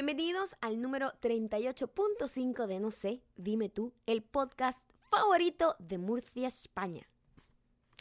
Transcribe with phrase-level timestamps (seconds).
[0.00, 7.02] Bienvenidos al número 38.5 de No sé, dime tú, el podcast favorito de Murcia, España.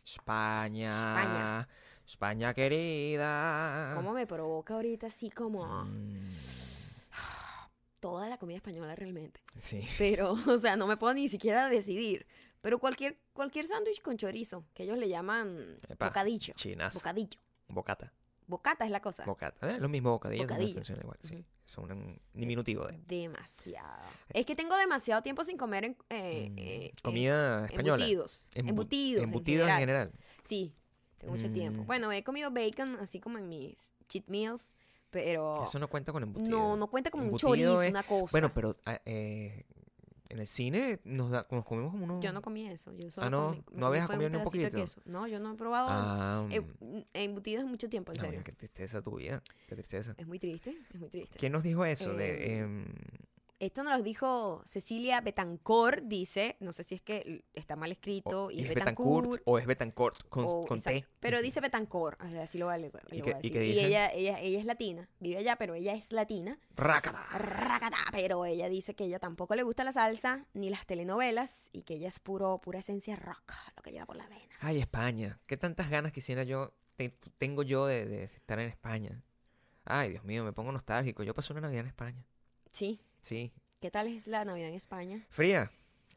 [0.05, 0.89] España.
[0.91, 1.67] España.
[2.05, 3.93] España, querida.
[3.95, 6.23] ¿Cómo me provoca ahorita así como Mm,
[7.99, 9.41] toda la comida española realmente?
[9.57, 9.81] sí.
[9.97, 12.27] Pero, o sea, no me puedo ni siquiera decidir.
[12.61, 16.53] Pero cualquier, cualquier sándwich con chorizo, que ellos le llaman Epa, bocadillo.
[16.53, 16.93] Chinas.
[16.93, 17.39] Bocadillo.
[17.69, 18.13] Bocata.
[18.45, 19.25] Bocata es la cosa.
[19.25, 19.67] Bocata.
[19.71, 19.79] ¿eh?
[19.79, 20.43] Lo mismo bocadillo.
[20.43, 20.75] Bocadillo.
[20.75, 21.17] funciona igual.
[21.23, 21.33] Sí.
[21.37, 21.43] Ujú.
[21.67, 22.97] Son un diminutivo de.
[23.07, 24.01] Demasiado.
[24.33, 28.03] Es que tengo demasiado tiempo sin comer en, eh, mm, eh, comida española.
[28.05, 28.47] embutidos.
[28.55, 29.23] Embu- embutidos.
[29.23, 30.07] Embutidos en general.
[30.07, 30.25] general.
[30.41, 30.73] Sí,
[31.17, 31.83] tengo mucho tiempo.
[31.83, 31.85] Mm.
[31.87, 34.73] Bueno, he comido bacon así como en mis cheat meals,
[35.09, 36.49] pero Eso no cuenta con embutido.
[36.49, 38.31] no, no cuenta como un Embutido chorizo, es- una cosa.
[38.31, 39.65] Bueno, pero ah, eh,
[40.29, 42.19] en el cine nos, da, nos comemos como unos.
[42.19, 42.93] yo no comí eso.
[42.93, 44.71] Yo solo Ah, no, comí- ¿no habías comido ni un de poquito?
[44.71, 45.01] queso.
[45.05, 46.61] No, yo no he probado Ah, eh,
[47.13, 48.31] embutidos en mucho tiempo, en No, serio.
[48.39, 49.41] mira, qué tristeza tu vida.
[49.67, 50.15] Qué tristeza.
[50.17, 51.37] Es muy triste, es muy triste.
[51.39, 52.13] ¿Quién nos dijo eso?
[52.13, 52.85] de, Eh, em,
[53.59, 58.45] Esto nos lo dijo Cecilia Betancourt, dice, no sé si es que está mal escrito,
[58.45, 59.41] o- y ¿es Betancourt Betancourt.
[59.45, 61.03] o es Betancourt con, o- con T?
[61.19, 64.39] Pero dice Betancourt, así lo, vale, ¿Y lo qué- voy a y Y ella, ella,
[64.39, 66.59] ella es latina, vive allá, pero ella es latina.
[66.75, 67.23] Rácata.
[67.35, 71.81] Racata, pero ella dice que ella tampoco le gusta la salsa ni las telenovelas y
[71.81, 74.55] que ella es puro pura esencia rock, lo que lleva por las venas.
[74.59, 75.39] Ay, España.
[75.47, 79.23] ¿Qué tantas ganas quisiera yo, te- tengo yo de, de estar en España?
[79.83, 81.23] Ay, Dios mío, me pongo nostálgico.
[81.23, 82.23] Yo pasé una Navidad en España.
[82.71, 83.01] Sí.
[83.27, 83.51] Sí.
[83.81, 85.25] ¿Qué tal es la Navidad en España?
[85.29, 85.69] Fría,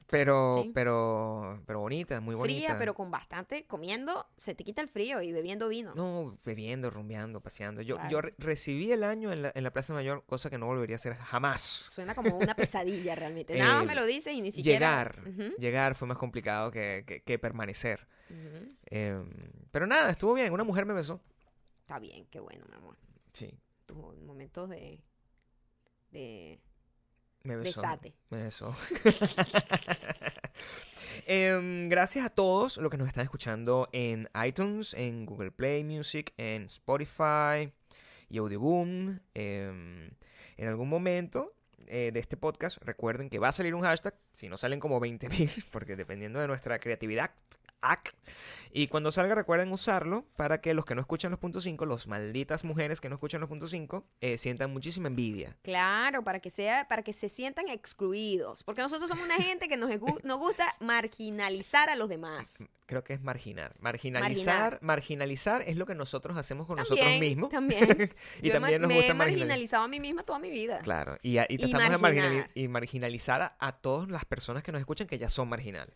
[0.06, 0.70] pero, Sí.
[0.72, 2.58] pero, pero bonita, muy bonita.
[2.66, 5.92] Fría, pero con bastante comiendo, se te quita el frío y bebiendo vino.
[5.94, 7.82] No, bebiendo, rumbeando, paseando.
[7.82, 10.66] Yo, yo re- recibí el año en la, en la Plaza Mayor, cosa que no
[10.66, 11.84] volvería a hacer jamás.
[11.88, 13.54] Suena como una pesadilla realmente.
[13.58, 14.78] Nada más me lo dices y ni siquiera.
[15.04, 18.06] Llegar, llegar fue más complicado que, que- que permanecer.
[18.86, 19.28] Em,
[19.72, 20.52] pero nada, estuvo bien.
[20.52, 21.20] Una mujer me besó.
[21.76, 22.96] Está bien, qué bueno, mi amor.
[23.32, 23.52] Sí,
[23.86, 25.02] Tus momentos de.
[26.10, 26.60] de.
[27.42, 27.80] Me besó.
[27.80, 28.14] Besate.
[28.30, 28.74] Me besó.
[31.26, 36.32] Em, gracias a todos los que nos están escuchando en iTunes, en Google Play Music,
[36.36, 37.72] en Spotify
[38.28, 39.20] y Audioboom.
[39.34, 40.10] Em,
[40.56, 41.52] en algún momento
[41.86, 45.00] eh, de este podcast, recuerden que va a salir un hashtag, si no salen como
[45.00, 47.30] 20.000, porque dependiendo de nuestra creatividad.
[47.82, 48.14] Ac,
[48.72, 52.06] Y cuando salga, recuerden usarlo para que los que no escuchan los puntos 5, los
[52.06, 55.56] malditas mujeres que no escuchan los puntos 5, eh, sientan muchísima envidia.
[55.62, 58.62] Claro, para que sea, para que se sientan excluidos.
[58.62, 62.64] Porque nosotros somos una gente que nos, gusta marginalizar a los demás.
[62.86, 63.74] Creo que es marginar.
[63.80, 67.50] Marginalizar, marginalizar es lo que nosotros hacemos con nosotros mismos.
[67.50, 68.12] También.
[68.42, 69.16] y Yo también nos me gusta he marginalizar.
[69.16, 70.80] marginalizado a mí misma toda mi vida.
[70.80, 72.32] Claro, y, y Y tratamos de marginar.
[72.32, 75.94] marginali- y marginalizar a, a todas las personas que nos escuchan que ya son marginales.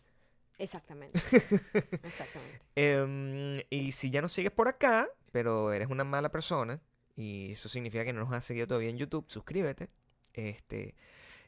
[0.57, 1.19] Exactamente.
[2.03, 2.59] Exactamente.
[2.75, 6.79] Em, y si ya nos sigues por acá, pero eres una mala persona,
[7.15, 9.89] y eso significa que no nos has seguido todavía en YouTube, suscríbete.
[10.33, 10.95] Este,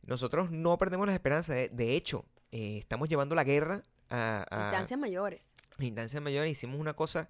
[0.03, 1.55] nosotros no perdemos las esperanzas.
[1.55, 5.53] De, de hecho, eh, estamos llevando la guerra a, a- Instancias mayores.
[5.79, 7.29] instancias mayores hicimos una cosa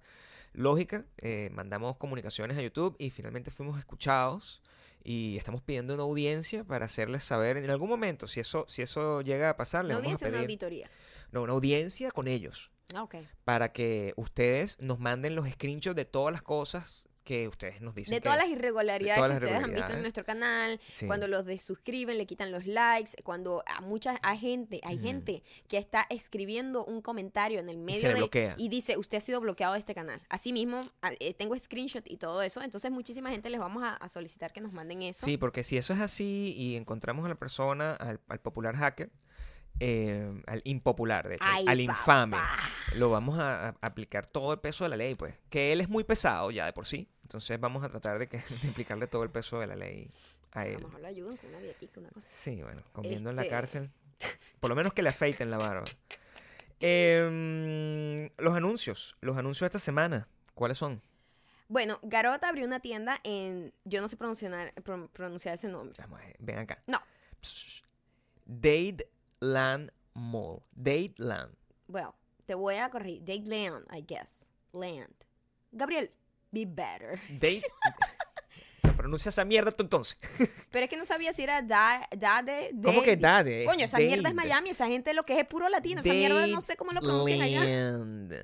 [0.52, 4.62] lógica, eh, mandamos comunicaciones a YouTube y finalmente fuimos escuchados
[5.04, 9.20] y estamos pidiendo una audiencia para hacerles saber en algún momento, si eso, si eso
[9.22, 10.90] llega a pasar, Una vamos a una auditoría.
[11.32, 13.06] No, una audiencia con ellos Ah,
[13.44, 18.12] para que ustedes nos manden los screenshots de todas las cosas que ustedes nos dicen.
[18.14, 21.06] De que- todas las irregularidades todas que ustedes han visto en nuestro canal, Sí.
[21.06, 25.76] cuando los desuscriben, le quitan los likes, cuando a mucha hay gente, hay gente que
[25.76, 28.54] está escribiendo un comentario en el medio se del- bloquea.
[28.56, 30.22] y dice, usted ha sido bloqueado de este canal.
[30.30, 33.96] Así mismo, a- eh, tengo screenshot y todo eso, entonces muchísima gente les vamos a,
[33.96, 35.26] a solicitar que nos manden eso.
[35.26, 39.10] Sí, porque si eso es así y encontramos a la persona, al, al popular hacker,
[39.80, 42.58] eh, al impopular, de hecho, Ay, al infame, papá.
[42.94, 45.34] lo vamos a, a aplicar todo el peso de la ley, pues.
[45.50, 47.08] Que él es muy pesado ya de por sí.
[47.22, 50.10] Entonces vamos a tratar de, que, de aplicarle todo el peso de la ley
[50.52, 50.74] a A él.
[50.80, 52.28] lo mejor lo ayudan con una dietica, una cosa.
[52.32, 53.90] Sí, bueno, comiendo en la Este- cárcel.
[54.58, 55.84] Por lo menos que le afeiten la barba.
[56.80, 59.16] Em, los anuncios.
[59.20, 60.28] Los anuncios de esta semana.
[60.54, 61.02] ¿Cuáles son?
[61.68, 65.96] Bueno, Garota abrió una tienda en, yo no sé pronunciar, pro- pronunciar ese nombre.
[65.98, 66.82] Vamos a ver, ven acá.
[66.86, 67.00] No.
[69.40, 70.62] Dateland Mall.
[70.72, 71.54] Dateland.
[71.86, 72.14] Bueno,
[72.46, 73.20] te voy a corregir.
[73.20, 74.48] Date Land, I guess.
[74.72, 75.14] Land.
[75.72, 76.10] Gabriel,
[76.50, 77.20] be better.
[77.30, 77.62] Date.
[78.96, 80.18] Pronuncia esa mierda tú entonces.
[80.72, 82.72] Pero es que no sabía si era da, Dade.
[82.82, 83.64] ¿Cómo que Dade?
[83.64, 84.34] Coño, esa mierda es.
[84.34, 84.70] Miami.
[84.70, 86.00] Esa gente lo que es puro latino.
[86.00, 87.60] Esa mierda no sé cómo lo pronuncian allá.
[87.60, 88.34] Dateland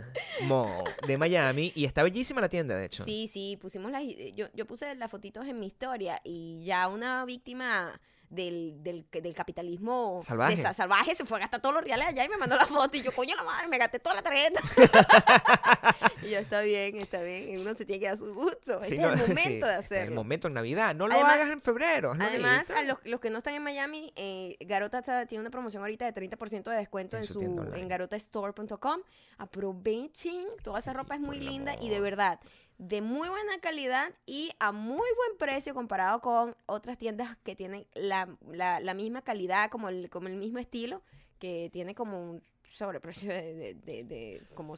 [0.42, 1.72] Mall de Miami.
[1.74, 3.04] Y está bellísima la tienda, de hecho.
[3.04, 4.04] Sí, sí, pusimos las.
[4.34, 8.00] Yo, yo puse las fotitos en mi historia y ya una víctima
[8.30, 10.56] del, del, del capitalismo Salvaje.
[10.56, 12.96] de salvaje, se fue a gastar todos los reales allá y me mandó la foto
[12.96, 14.60] y yo, coño la madre, me gasté toda la tarjeta.
[16.22, 18.80] y yo, está bien, está bien, uno se tiene que dar su gusto.
[18.80, 20.04] Sí, este no, es el sí, momento de este es hacerlo.
[20.08, 20.94] el momento en Navidad.
[20.94, 22.14] No lo Además- hagas en febrero.
[22.18, 25.82] Además, a los, los que no están en Miami, eh, Garota está- tiene una promoción
[25.82, 29.00] ahorita de 30% de descuento En en, su en garotastore.com.
[29.38, 32.40] Aprovechen, toda esa ropa es muy por linda y de verdad,
[32.88, 37.86] de muy buena calidad y a muy buen precio comparado con otras tiendas que tienen
[37.94, 41.02] la, la- la misma calidad, como el, como el mismo estilo,
[41.38, 44.74] que tiene como un sobreprecio de, de, de- de como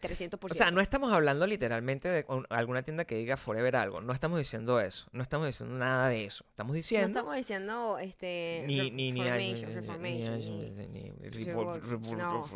[0.00, 0.50] 300%.
[0.50, 4.00] O sea, no estamos hablando literalmente de un- alguna tienda que diga Forever algo.
[4.00, 5.06] No estamos diciendo eso.
[5.12, 6.44] No estamos diciendo nada de eso.
[6.48, 7.08] Estamos No diciendo.
[7.08, 9.30] estamos diciendo este ni, ni, no, no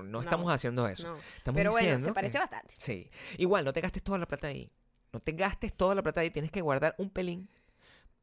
[0.02, 1.08] no, estamos haciendo eso.
[1.08, 1.17] no.
[1.37, 2.75] Estamos Pero bueno, diciendo se que- parece bastante.
[2.79, 3.11] Sí.
[3.38, 4.70] Igual, no te gastes toda la plata ahí.
[5.12, 6.31] No te gastes toda la plata ahí.
[6.31, 7.49] Tienes que guardar un pelín.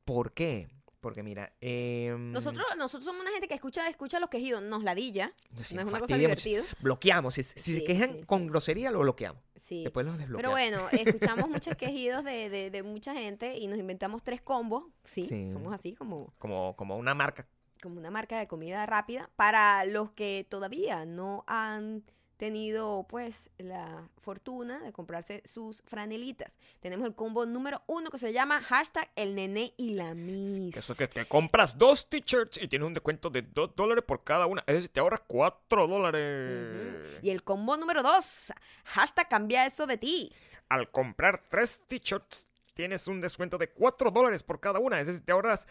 [0.04, 0.68] ¿Por qué?
[1.02, 5.34] Porque mira, em, Nosotros, nosotros somos una gente que escucha, escucha los quejidos, nos ladilla.
[5.64, 6.64] sí, no es una cosa divertida.
[6.80, 7.34] Bloqueamos.
[7.34, 9.42] Si, si Sí, se quejan sí, con grosería, lo bloqueamos.
[9.70, 10.52] Después los Pero desbloqueamos.
[10.52, 14.84] bueno, escuchamos muchos quejidos de, de, de mucha gente y nos inventamos tres combos.
[15.04, 15.50] Sí, Sí.
[15.50, 17.48] somos así como, Como, como una marca.
[17.82, 22.04] como una marca de comida rápida para los que todavía no han
[22.42, 26.58] tenido pues la fortuna de comprarse sus franelitas.
[26.80, 30.76] Tenemos el combo número uno que se llama hashtag el nené y la miss.
[30.76, 34.48] Eso que te compras dos t-shirts y tienes un descuento de 2 dólares por cada
[34.48, 34.64] una.
[34.66, 37.20] Es decir, te ahorras 4 dólares.
[37.22, 38.52] Y el combo número dos,
[38.86, 40.34] hashtag cambia eso de ti.
[40.68, 45.00] Al comprar tres t-shirts, tienes un descuento de 4 dólares por cada una.
[45.00, 45.68] Es decir, te ahorras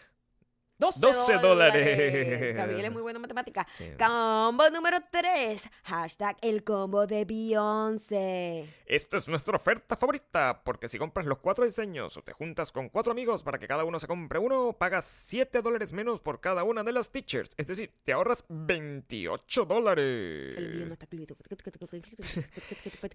[0.81, 2.55] 12, 12 dólares.
[2.55, 3.67] Gabriel es muy buena en matemática.
[3.77, 3.85] Sí.
[3.99, 5.69] Combo número 3.
[5.83, 8.67] Hashtag el combo de Beyoncé.
[8.87, 12.89] Esta es nuestra oferta favorita, porque si compras los cuatro diseños o te juntas con
[12.89, 16.63] cuatro amigos para que cada uno se compre uno, pagas 7 dólares menos por cada
[16.63, 17.53] una de las t-shirts.
[17.57, 20.57] Es decir, te ahorras 28 El video no dólares.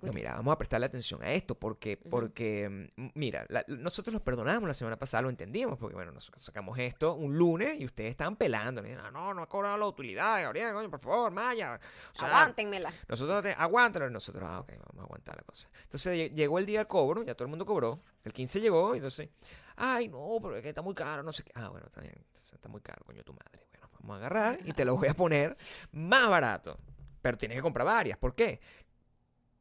[0.03, 4.23] No, mira, vamos a prestarle atención a esto porque, porque mm, mira, la- nosotros los
[4.23, 8.11] perdonamos la semana pasada, lo entendimos, porque bueno, nosotros sacamos esto un lunes y ustedes
[8.11, 8.82] estaban pelando.
[8.82, 11.79] le dijeron, "Ah, no, no ha cobrado la utilidad, Gabriel, coño, por favor, Maya.
[12.14, 12.93] O sea, Aguántenmela.
[13.08, 15.69] Nosotros, te, aguántalo, y nosotros, ah, ok, vamos a aguantar la cosa.
[15.85, 18.94] Entonces lle- llegó el día del cobro, ya todo el mundo cobró, el 15 llegó,
[18.94, 19.29] y entonces,
[19.76, 21.53] ay, no, pero es que está muy caro, no sé qué.
[21.55, 22.14] Ah, bueno, está bien,
[22.53, 23.67] está muy caro, coño, tu madre.
[23.73, 25.56] Bueno, vamos a agarrar y te lo voy a poner
[25.93, 26.79] más barato.
[27.23, 28.61] Pero tienes que comprar varias, ¿por qué?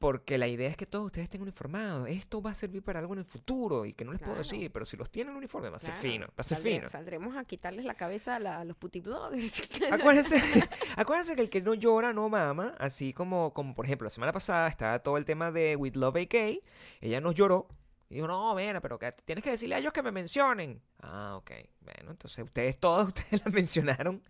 [0.06, 2.08] Porque la idea es que todos ustedes estén uniformados.
[2.08, 4.72] Esto va a servir para algo en el futuro y que no les puedo decir,
[4.72, 6.02] pero si los tienen en uniforme va a ser Claro.
[6.10, 6.90] fino, va a ser Saldré- fino.
[6.90, 9.64] Saldremos a quitarles la cabeza a, la- a los putibloggers.
[9.92, 10.38] Acuérdense,
[10.96, 14.32] acuérdense que el que no llora no mama, así como, como por ejemplo la semana
[14.32, 16.60] pasada estaba todo el tema de With Love AK,
[17.02, 17.68] ella nos lloró
[18.10, 20.82] y dijo, no, mira, pero que tienes que decirle a ellos que me mencionen.
[21.02, 24.24] Ah, ok, bueno, entonces ustedes todos, ustedes la mencionaron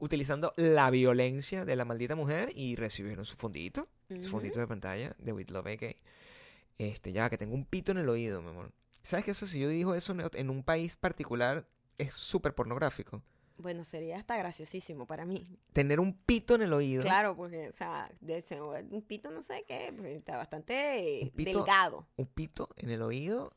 [0.00, 5.14] utilizando la violencia de la maldita mujer y recibieron su fondito, su fondito de pantalla
[5.18, 5.96] de With Love AK.
[6.78, 8.72] Este, ya que tengo un pito en el oído, mi amor.
[9.02, 11.66] ¿Sabes que eso si yo digo eso en- en un país particular
[11.98, 13.22] es súper pornográfico?
[13.60, 15.46] Bueno, sería hasta graciosísimo para mí.
[15.72, 17.02] Tener un pito en el oído.
[17.02, 18.42] Claro, porque, o sea, de
[18.90, 22.06] un pito no sé qué, pues, está bastante Un pito- delgado.
[22.16, 23.52] Un pito en el oído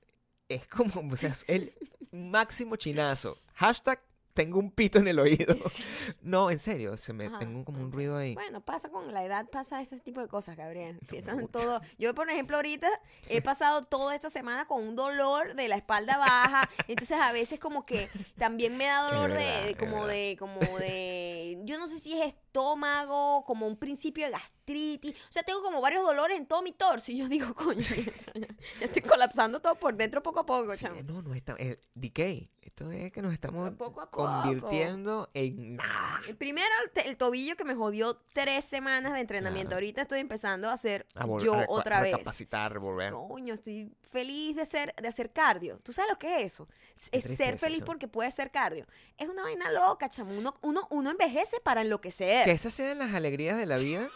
[0.49, 1.73] es como, o sea, el
[2.11, 3.37] máximo chinazo.
[3.55, 4.01] Hashtag
[4.33, 5.55] tengo un pito en el oído.
[6.21, 8.33] No, en serio, se me Ajá, tengo como un ruido ahí.
[8.33, 10.97] Bueno, pasa con la edad, pasa ese tipo de cosas, Gabriel.
[11.01, 11.59] Empiezan gusta.
[11.59, 11.81] todo.
[11.99, 12.87] Yo, por ejemplo, ahorita
[13.27, 16.69] he pasado toda esta semana con un dolor de la espalda baja.
[16.87, 20.37] Entonces, a veces como que también me da dolor de- verdad, de, es como de,
[20.39, 22.33] como de, yo no sé si es
[22.63, 25.15] estómago, como un principio de gastritis.
[25.29, 27.11] O sea, tengo como varios dolores en todo mi torso.
[27.11, 28.41] Y yo digo, coño, ya,
[28.79, 31.01] ya estoy colapsando todo por dentro poco a poco, Sí, chamo.
[31.03, 32.49] no, no está, el decay.
[32.63, 34.25] Esto es que nos estamos Poco a poco.
[34.25, 36.21] convirtiendo en nada.
[36.29, 36.69] El Primero,
[37.05, 39.75] el, tobillo que me jodió tres semanas de entrenamiento.
[39.75, 42.13] Ahorita estoy empezando a hacer A yo a otra vez.
[42.13, 43.11] recapacitar, volver.
[43.11, 45.77] Coño, estoy feliz de hacer, de hacer cardio.
[45.83, 46.69] ¿Tú sabes lo que es eso?
[47.11, 48.87] Es ser feliz porque puedes hacer cardio.
[49.17, 50.31] Es una vaina loca, chamo.
[50.33, 52.42] Uno, uno, uno envejece para enloquecer.
[52.45, 54.09] Que esas sean las alegrías de la vida.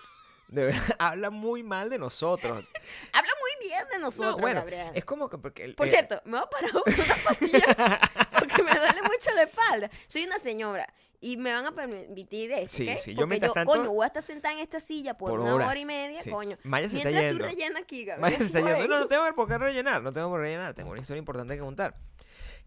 [0.47, 2.63] De verdad, habla muy mal de nosotros.
[3.13, 4.91] Habla muy bien de nosotros, no, bueno, Gabriel.
[4.93, 7.99] es como que porque el- Por eh, cierto, me voy a parar con una pastilla
[8.39, 9.89] porque me duele mucho la espalda.
[10.07, 10.87] Soy una señora
[11.19, 12.97] y me van a permitir eso, Sí, ¿ok?
[12.99, 15.39] sí, yo Porque yo, tanto- coño, voy a estar sentada en esta silla por, Por
[15.41, 16.29] una hora y media, Sí.
[16.29, 16.57] coño.
[16.63, 17.45] Maya se está Mientras tú yendo.
[17.49, 18.21] rellena aquí, Gabriel.
[18.21, 18.87] Vaya, se está yendo.
[18.87, 20.73] No, no tengo por qué rellenar, no tengo por qué rellenar.
[20.75, 21.97] Tengo una historia importante que contar.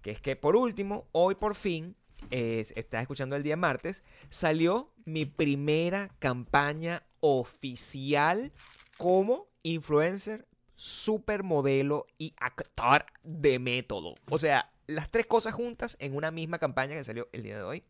[0.02, 1.97] Que es que por último, hoy por fin,
[2.30, 8.52] eh, estaba escuchando el día martes, salió mi primera campaña oficial
[8.99, 10.46] como influencer,
[10.76, 14.14] supermodelo y actor de método.
[14.28, 17.62] O sea, las tres cosas juntas en una misma campaña que salió el día de
[17.62, 17.84] hoy.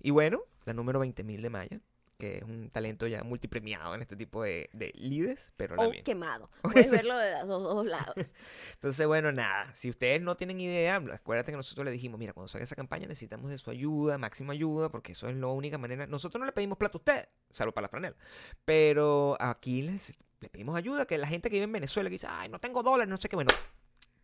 [0.00, 1.80] Y bueno, la número 20.000 de Maya,
[2.18, 6.50] que es un talento ya multipremiado en este tipo de, de lides, pero O quemado.
[6.62, 8.34] Puedes verlo de los dos, dos lados.
[8.74, 12.48] Entonces, bueno, nada, si ustedes no tienen idea, acuérdate que nosotros le dijimos, mira, cuando
[12.48, 16.06] salga esa campaña necesitamos de su ayuda, máxima ayuda, porque eso es la única manera.
[16.06, 18.16] Nosotros no le pedimos plata a ustedes, salvo para la franela,
[18.64, 22.26] pero aquí les, le pedimos ayuda, que la gente que vive en Venezuela que dice,
[22.28, 23.50] ay, no tengo dólares, no sé qué, bueno,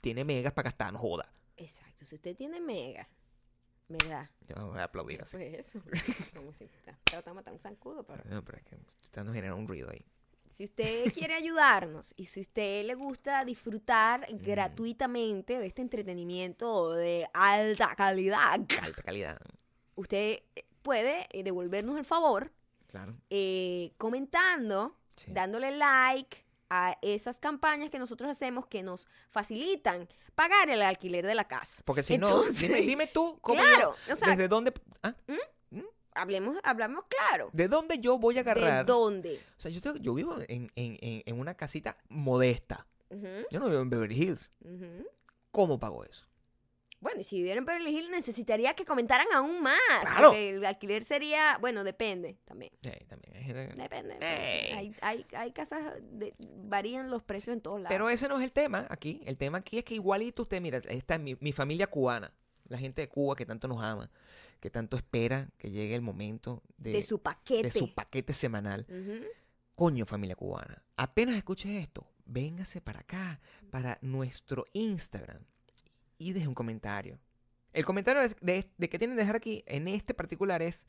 [0.01, 1.33] tiene megas para gastar, no joda.
[1.57, 2.05] Exacto.
[2.05, 3.09] Si usted tiene mega,
[3.93, 4.31] ¿verdad?
[4.49, 5.37] Yo voy a aplaudir así.
[5.37, 5.83] Pues eso.
[6.35, 6.67] Como si
[7.05, 8.23] tratando de matar un zancudo, pero...
[8.25, 10.05] No, pero es que está nos genera un ruido ahí.
[10.51, 17.27] Si usted quiere ayudarnos y si usted le gusta disfrutar gratuitamente de este entretenimiento de
[17.33, 19.41] alta calidad, Alta calidad,
[19.95, 20.41] usted
[20.83, 22.53] puede eh, devolvernos el favor
[22.89, 23.17] claro.
[23.31, 25.31] eh, comentando, sí.
[25.33, 31.35] dándole like a esas campañas que nosotros hacemos que nos facilitan pagar el alquiler de
[31.35, 31.83] la casa.
[31.85, 34.73] Porque si Entonces, no, dime, dime tú, ¿cómo yo- claro, o sea- ¿desde dónde?
[35.02, 35.14] ah,
[36.14, 37.49] Hablemos, hablamos claro.
[37.55, 38.85] ¿De dónde yo voy a ¿De agarrar?
[38.87, 39.41] dónde?
[39.57, 42.87] O sea, yo, tengo- yo vivo en, en- en- en una casita modesta.
[43.50, 44.50] Yo no vivo en Beverly Hills.
[45.50, 46.26] ¿Cómo pago eso?
[47.02, 49.76] Bueno, y si viviera en Beverly Hills necesitaría que comentaran aún más.
[50.02, 50.28] Claro.
[50.28, 52.73] Porque el alquiler sería, bueno, depende también.
[52.80, 54.14] Sí, también hay gente que- Depende.
[54.23, 56.32] Hay, hay, hay casas, de-
[56.64, 57.92] varían los precios en todos lados.
[57.92, 59.21] Pero ese no es el tema aquí.
[59.26, 62.32] El tema aquí es que igualito usted, mira, esta es mi, mi familia cubana.
[62.68, 64.09] La gente de Cuba que tanto nos ama,
[64.61, 67.64] que tanto espera que llegue el momento de, de su paquete.
[67.64, 68.87] de su paquete semanal.
[69.75, 70.82] Coño, familia cubana.
[70.97, 73.40] Apenas escuches esto, véngase para acá,
[73.71, 75.42] para nuestro Instagram
[76.29, 77.19] y deje un comentario.
[77.73, 80.85] El comentario de, de- de que tienen que dejar aquí en este particular es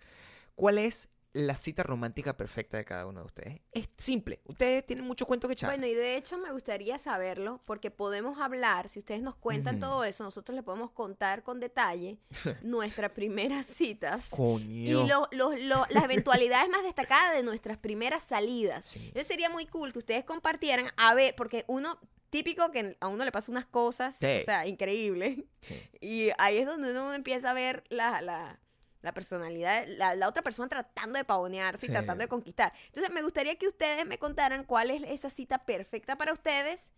[0.56, 3.62] cuál es la cita romántica perfecta de cada uno de ustedes.
[3.72, 4.40] Es simple.
[4.46, 5.72] Ustedes tienen mucho cuento que echar.
[5.72, 10.04] Bueno, y de hecho me gustaría saberlo porque podemos hablar, si ustedes nos cuentan todo
[10.04, 12.20] eso, nosotros les podemos contar con detalle
[12.62, 14.68] nuestras primeras citas Coño.
[14.68, 18.86] y lo- lo- lo- las eventualidades más destacadas de nuestras primeras salidas.
[18.86, 19.00] Sí.
[19.00, 21.98] Entonces sería muy cool que ustedes compartieran, a ver, porque uno,
[22.34, 24.40] típico que a uno le pasa unas cosas, Sí.
[24.42, 25.82] o sea, increíbles, Sí.
[26.02, 28.60] y ahí es donde uno empieza a ver la, la,
[29.02, 31.94] la personalidad, la, la otra persona tratando de pavonearse y Sí.
[31.94, 32.74] tratando de conquistar.
[32.88, 36.92] Entonces, me gustaría que ustedes me contaran cuál es esa cita perfecta para ustedes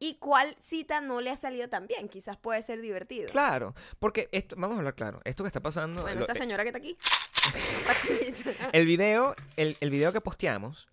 [0.00, 2.08] y cuál cita no le ha salido tan bien.
[2.10, 3.30] Quizás puede ser divertido.
[3.30, 6.42] Claro, porque esto, vamos a hablar claro, esto que está pasando, Bueno, lo- esta eh,
[6.42, 6.98] señora que está aquí.
[8.72, 10.86] el video, el, el video que posteamos.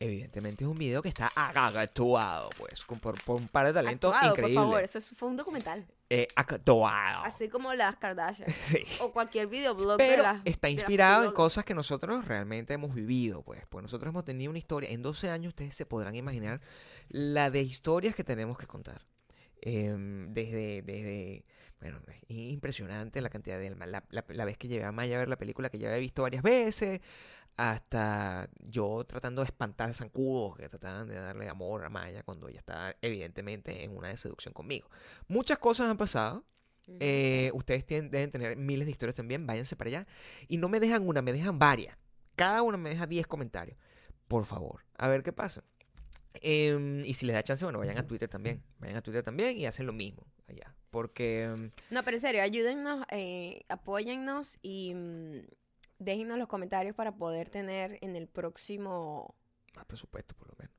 [0.00, 4.12] Evidentemente es un video que está actuado, pues, con- por, por un par de talentos
[4.14, 4.64] Actuado, por increíbles.
[4.64, 5.86] favor, eso es- fue un documental.
[6.10, 7.24] Eh, actuado.
[7.24, 8.48] Así como las Kardashian.
[8.66, 8.82] Sí.
[9.00, 12.74] O cualquier videoblog de Pero las- está de las inspirado en cosas que nosotros realmente
[12.74, 13.62] hemos vivido, pues.
[13.68, 14.88] Pues nosotros hemos tenido una historia.
[14.90, 16.60] En 12 años ustedes se podrán imaginar
[17.08, 19.06] la de historias que tenemos que contar.
[19.60, 21.42] Em, desde, desde,
[21.80, 23.70] bueno, es impresionante la cantidad de...
[23.74, 25.98] La, la- la vez que llevé a Maya a ver la película que ya había
[25.98, 27.00] visto varias veces,
[27.58, 32.60] hasta yo tratando de espantar zancudos que trataban de darle amor a Maya cuando ella
[32.60, 34.88] estaba evidentemente en una de seducción conmigo.
[35.26, 36.44] Muchas cosas han pasado.
[37.00, 39.44] Eh, ustedes tienen- deben tener miles de historias también.
[39.44, 40.06] Váyanse para allá.
[40.46, 41.98] Y no me dejan una, me dejan varias.
[42.36, 43.76] Cada una me deja 10 comentarios.
[44.28, 44.84] Por favor.
[44.96, 45.64] A ver qué pasa.
[46.34, 48.62] Em, y si les da chance, bueno, vayan a Twitter también.
[48.78, 50.76] Vayan a Twitter también y hacen lo mismo allá.
[50.90, 54.94] Porque, em, No, pero en serio, ayúdennos, eh, apóyennos y
[55.98, 59.34] déjennos los comentarios para poder tener en el próximo...
[59.76, 60.74] más presupuesto, por lo menos.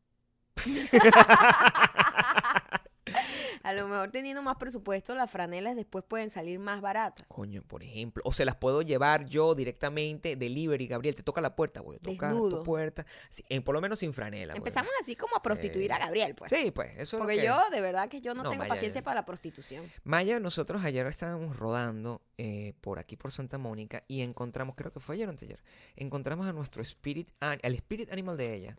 [3.64, 7.26] A lo mejor teniendo más presupuesto, las franelas después pueden salir más baratas.
[7.28, 8.24] Coño, por ejemplo.
[8.26, 11.16] O se las puedo llevar yo directamente, delivery, Gabriel.
[11.16, 12.60] Te toca la puerta, voy a tocar Desnudo.
[12.60, 13.06] tu puerta.
[13.30, 14.54] Sí, en- por lo menos sin franela.
[14.54, 14.60] güey.
[14.60, 16.52] Empezamos así como a prostituir a Gabriel, pues.
[16.52, 18.62] Sí, pues, eso es lo Porque que- yo, de verdad que yo no, No, tengo
[18.64, 19.06] Maya, paciencia ya.
[19.06, 19.92] para la prostitución.
[20.04, 25.02] Maya, nosotros ayer estábamos rodando eh, por aquí por Santa Mónica y encontramos, creo que
[25.02, 25.62] fue ayer o anteayer,
[25.98, 28.78] encontramos a nuestro spirit, al spirit animal de ella.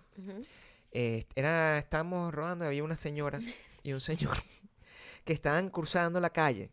[0.93, 3.39] Eh, era, estábamos rodando y había una señora
[3.83, 4.37] y un señor
[5.25, 6.71] que estaban cruzando la calle.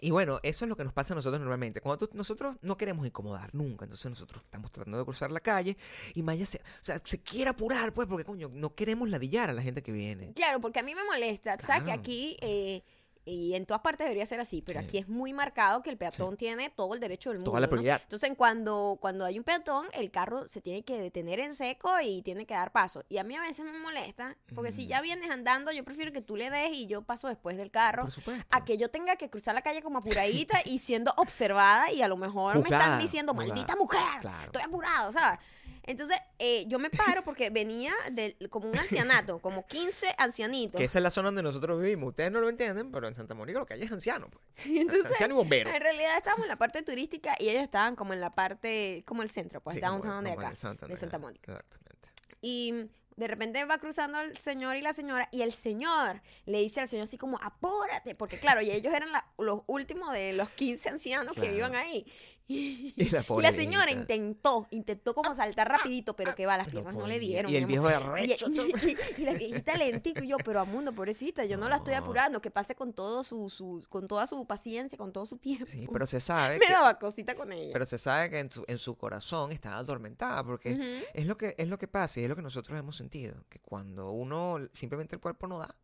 [0.00, 1.80] Y bueno, eso es lo que nos pasa a nosotros normalmente.
[1.80, 5.76] Cuando tú- nosotros no queremos incomodar nunca, entonces nosotros estamos tratando de cruzar la calle
[6.14, 9.52] y Maya se, o sea, se quiere apurar, pues, porque coño, no queremos ladillar a
[9.52, 10.32] la gente que viene.
[10.34, 11.56] Claro, porque a mí me molesta.
[11.56, 12.84] Tú sabes que aquí, eh,
[13.28, 14.86] y en todas partes debería ser así, pero Sí.
[14.86, 17.50] aquí es muy marcado que el peatón tiene todo el derecho del mundo.
[17.50, 17.70] Toda la ¿no?
[17.70, 18.00] prioridad.
[18.02, 22.22] Entonces, cuando, cuando hay un peatón, el carro se tiene que detener en seco y
[22.22, 23.04] tiene que dar paso.
[23.08, 26.22] Y a mí a veces me molesta, porque si ya vienes andando, yo prefiero que
[26.22, 28.04] tú le des y yo paso después del carro.
[28.04, 28.46] Por supuesto.
[28.50, 32.08] A que yo tenga que cruzar la calle como apuradita y siendo observada y a
[32.08, 34.44] lo mejor me están diciendo, maldita mujer, Claro.
[34.46, 35.38] estoy apurado, ¿sabes?
[35.84, 40.78] Entonces, eh, yo me paro porque venía de, como un ancianato, como 15 ancianitos.
[40.78, 42.10] Que esa es la zona donde nosotros vivimos.
[42.10, 44.28] Ustedes no lo entienden, pero en Santa Mónica lo que hay es anciano.
[44.30, 44.42] Pues.
[44.66, 45.70] Entonces, anciano y bombero.
[45.70, 49.22] en realidad estábamos en la parte turística y ellos estaban como en la parte, como
[49.22, 51.52] el centro, pues Sí, downtown como- de como acá, Santa- de Santa Mónica.
[51.52, 52.08] Exactamente.
[52.40, 56.80] Y de repente va cruzando el señor y la señora y el señor le dice
[56.80, 60.48] al señor así como, apúrate, porque claro, y ellos eran la- los últimos de los
[60.50, 62.06] 15 ancianos que vivan ahí.
[62.50, 66.94] Y, Y la y señora intentó, intentó como saltar rapidito, pero que va, las piernas
[66.94, 67.52] no, le dieron.
[67.52, 68.46] Y el viejo de Y, arrecho.
[69.18, 71.68] y- y la viejita lentico y yo, pero a mundo, pobrecita, yo no.
[71.68, 75.26] la estoy apurando, que pase con todo su, su, con toda su paciencia, con todo
[75.26, 75.66] su tiempo.
[75.70, 77.70] Sí, pero se sabe Me que, daba cosita con ella.
[77.72, 81.54] pero se sabe que en su, en su corazón está atormentada porque es lo que
[81.58, 85.14] es lo que pasa y es lo que nosotros hemos sentido que cuando uno simplemente
[85.16, 85.74] el cuerpo no da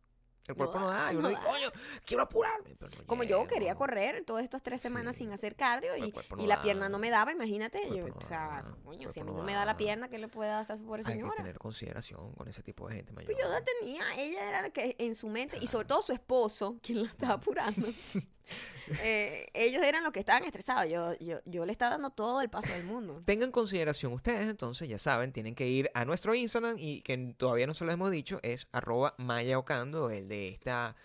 [0.51, 1.47] el No cuerpo no, da, da y no uno dice da.
[1.49, 1.67] coño
[2.05, 3.77] quiero apurarme pero no Como yo quería ¿no?
[3.79, 5.23] correr todas estas tres semanas Sí.
[5.23, 6.61] sin hacer cardio y, no la da.
[6.63, 7.81] pierna no me daba, imagínate.
[7.89, 10.17] Yo, o no sea, coño, si a mí no no me da la pierna, ¿qué
[10.17, 11.35] le puede dar a esa pobre hay que señora?
[11.37, 14.69] tener consideración con ese tipo de gente mayor Pues yo la tenía, ella era la
[14.71, 17.87] que en su mente, y sobre todo su esposo, quien la estaba apurando.
[19.01, 20.91] eh, ellos eran los que estaban estresados.
[20.91, 23.21] Yo, yo, yo le estaba dando todo el paso del mundo.
[23.25, 27.67] Tengan consideración ustedes, entonces, ya saben, tienen que ir a nuestro Instagram y que todavía
[27.67, 30.95] no se lo hemos dicho, es arroba mayaocando, el de esta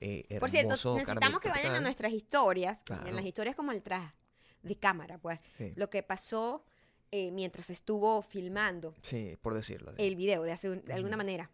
[0.00, 3.06] eh, Por cierto, hermoso necesitamos que vayan a nuestras historias, Claro.
[3.06, 4.12] en las historias como el tras
[4.62, 5.72] de cámara, pues, Sí.
[5.76, 6.64] lo que pasó
[7.10, 10.02] eh, mientras estuvo filmando Sí, por decirlo así.
[10.06, 11.50] el video de, hace un- de alguna manera.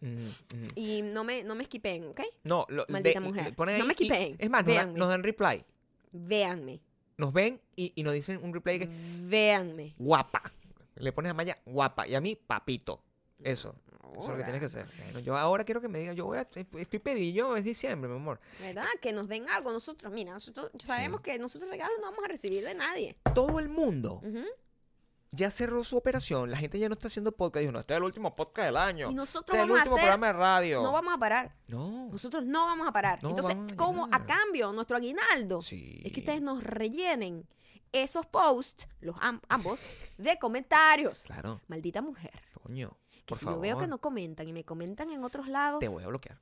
[0.75, 2.21] Y no me, no me esquipen, ¿ok?
[2.45, 3.55] No, lo, Maldita de- mujer.
[3.79, 4.37] No me quipeen.
[4.39, 4.99] Es más, nos, dan- Véanme.
[4.99, 5.65] nos dan reply.
[6.13, 6.81] Véanme,
[7.17, 8.89] Nos ven y, y nos dicen un replay que
[9.23, 9.95] véanme.
[9.99, 10.53] guapa.
[10.97, 13.03] Le pones a Maya guapa y a mí papito.
[13.43, 13.75] Eso.
[14.13, 14.87] Eso es lo que tienes que hacer.
[15.05, 16.65] Bueno, yo ahora quiero que me diga, yo voy a, estoy
[17.01, 18.39] pedillo, es diciembre, mi amor.
[18.61, 18.87] ¿Verdad?
[19.03, 19.73] Que nos den algo.
[19.73, 23.17] Nosotros, mira, nosotros sabemos que nosotros regalos no vamos a recibir de nadie.
[23.35, 24.45] Todo el mundo Ujú.
[25.35, 27.61] Ya cerró su operación, la gente ya no está haciendo podcast.
[27.63, 29.11] Dijo, no, este es el último podcast del año.
[29.11, 30.05] Y nosotros Este es el vamos a último hacer.
[30.05, 30.83] programa de radio.
[30.83, 31.55] No vamos a parar.
[31.69, 32.09] No.
[32.11, 33.23] Nosotros no vamos a parar.
[33.23, 36.01] No Entonces, vamos a como a cambio, nuestro aguinaldo Sí.
[36.05, 37.47] es que ustedes nos rellenen
[37.93, 39.87] esos posts, los am- ambos,
[40.19, 41.23] de comentarios.
[41.23, 42.33] Claro, Maldita mujer.
[42.63, 42.97] coño.
[43.11, 45.81] Que Por si favor, yo veo que no comentan y me comentan en otros lados,
[45.81, 46.39] te voy a bloquear.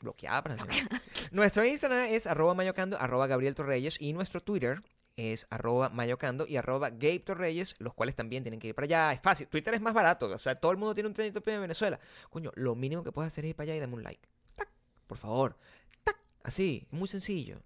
[0.00, 0.56] bloqueada para.
[1.32, 4.82] Nuestro Instagram es arroba mayocando, arroba Gabriel Torreyes y nuestro Twitter
[5.16, 9.12] es arroba mayocando y arroba Gabe Torreyes, los cuales también tienen que ir para allá.
[9.12, 9.46] Es fácil.
[9.48, 10.26] Twitter es más barato.
[10.26, 12.00] O sea, todo el mundo tiene un trending topic en Venezuela.
[12.30, 14.28] Coño, lo mínimo que puedes hacer es ir para allá y dame un like.
[14.56, 14.68] Tac,
[15.06, 15.56] por favor.
[16.02, 16.16] Tac.
[16.42, 17.62] Así, muy sencillo.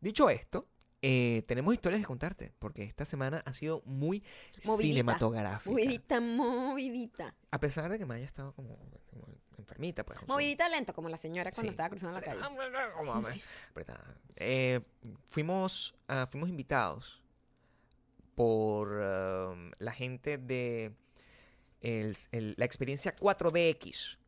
[0.00, 0.68] Dicho esto,
[1.02, 4.24] eh, tenemos historias que contarte, porque esta semana ha sido muy
[4.64, 4.82] Movidita.
[4.92, 5.70] cinematográfica.
[5.70, 7.34] Movidita, movidita.
[7.52, 10.18] A pesar de que me haya estado como, como enfermita, pues.
[10.26, 11.74] Movidita lento, como la señora cuando Sí.
[11.74, 12.40] estaba cruzando la calle.
[13.70, 14.16] Apretada.
[14.36, 14.80] Eh,
[15.24, 17.22] fuimos, ah, fuimos invitados
[18.34, 20.92] por um, la gente de
[21.80, 24.18] el- el- la experiencia 4DX.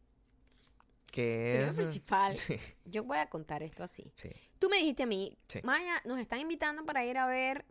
[1.12, 1.74] Que es.
[1.74, 4.12] principal, Sí, yo voy a contar esto así.
[4.16, 4.30] sí.
[4.58, 5.36] Tú me dijiste a mí.
[5.62, 7.64] Maya, nos están invitando para ir a ver.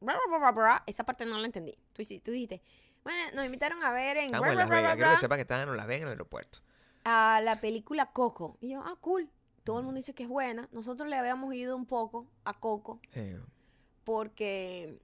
[0.00, 0.82] bla, bla, bla, bla, bla".
[0.86, 1.78] Esa parte no la entendí.
[1.92, 2.60] Tú, tú dijiste,
[3.04, 4.30] Maya, nos invitaron a ver en.
[4.32, 4.96] Las Vegas.
[4.96, 6.58] Quiero que sepan que estaban en Las Vegas en el aeropuerto.
[7.04, 8.56] A la película Coco.
[8.60, 9.30] Y yo, ah, cool.
[9.62, 10.68] Todo el mundo dice que es buena.
[10.72, 13.34] Nosotros le habíamos ido un poco a Coco Sí.
[14.04, 14.98] porque.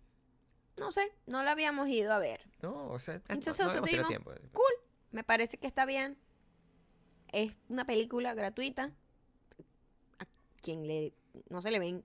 [0.77, 2.41] No sé, no la habíamos ido a ver.
[2.63, 4.31] No, o sea, Entonces no, no nosotros dijimos, tiempo.
[4.53, 4.73] Cool.
[5.11, 6.17] Me parece que está bien.
[7.33, 8.93] Es una película gratuita.
[10.19, 10.25] A
[10.63, 11.13] quien le
[11.49, 12.05] no se le ven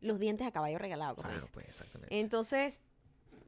[0.00, 2.18] los dientes a caballo regalado, como Claro, pues, exactamente.
[2.18, 2.80] Entonces,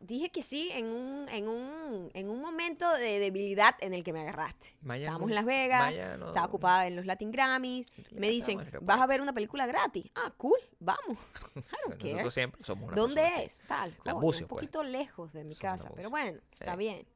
[0.07, 4.13] dije que sí en un, en un, en un momento de debilidad en el que
[4.13, 4.77] me agarraste.
[4.83, 7.87] Maya Estábamos no- en Las Vegas, Maya no- estaba ocupada en los Latin Grammys.
[8.13, 8.59] Me dicen.
[8.83, 10.11] ¿vas a ver una película gratis?
[10.15, 11.19] Ah, cool, vamos.
[11.89, 12.13] Don't care.
[12.13, 13.59] Nosotros siempre somos una ¿Dónde es?
[13.67, 13.91] Tal.
[14.05, 14.43] La coño, un pues.
[14.45, 17.07] poquito lejos de mi Somos casa, pero bueno, está bien.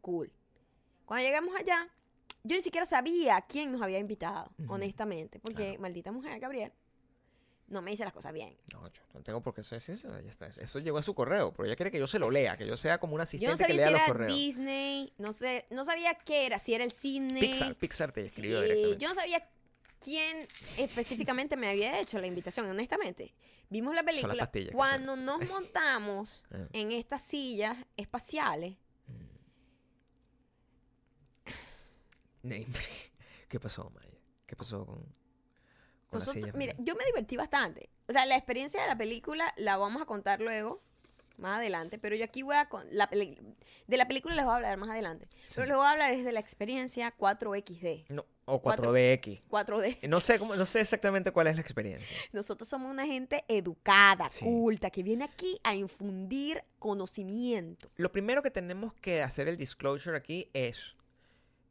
[0.00, 0.32] Cool.
[1.04, 1.88] Cuando llegamos allá,
[2.44, 5.80] yo ni siquiera sabía quién nos había invitado, honestamente, porque Claro.
[5.82, 6.72] maldita mujer, Gabriel,
[7.68, 8.56] no me dice las cosas bien.
[8.72, 10.46] No, yo no tengo por qué ser sincero, ya está.
[10.46, 12.76] Eso llegó a su correo, pero ella quiere que yo se lo lea, que yo
[12.76, 14.34] sea como un Yo asistente no que sabía lea si los era correos.
[14.34, 17.40] Disney, no sé, no sabía qué era, si era el cine.
[17.40, 19.02] Pixar, Pixar te escribió Sí, directamente.
[19.02, 19.48] yo no sabía
[20.00, 20.46] quién
[20.78, 23.34] específicamente me había hecho la invitación, honestamente.
[23.70, 24.50] Vimos la película.
[24.50, 26.66] que Cuando nos montamos Ah.
[26.72, 28.76] en estas sillas espaciales,
[33.48, 34.16] ¿Qué pasó, Maya?
[34.46, 35.04] ¿Qué pasó con,
[36.10, 36.44] nosotros,
[36.78, 37.90] yo me divertí bastante.
[38.08, 40.82] O sea, la experiencia de la película la vamos a contar luego,
[41.36, 42.68] más adelante, pero yo aquí voy a...
[42.68, 45.28] con- la de la película les voy a hablar más adelante.
[45.44, 45.52] Sí.
[45.54, 48.06] Pero les voy a hablar es de la experiencia 4XD.
[48.10, 49.42] No, O Cuatro- 4DX.
[49.48, 50.08] 4D.
[50.08, 52.16] No sé, cómo, no sé exactamente cuál es la experiencia.
[52.32, 54.44] Nosotros somos una gente educada, Sí.
[54.44, 57.88] culta, que viene aquí a infundir conocimiento.
[57.96, 60.96] Lo primero que tenemos que hacer el disclosure aquí es,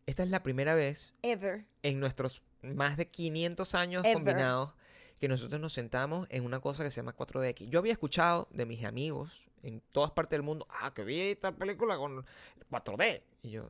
[0.06, 1.65] esta es la primera vez Ever.
[1.84, 2.41] en nuestros
[2.75, 4.13] más de 500 años Ever.
[4.13, 4.73] combinados
[5.19, 7.69] que nosotros nos sentamos en una cosa que se llama 4DX.
[7.69, 11.52] Yo había escuchado de mis amigos en todas partes del mundo, ah, que vi esta
[11.56, 12.26] película con
[12.70, 13.24] 4D.
[13.43, 13.70] Y yo?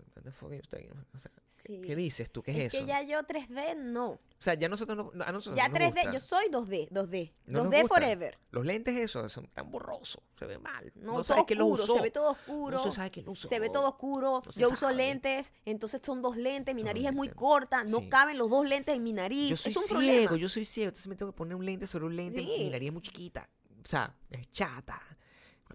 [1.13, 1.81] O sea, Sí.
[1.85, 2.41] ¿qué dices tú?
[2.41, 2.79] ¿Qué es, Es eso?
[2.79, 4.11] que ya yo 3D no.
[4.11, 6.13] O sea, ya nosotros no, a nosotros Ya no nos 3D, gusta.
[6.13, 7.31] yo soy 2D, 2D.
[7.45, 7.95] No nos 2D gusta.
[7.95, 8.37] forever.
[8.51, 10.91] Los lentes esos son tan borrosos, se ve mal.
[10.95, 11.95] No, No, sabes oscuro, usó.
[11.95, 12.77] se ve todo oscuro.
[12.77, 13.47] No se sabe quién lo usó.
[13.47, 14.41] Se ve todo oscuro.
[14.45, 16.73] No yo uso lentes, entonces son dos lentes.
[16.73, 18.09] Mi nariz es muy corta, no Sí.
[18.09, 19.49] caben los dos lentes en mi nariz.
[19.51, 20.37] Yo soy es un ciego, problema.
[20.37, 22.39] yo soy ciego, entonces me tengo que poner un lente sobre un lente.
[22.39, 22.63] Sí.
[22.63, 23.47] Mi nariz es muy chiquita.
[23.83, 25.01] O sea, es chata.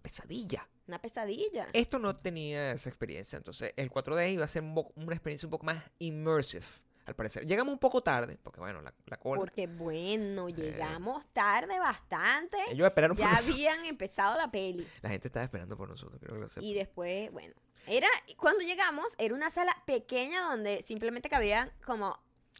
[0.03, 0.69] Pesadilla.
[0.89, 1.69] Una pesadilla.
[1.73, 5.51] Esto no tenía esa experiencia, entonces el 4D iba a ser un una experiencia un
[5.53, 6.65] poco más immersive,
[7.07, 7.47] al parecer.
[7.47, 9.41] Llegamos un poco tarde, porque bueno, la, la cola.
[9.41, 12.57] Porque bueno, llegamos tarde bastante.
[12.71, 13.55] Ellos esperaron por Ya nosotros.
[13.55, 14.87] habían empezado la peli.
[15.03, 16.65] La gente estaba esperando por nosotros, creo que lo sepan.
[16.65, 17.55] Y después, bueno,
[17.87, 22.19] era cuando llegamos, era una sala pequeña donde simplemente cabían como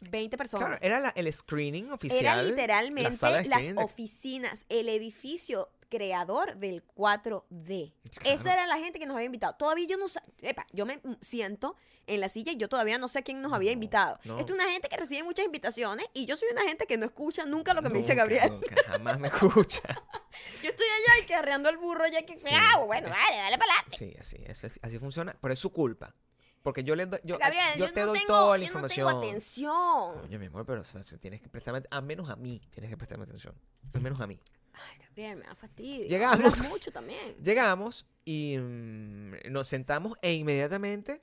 [0.09, 0.67] 20 personas.
[0.67, 2.19] Claro, era la- el screening oficial.
[2.19, 7.93] Era literalmente las oficinas, el edificio creador del 4D.
[8.17, 8.35] Claro.
[8.39, 9.53] Esa era la gente que nos había invitado.
[9.55, 11.75] Todavía yo no sé, epa, yo me siento
[12.07, 14.19] en la silla y yo todavía no sé quién nos había No, invitado.
[14.25, 14.39] no.
[14.39, 17.05] Esto es una gente que recibe muchas invitaciones y yo soy una gente que no
[17.05, 18.49] escucha nunca lo que me dice Gabriel.
[18.51, 19.81] Nunca, jamás me escucha.
[20.63, 22.47] Yo estoy allá y carreando el burro ya que Sí.
[22.51, 23.97] ah, bueno, dale, dale para adelante.
[23.97, 26.15] Sí, así, así funciona, pero es su culpa.
[26.63, 28.59] Porque yo le doy, yo, Gabriel, yo yo, te no doy tengo, toda la yo
[28.61, 29.07] no información.
[29.09, 30.21] tengo atención.
[30.25, 32.95] Oye, mi amor, pero o sea, tienes que prestarme, a menos a mí, tienes que
[32.97, 33.53] prestarme atención.
[33.93, 34.39] Al menos a mí.
[34.73, 36.07] Ay, Gabriel, me da fastidio.
[36.07, 36.39] Llegamos.
[36.53, 37.35] Hablas mucho también.
[37.43, 41.21] Llegamos y mm, nos sentamos e inmediatamente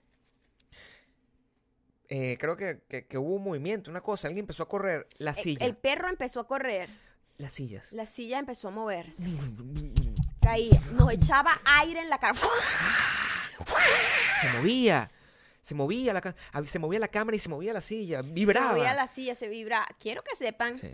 [2.09, 5.35] eh, creo que, que- que hubo un movimiento, una cosa, alguien empezó a correr la
[5.35, 5.65] silla.
[5.65, 6.91] El perro empezó a correr,
[7.39, 7.93] Las sillas.
[7.93, 9.29] la silla empezó a moverse.
[10.41, 12.35] Caía, nos echaba aire en la cara.
[14.41, 15.11] Se movía.
[15.63, 16.35] Se movía la,
[16.67, 18.23] se movía la cámara y se movía la silla.
[18.23, 18.71] Vibraba.
[18.73, 19.87] Se movía la silla, se vibra.
[20.01, 20.91] Quiero que sepan, Sí.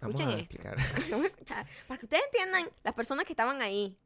[0.00, 0.54] Vamos escuchen a esto.
[0.54, 1.66] explicar.
[1.88, 3.96] Para que ustedes entiendan las personas que estaban ahí.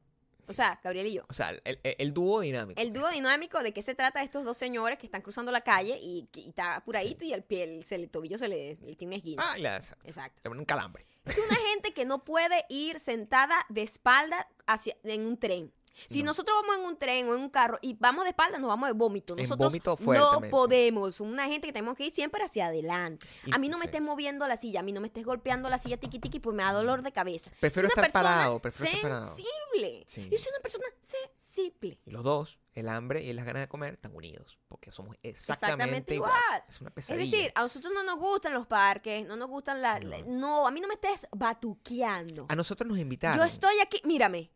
[0.46, 1.22] O sea, Gabriel y yo.
[1.30, 2.78] O sea, el, el- el dúo dinámico.
[2.78, 5.62] El dúo dinámico de qué se trata de estos dos señores que están cruzando la
[5.62, 9.16] calle y, y está apuradito y el pie, el, el tobillo se le, le tiene
[9.16, 9.40] esguince.
[9.42, 10.42] Ah, la- Exacto.
[10.44, 11.06] le pone un calambre.
[11.24, 15.72] Es una gente que no puede ir sentada de espalda hacia, en un tren.
[16.08, 16.26] Si No.
[16.26, 18.88] nosotros vamos en un tren o en un carro y vamos de espalda, nos vamos
[18.88, 19.36] de vómito.
[19.36, 21.20] Nosotros vómito no podemos.
[21.20, 23.26] Una gente que tenemos que ir siempre hacia adelante.
[23.46, 25.68] Y- a mí no me estés moviendo la silla, a mí no me estés golpeando
[25.70, 27.50] la silla tiqui tiqui, pues me da dolor de cabeza.
[27.60, 29.26] Prefiero Soy una estar persona parado, prefiero estar parado.
[29.36, 30.04] sensible.
[30.06, 30.28] Sí.
[30.30, 32.00] Yo soy una persona sensible.
[32.04, 34.58] Y los dos, el hambre y las ganas de comer, están unidos.
[34.68, 36.32] Porque somos exactamente, Exactamente igual.
[36.32, 36.62] igual.
[36.68, 37.30] Es una Es pesadilla.
[37.30, 40.02] decir, a nosotros no nos gustan los parques, no nos gustan las...
[40.04, 40.14] No.
[40.26, 42.46] No, a mí no me estés batuqueando.
[42.48, 43.38] a nosotros nos invitaron.
[43.38, 44.50] Yo estoy aquí, mírame,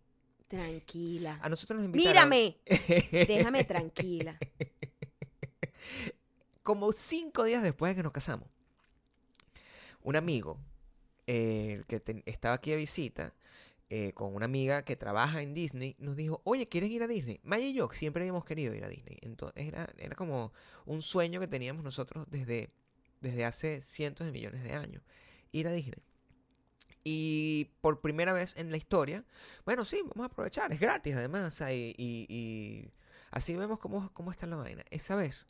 [0.49, 1.39] tranquila.
[1.43, 2.31] A nosotros nos invitaron.
[2.31, 2.57] Mírame,
[3.27, 4.39] déjame tranquila.
[6.63, 8.49] Como cinco días después de que nos casamos,
[10.03, 10.59] un amigo
[11.27, 13.35] eh, que estaba aquí de visita
[13.91, 17.41] eh, con una amiga que trabaja en Disney nos dijo, oye, ¿quieres ir a Disney?
[17.43, 19.17] Maya y yo siempre habíamos querido ir a Disney.
[19.23, 20.53] Entonces era, era como
[20.85, 22.71] un sueño que teníamos nosotros desde,
[23.23, 25.03] desde hace cientos de millones de años,
[25.53, 26.03] ir a Disney.
[27.11, 29.25] Y por primera vez en la historia,
[29.65, 32.91] bueno, sí, vamos a aprovechar, es gratis además, y,
[33.31, 34.85] así vemos cómo, cómo está la vaina.
[34.91, 35.47] Esa vez,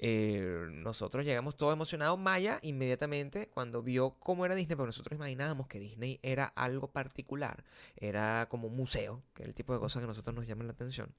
[0.00, 2.18] eh, nosotros llegamos todos emocionados.
[2.18, 7.62] Maya, inmediatamente, cuando vio cómo era Disney, porque nosotros imaginábamos que Disney era algo particular,
[7.94, 10.66] era como un museo, que es el tipo de cosas que a nosotros nos llaman
[10.66, 11.14] la atención.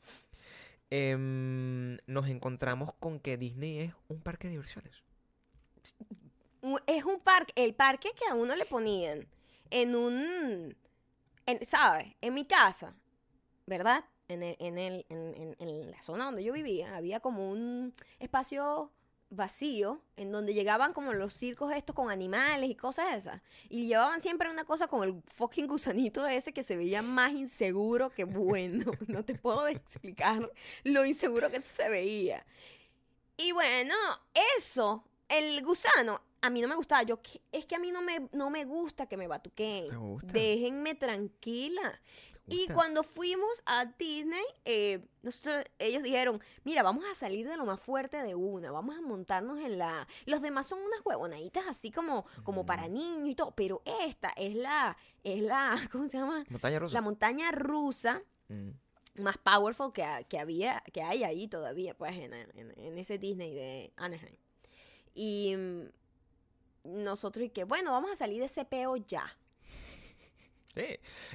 [0.89, 5.03] em, nos encontramos con que Disney es un parque de diversiones.
[6.85, 9.25] Es un parque, el parque que a uno le ponían
[9.73, 10.77] en un,
[11.65, 12.15] ¿sabes?
[12.21, 12.95] En mi casa,
[13.65, 14.05] ¿verdad?
[14.27, 15.05] En, el, en, el,
[15.59, 18.91] en la zona donde yo vivía había como un espacio
[19.31, 23.41] vacío en donde llegaban como los circos estos con animales y cosas esas.
[23.67, 28.11] Y llevaban siempre una cosa con el fucking gusanito ese que se veía más inseguro
[28.11, 28.91] que bueno.
[29.07, 30.51] No te puedo explicar
[30.83, 32.45] lo inseguro que se veía.
[33.37, 33.95] Y bueno,
[34.55, 37.03] eso, el gusano, a mí no me gustaba.
[37.03, 37.19] Yo,
[37.51, 39.89] es que a mí no me, no me gusta que me batuquen.
[39.89, 40.31] ¿Te gusta?
[40.31, 41.99] Déjenme tranquila.
[42.45, 47.55] ¿Te Y cuando fuimos a Disney, eh, nosotros, ellos dijeron, mira, vamos a salir de
[47.55, 50.05] lo más fuerte de una, vamos a montarnos en la...
[50.25, 54.55] Los demás son unas huevonaditas así como, como para niños y todo, pero esta es
[54.55, 56.43] la, es la, ¿cómo se llama?
[56.49, 56.93] Montaña rusa.
[56.93, 58.71] La montaña rusa Mm.
[59.23, 63.53] más powerful que, que había, que hay ahí todavía, pues, en, en- en ese Disney
[63.53, 64.35] de Anaheim.
[65.15, 65.83] Y mm,
[66.83, 69.25] nosotros, y que bueno, vamos a salir de ese peo ya.
[70.75, 70.85] Sí,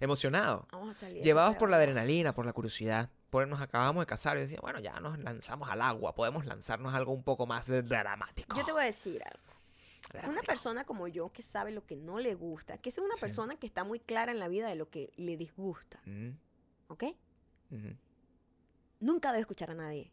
[0.01, 0.67] emocionado.
[0.73, 3.11] Vamos a salir de ese Llevados peo por la adrenalina, por la curiosidad.
[3.31, 6.95] Por nos acabamos de casar y decía, bueno, ya nos lanzamos al agua, podemos lanzarnos
[6.95, 8.57] algo un poco más dramático.
[8.57, 10.29] Yo te voy a decir algo.
[10.31, 13.21] Una persona como yo que sabe lo que no le gusta, que es una Sí.
[13.21, 16.31] persona que está muy clara en la vida de lo que le disgusta, Mm,
[16.89, 17.05] ¿ok?
[19.01, 20.11] Nunca debe escuchar a nadie.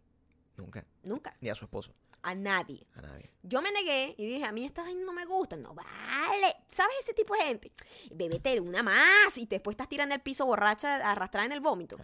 [0.58, 0.86] Nunca.
[1.04, 1.36] Nunca.
[1.39, 1.93] Ni a su esposo,
[2.27, 2.88] A nadie.
[2.95, 3.29] a nadie.
[3.43, 5.55] Yo me negué y dije, a mí esta vaina no me gusta.
[5.55, 6.55] No vale.
[6.67, 7.71] ¿Sabes ese tipo de gente?
[8.11, 11.97] Bebete una más y después estás tirando el piso borracha, arrastrada en el vómito.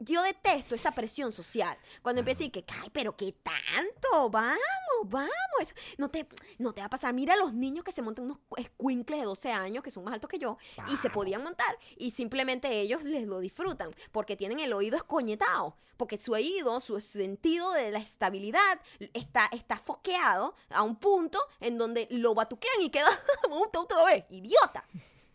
[0.00, 1.78] Yo detesto esa presión social.
[2.02, 4.58] Cuando empieza a decir que, ay, pero qué tanto, vamos,
[5.04, 5.30] vamos.
[5.60, 6.26] Eso no te,
[6.58, 7.14] no te va a pasar.
[7.14, 10.14] Mira a los niños que se montan unos escuincles de 12 años que son más
[10.14, 10.58] altos que yo
[10.92, 11.78] y se podían montar.
[11.96, 15.76] Y simplemente ellos les lo disfrutan porque tienen el oído escoñetado.
[15.98, 18.80] Porque su oído, su sentido de la estabilidad
[19.12, 23.10] está, está foqueado a un punto en donde lo batuquean y queda
[23.50, 24.24] otra vez.
[24.30, 24.84] ¡Idiota!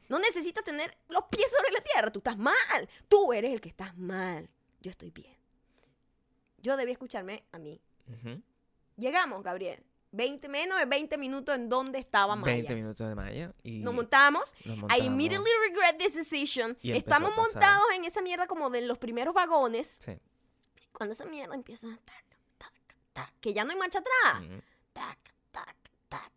[0.09, 2.11] No necesitas tener los pies sobre la tierra.
[2.11, 2.89] Tú estás mal.
[3.07, 4.49] Tú eres el que estás mal.
[4.81, 5.37] Yo estoy bien.
[6.57, 7.81] Yo debí escucharme a mí.
[8.97, 9.83] Llegamos, Gabriel.
[10.11, 12.53] 20, menos de 20 minutos en donde estaba Maya.
[12.53, 14.53] 20 minutos de Maya y Nos montamos.
[14.63, 16.77] nos I immediately regret this decision.
[16.83, 19.97] Estamos montados en esa mierda como de los primeros vagones.
[19.99, 20.13] Sí.
[20.93, 22.23] Cuando esa mierda empieza tac,
[22.57, 22.73] tac,
[23.13, 24.43] tac, que ya no hay marcha atrás.
[24.93, 25.17] Tac,
[25.51, 25.75] tac,
[26.07, 26.31] tac.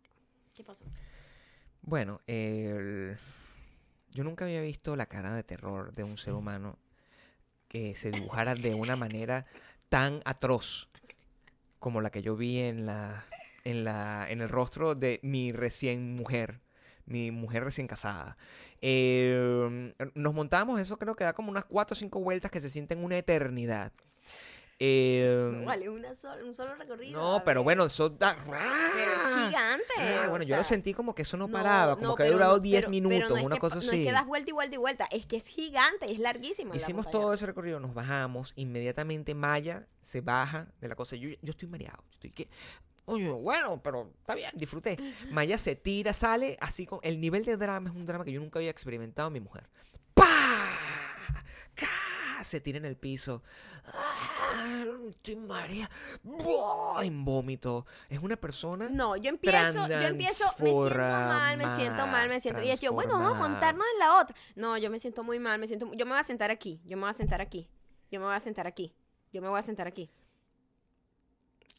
[0.53, 0.85] ¿Qué pasó?
[1.81, 3.17] Bueno, el-
[4.11, 6.77] yo nunca había visto la cara de terror de un ser humano
[7.69, 9.45] que se dibujara de una manera
[9.89, 10.89] tan atroz
[11.79, 13.25] como la que yo vi en la
[13.63, 16.61] en la en el rostro de mi recién mujer,
[17.05, 18.37] mi mujer recién casada.
[18.81, 22.69] Eh, nos montamos, eso creo que da como unas cuatro o cinco vueltas que se
[22.69, 23.91] sienten una eternidad.
[24.79, 27.19] Eh, No vale, una sola, un solo recorrido.
[27.19, 28.37] no, pero bueno, eso da...
[28.45, 28.55] Pero
[29.11, 29.83] es gigante.
[29.97, 32.33] Ah, bueno, yo lo sentí como que eso no no, paraba, como no, que había
[32.33, 33.87] durado no, 10 pero- minutos, no es una que cosa así.
[33.87, 36.73] No es que das vuelta y vuelta y vuelta, es que es gigante, es larguísimo.
[36.73, 41.15] la Hicimos todo ese recorrido, nos bajamos, inmediatamente Maya se baja de la cosa.
[41.15, 42.47] Yo, yo estoy mareado, estoy que.
[43.05, 44.97] Oye, bueno, pero está bien, disfruté.
[45.31, 46.99] Maya se tira, sale, así con.
[47.01, 49.67] El nivel de drama es un drama que yo nunca había experimentado en mi mujer.
[50.13, 50.25] ¡Pah!
[51.73, 51.87] ¡Ca!
[52.43, 53.43] Se tira en el piso.
[53.85, 54.85] ¡Ah!
[55.09, 55.35] Estoy.
[56.23, 57.03] ¡Buah!
[57.03, 57.85] En vómito.
[58.09, 58.89] Es una persona.
[58.89, 62.61] No, yo empiezo, yo empiezo, me siento mal, me siento mal, me siento.
[62.61, 64.35] Y yo, bueno, vamos a montarnos en la otra.
[64.55, 65.91] No, yo me siento muy mal, me siento.
[65.93, 67.69] Yo me voy a sentar aquí, yo me voy a sentar aquí,
[68.11, 68.93] yo me voy a sentar aquí,
[69.31, 70.09] yo me voy a sentar aquí.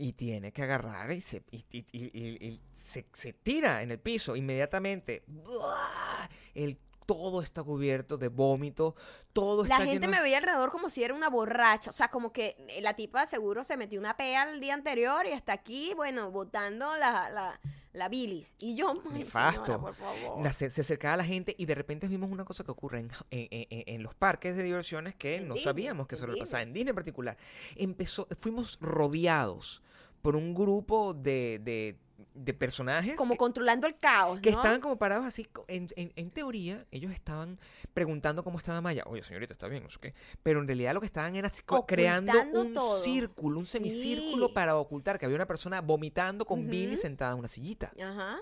[0.01, 3.91] Y tiene que agarrar y se, y, y- y- y- y se, se tira en
[3.91, 5.25] el piso inmediatamente.
[5.27, 6.29] ¡Buah!
[6.55, 8.95] El, todo está cubierto de vómito.
[9.33, 11.89] Todo La está gente lleno- me veía alrededor como si era una borracha.
[11.89, 15.33] O sea, como que la tipa seguro se metió una pea el día anterior y
[15.33, 17.59] hasta aquí, bueno, botando la, la,
[17.95, 18.57] la bilis.
[18.61, 19.65] Y yo, Nefasto.
[19.65, 20.43] señora, por favor.
[20.45, 23.11] La- se, se acercaba la gente y de repente vimos una cosa que ocurre en,
[23.31, 26.61] en- en- en los parques de diversiones que no Disney, sabíamos que eso le pasaba.
[26.63, 27.39] En Disney en particular.
[27.75, 29.83] Empezó, fuimos rodeados
[30.21, 31.97] por un grupo de, de-
[32.45, 34.59] de personajes Como que- controlando el caos, Que ¿no?
[34.59, 35.49] estaban como parados así.
[35.67, 37.59] En, en- en teoría, ellos estaban
[37.95, 39.03] preguntando cómo estaba Maya.
[39.07, 40.15] Oye, señorita, está bien, no sé qué.
[40.43, 42.99] Pero en realidad lo que estaban era así co- creando un todo.
[43.03, 43.79] círculo, un Sí.
[43.79, 46.69] semicírculo para ocultar que había una persona vomitando con Ujú.
[46.71, 47.93] Billy sentada en una sillita.
[48.01, 48.39] Ajá.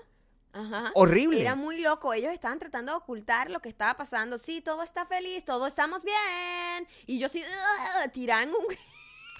[0.53, 0.91] Ajá.
[0.95, 1.39] Horrible.
[1.41, 2.13] Era muy loco.
[2.13, 4.37] Ellos estaban tratando de ocultar lo que estaba pasando.
[4.39, 6.87] Sí, todo está feliz, todos estamos bien.
[7.05, 8.65] Y yo "Ugh", tiran un.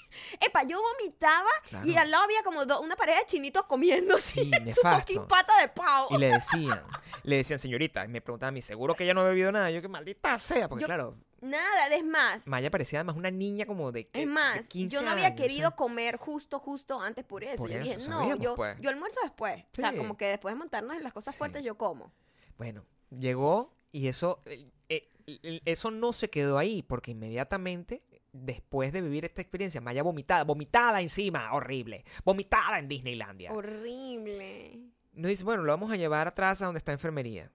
[0.46, 1.50] Epa, yo vomitaba
[1.84, 5.60] y al lado había como do- una pareja de chinitos comiendo Sí, su fucking pata
[5.62, 6.08] de pavo.
[6.12, 6.82] Y le decían,
[7.24, 9.70] le decían, señorita, y me preguntaban a mí, ¿seguro que ella no ha bebido nada?
[9.72, 12.48] Yo, que maldita sea, porque Yo- claro, Nada, es más.
[12.48, 15.40] Maya parecía además una niña como de, Es de más, 15 yo no había años,
[15.40, 15.76] querido ¿sí?
[15.78, 17.58] comer justo, justo antes por eso.
[17.58, 18.76] Por yo eso, dije, no, yo, pues.
[18.82, 19.64] yo almuerzo después.
[19.64, 22.12] O sea, como que después de montarnos en las cosas fuertes, yo como.
[22.58, 28.02] Bueno, llegó y eso, eh, eh, eso no se quedó ahí, porque inmediatamente,
[28.46, 33.52] después de vivir esta experiencia, Maya vomitada, vomitada encima, horrible, vomitada en Disneylandia.
[33.52, 34.80] Horrible.
[35.14, 37.52] Nos dice, bueno, lo vamos a llevar atrás a donde está enfermería.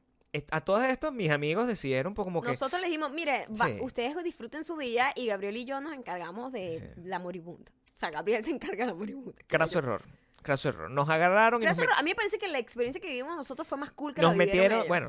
[0.51, 2.49] A todos estos, mis amigos decidieron, pues, como que...
[2.49, 3.79] Nosotros le dijimos, mire, va- Sí.
[3.83, 7.01] ustedes disfruten su día y Gabriel y yo nos encargamos de Sí.
[7.05, 7.71] la moribunda.
[7.95, 9.35] O sea, Gabriel se encarga de la moribunda.
[9.47, 10.03] Craso error,
[10.43, 10.91] craso error.
[10.91, 11.91] Nos agarraron y nos, error.
[11.97, 14.33] A mí me parece que la experiencia que vivimos nosotros fue más cool que nos
[14.33, 15.09] la metieron, bueno,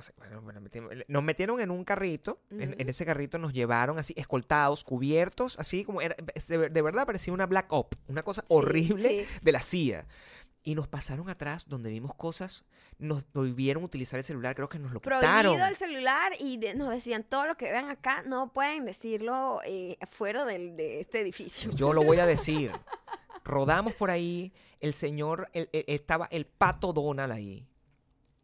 [1.07, 2.81] nos metieron en un carrito, en, Ujú.
[2.81, 6.15] en ese carrito nos llevaron así, escoltados, cubiertos, así como era,
[6.47, 9.25] de, de verdad parecía una black op, una cosa Sí, horrible sí.
[9.41, 10.05] de la CIA.
[10.65, 12.63] Y nos pasaron atrás donde vimos cosas,
[12.97, 15.41] nos prohibieron utilizar el celular, creo que nos lo quitaron.
[15.41, 19.59] Prohibido el celular y de- nos decían todo lo que vean acá no pueden decirlo
[19.65, 21.69] eh, fuera del, de este edificio.
[21.71, 22.71] Yo lo voy a decir.
[23.43, 27.67] Rodamos por ahí, el señor, el- el- estaba el pato Donald ahí,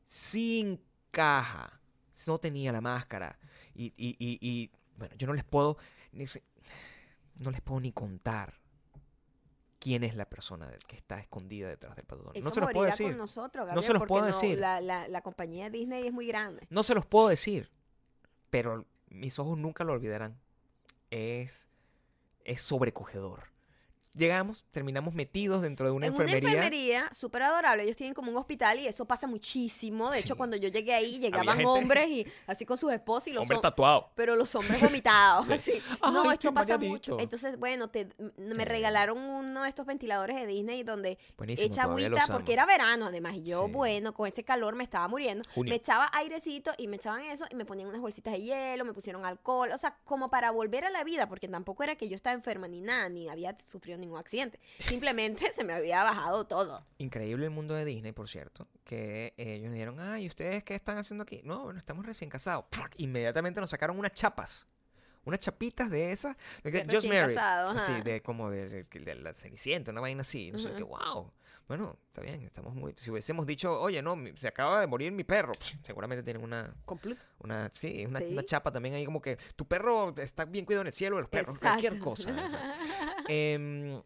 [0.08, 0.82] sin
[1.12, 1.80] caja,
[2.28, 3.38] no tenía la máscara.
[3.74, 5.78] Y, y- y- y, bueno, yo no les puedo,
[6.12, 6.26] ni
[7.38, 8.54] no les puedo ni contar
[9.80, 12.38] quién es la persona del- que está escondida detrás del pato Donald.
[12.38, 13.08] Eso no se los puedo decir.
[13.08, 14.58] con nosotros, No se los puedo no, decir.
[14.58, 16.68] La, la- la compañía Disney es muy grande.
[16.70, 17.72] No se los puedo decir,
[18.50, 20.38] pero mis ojos nunca lo olvidarán.
[21.12, 21.70] Es,
[22.44, 23.44] es sobrecogedor.
[24.15, 26.39] Llegamos, terminamos metidos dentro de una en enfermería.
[26.50, 30.10] una enfermería súper adorable, ellos tienen como un hospital y eso pasa muchísimo.
[30.10, 33.34] De hecho, cuando yo llegué ahí, llegaban gente- hombres y así con sus esposas y
[33.34, 34.12] los Hombre hom- tatuado.
[34.15, 35.74] pero los hombres vomitados, así.
[36.02, 37.19] No, esto pasa mucho.
[37.19, 38.65] Entonces, bueno, te, me Sí.
[38.65, 43.36] regalaron uno de estos ventiladores de Disney donde Buenísimo, echa agüita porque era verano además
[43.36, 45.69] y yo bueno con ese calor me estaba muriendo Junio.
[45.72, 48.93] me echaba airecito y me echaban eso y me ponían unas bolsitas de hielo me
[48.93, 52.15] pusieron alcohol o sea como para volver a la vida porque tampoco era que yo
[52.15, 56.86] estaba enferma ni nada ni había sufrido ningún accidente simplemente se me había bajado todo
[56.98, 61.24] Increíble el mundo de Disney, por cierto, que ellos dijeron, ay, ¿ustedes qué están haciendo
[61.24, 61.42] aquí?
[61.44, 62.66] No, bueno, estamos recién casados.
[62.98, 64.66] Inmediatamente nos sacaron unas chapas.
[65.26, 66.36] Unas chapitas de esas.
[66.64, 67.36] De Just Married.
[67.36, 68.02] casado, ajá.
[68.02, 70.52] de como de, de- de la Cenicienta, una vaina así.
[70.52, 71.32] No sé qué, wow.
[71.69, 72.93] Bueno, está bien, estamos muy...
[72.97, 76.73] Si hubiésemos dicho, oye, no, se acaba de morir mi perro, psh, seguramente tienen una,
[76.84, 78.25] completo una, sí, una, Sí.
[78.32, 81.29] una chapa también ahí como que tu perro está bien cuidado en el cielo los
[81.29, 82.32] perros, cualquier cosa.
[82.43, 82.75] o sea.
[83.29, 84.01] Em,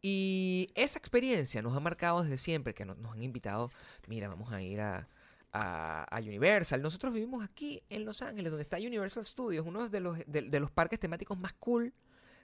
[0.00, 3.70] y esa experiencia nos ha marcado desde siempre, que nos, nos han invitado,
[4.06, 5.08] mira, vamos a ir a,
[5.52, 6.80] a, a Universal.
[6.82, 10.60] Nosotros vivimos aquí en Los Ángeles, donde está Universal Studios, uno de los, de, de
[10.60, 11.92] los parques temáticos más cool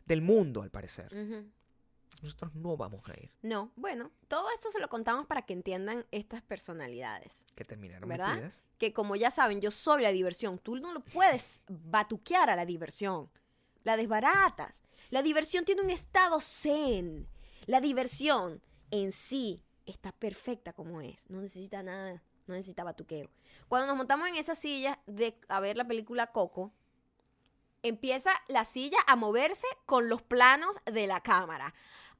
[0.04, 1.06] del mundo, al parecer.
[1.14, 1.48] Ujú.
[2.22, 6.06] Nosotros no vamos a ir, no bueno todo esto se lo contamos para que entiendan
[6.10, 8.34] estas personalidades que terminaron ¿Verdad?
[8.34, 8.62] metidas.
[8.78, 10.58] que como ya saben, yo soy la diversión.
[10.58, 13.30] Tú no lo puedes batuquear a la diversión.
[13.84, 14.82] La desbaratas.
[15.10, 17.28] La diversión tiene un estado zen.
[17.66, 21.30] La diversión en sí está perfecta como es.
[21.30, 22.22] No necesita nada.
[22.46, 23.28] No necesita batuqueo.
[23.68, 26.72] Cuando nos montamos en esa silla de a ver la película Coco,
[27.82, 31.74] empieza la silla a moverse con los planos de la cámara.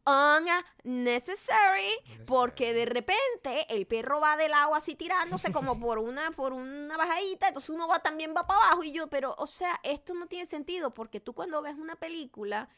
[0.05, 1.93] Unnecessary,
[2.27, 6.97] porque de repente el perro va del agua así tirándose como por una, por una
[6.97, 10.27] bajadita, entonces uno va también va para abajo y yo, pero o sea, esto no
[10.27, 12.69] tiene sentido porque tú cuando ves una película,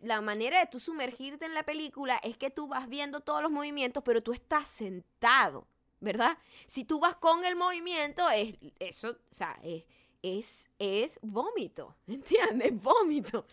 [0.00, 3.52] la manera de tú sumergirte en la película es que tú vas viendo todos los
[3.52, 5.68] movimientos, pero tú estás sentado,
[6.00, 6.38] ¿verdad?
[6.66, 9.84] Si tú vas con el movimiento, es eso, o sea, es,
[10.22, 12.82] es, es vómito, ¿entiendes?
[12.82, 13.46] Vómito.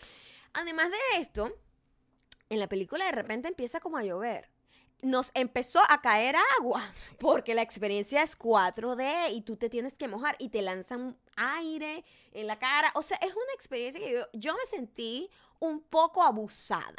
[0.54, 1.56] Además de esto,
[2.52, 4.50] en la película de repente empieza como a llover.
[5.04, 6.84] Nos empezó a caer agua
[7.20, 12.06] porque la experiencia es 4D y tú te tienes que mojar y te lanzan aire
[12.34, 12.92] en la cara.
[12.94, 16.96] O sea, es una experiencia que yo, yo me sentí un poco abusada.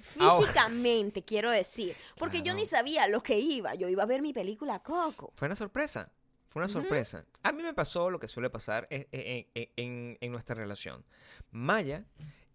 [0.00, 1.96] Físicamente, quiero decir.
[2.18, 3.74] Porque yo ni sabía lo que iba.
[3.74, 5.30] Yo iba a ver mi película Coco.
[5.34, 6.10] Fue una sorpresa.
[6.48, 7.24] Fue una sorpresa.
[7.42, 9.46] A mí me pasó lo que suele pasar en- en-
[9.76, 11.04] en- en nuestra relación.
[11.50, 12.04] Maya,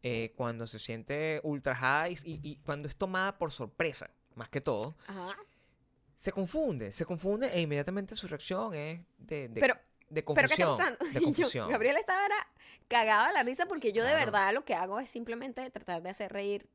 [0.03, 4.61] eh, cuando se siente ultra high y, y cuando es tomada por sorpresa, más que
[4.61, 5.35] todo, Ajá.
[6.17, 6.91] se confunde.
[6.91, 9.75] Se confunde e inmediatamente su reacción es de, de, Pero-
[10.09, 10.77] de ¿Pero qué está confusión.
[10.77, 11.05] pasando?
[11.13, 11.69] Yo, confusión.
[11.69, 12.27] Gabriela estaba
[12.87, 16.31] cagada la risa porque yo de verdad lo que hago es simplemente tratar de hacer
[16.33, 16.67] reír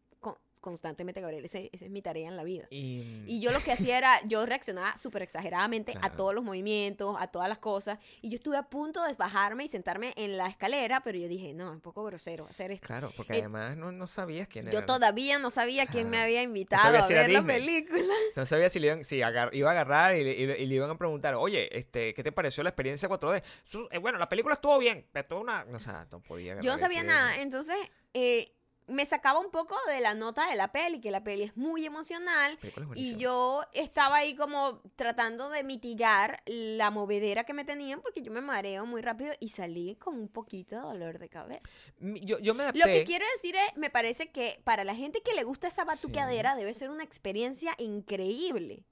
[0.60, 1.20] constantemente.
[1.44, 2.66] Ese- esa es mi tarea en la vida.
[2.70, 7.16] Y, Y yo lo que hacía era, yo reaccionaba súper exageradamente a todos los movimientos,
[7.18, 7.98] a todas las cosas.
[8.22, 11.52] Y yo estuve a punto de bajarme y sentarme en la escalera, pero yo dije,
[11.54, 12.86] no, es un poco grosero hacer esto.
[12.86, 14.86] claro, porque Eh, además no, no sabías quién Yo era.
[14.86, 17.98] todavía no sabía quién me había invitado a si ver la película.
[18.02, 19.26] O sea, no sabía si, le iban, si iba
[19.68, 22.32] a agarrar y le, y le- y le iban a preguntar, oye, este, ¿qué te
[22.32, 23.42] pareció la experiencia 4D?
[23.64, 25.64] Su- eh, bueno, la película estuvo bien, pero una...
[25.74, 27.76] O sea, no podía Yo no sabía nada, entonces
[28.14, 28.52] eh,
[28.88, 31.84] me sacaba un poco de la nota de la peli, que la peli es muy
[31.86, 32.58] emocional.
[32.62, 38.22] Es Y yo estaba ahí como tratando de mitigar la movedera que me tenían porque
[38.22, 41.60] yo me mareo muy rápido y salí con un poquito de dolor de cabeza.
[42.00, 42.78] Yo, yo me adapté.
[42.80, 45.84] Lo que quiero decir es, me parece que para la gente que le gusta esa
[45.84, 48.84] batuqueadera debe ser una experiencia increíble.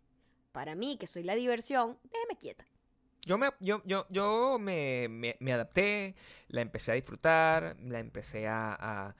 [0.52, 2.64] Para mí, que soy la diversión, déjeme quieta.
[3.26, 6.14] Yo me, yo, yo, yo me, me- me adapté,
[6.48, 8.72] la empecé a disfrutar, la empecé a...
[8.78, 9.16] a-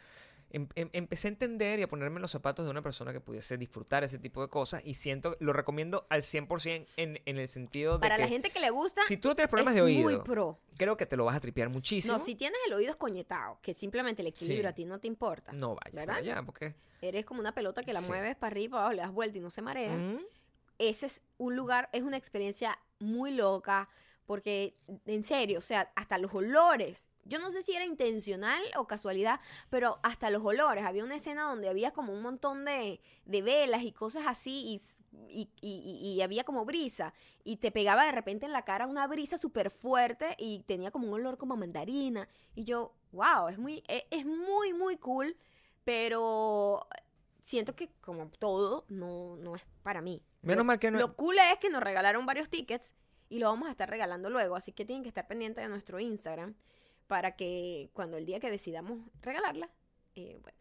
[0.57, 3.21] em- em- empecé a entender y a ponerme en los zapatos de una persona que
[3.21, 7.49] pudiese disfrutar ese tipo de cosas y siento, lo recomiendo al 100% en, en el
[7.49, 9.77] sentido de Para que la gente que le gusta, si tú no tienes problemas es
[9.77, 10.59] de oído, muy pro.
[10.77, 12.14] creo que te lo vas a tripear muchísimo.
[12.16, 14.66] No, si tienes el oído escoñetado, que simplemente el equilibrio Sí.
[14.69, 15.53] a ti no te importa.
[15.53, 16.42] No vayas ¿Verdad?
[16.45, 16.75] porque...
[17.03, 18.07] Eres como una pelota que la Sí.
[18.09, 19.93] mueves para arriba, para abajo, le das vuelta y no se marea.
[19.97, 20.18] Mm,
[20.78, 23.89] Ese es un lugar, es una experiencia muy loca,
[24.26, 24.74] Porque,
[25.07, 27.09] en serio, o sea, hasta los olores.
[27.29, 30.85] Yo no sé si era intencional o casualidad, pero hasta los olores.
[30.85, 34.81] Había una escena donde había como un montón de, de velas y cosas así y,
[35.29, 37.12] y- y- y había como brisa.
[37.45, 41.09] Y te pegaba de repente en la cara una brisa súper fuerte y tenía como
[41.09, 42.29] un olor como a mandarina.
[42.55, 45.37] Y yo, wow, es muy, e- es muy, muy cool,
[45.85, 46.87] pero
[47.41, 50.22] siento que como todo, no, no es para mí.
[50.43, 52.95] Menos Lo- mal que no- Lo cool es que nos regalaron varios tickets
[53.29, 55.99] y lo vamos a estar regalando luego, así que tienen que estar pendientes de nuestro
[55.99, 56.55] Instagram
[57.07, 59.71] para que cuando el día que decidamos regalarla,
[60.15, 60.59] eh, bueno.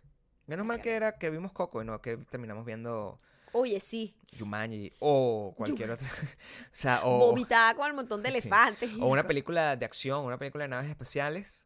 [0.47, 3.17] Menos mal que era que vimos Coco y no que terminamos viendo
[3.51, 6.07] Oye, sí, Jumanji o cualquier otra.
[6.73, 8.91] o sea, o, vomitada con el montón de elefantes.
[8.93, 9.25] o una cosas.
[9.25, 11.65] película de acción, una película de naves espaciales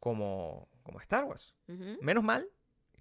[0.00, 1.54] como, como Star Wars.
[2.02, 2.46] Menos mal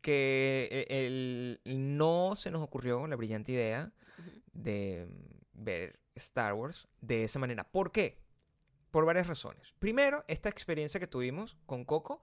[0.02, 3.92] que e- el, no se nos ocurrió la brillante idea
[4.54, 5.08] de
[5.52, 7.66] ver Star Wars de esa manera.
[7.70, 8.23] ¿Por qué?
[8.94, 9.74] Por varias razones.
[9.80, 12.22] Primero, esta experiencia que tuvimos con Coco,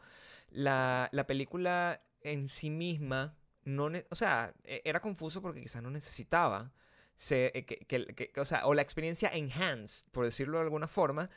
[0.50, 5.90] la, la película en sí misma, no o sea, e- era confuso porque quizás no
[5.90, 6.70] necesitaba,
[7.30, 11.28] eh, que- o sea, o la experiencia enhanced, por decirlo de alguna forma,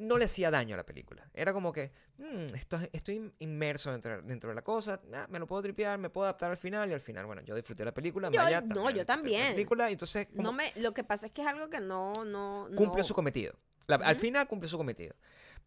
[0.00, 1.28] no le hacía daño a la película.
[1.34, 5.46] Era como que, "Mm, esto- estoy inmerso dentro, dentro de la cosa, ah, me lo
[5.46, 8.30] puedo tripear, me puedo adaptar al final y al final, bueno, yo disfruté la película,
[8.30, 9.52] Yo- Maya no, también yo disfrutó la también.
[9.52, 12.68] película, entonces como No me, lo que pasa es que es algo que no, no,
[12.76, 13.54] cumple no- su cometido.
[13.86, 15.14] La- Al final cumple su cometido.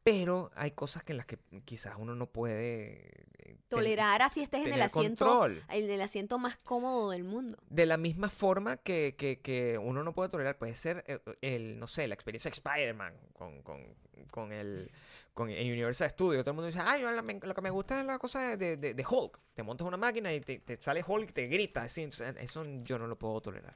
[0.04, 4.66] Pero hay cosas que en las que quizás uno no puede eh, tolerar así estés
[4.68, 5.64] en el asiento, control.
[5.70, 7.58] en el asiento más cómodo del mundo.
[7.70, 11.80] De la misma forma que, que- que uno no puede tolerar, puede ser eh, el,
[11.80, 13.95] no sé, la experiencia de Spider-Man con, con,
[14.30, 14.91] con el
[15.34, 16.43] con el Universal Studios.
[16.43, 18.93] Todo el mundo dice, ay, yo lo que me gusta es la cosa de, de-
[18.93, 19.39] de Hulk.
[19.56, 21.82] Te montas una máquina y te, te sale Hulk y te grita.
[21.84, 23.76] Así, entonces, eso yo no lo puedo tolerar.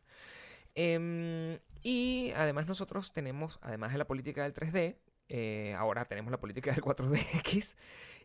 [0.76, 4.98] Em, y además nosotros tenemos, además de la política del 3D,
[5.30, 7.76] eh, ahora tenemos la política del 4DX.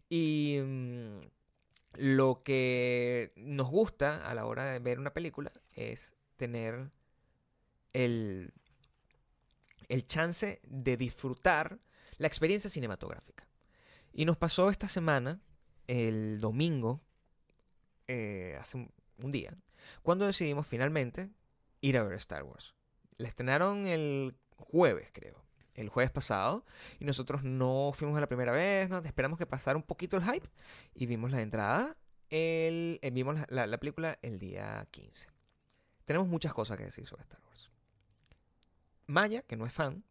[0.08, 1.18] Y mm,
[1.98, 6.90] lo que nos gusta a la hora de ver una película es tener
[7.92, 8.52] el,
[9.88, 11.78] el chance de disfrutar
[12.18, 13.46] la experiencia cinematográfica.
[14.12, 15.40] Y nos pasó esta semana,
[15.86, 17.00] el domingo,
[18.08, 19.56] eh, hace un, un día,
[20.02, 21.30] cuando decidimos finalmente
[21.80, 22.74] ir a ver Star Wars.
[23.16, 25.42] La estrenaron el jueves, creo.
[25.74, 26.64] El jueves pasado.
[27.00, 28.88] Y nosotros no fuimos a la primera vez.
[28.90, 28.98] ¿no?
[28.98, 30.48] Esperamos que pasara un poquito el hype.
[30.94, 31.96] Y vimos la entrada.
[32.30, 35.26] El, eh, vimos la, la- la película el día 15.
[36.04, 37.70] Tenemos muchas cosas que decir sobre Star Wars.
[39.06, 40.04] Maya, que no es fan.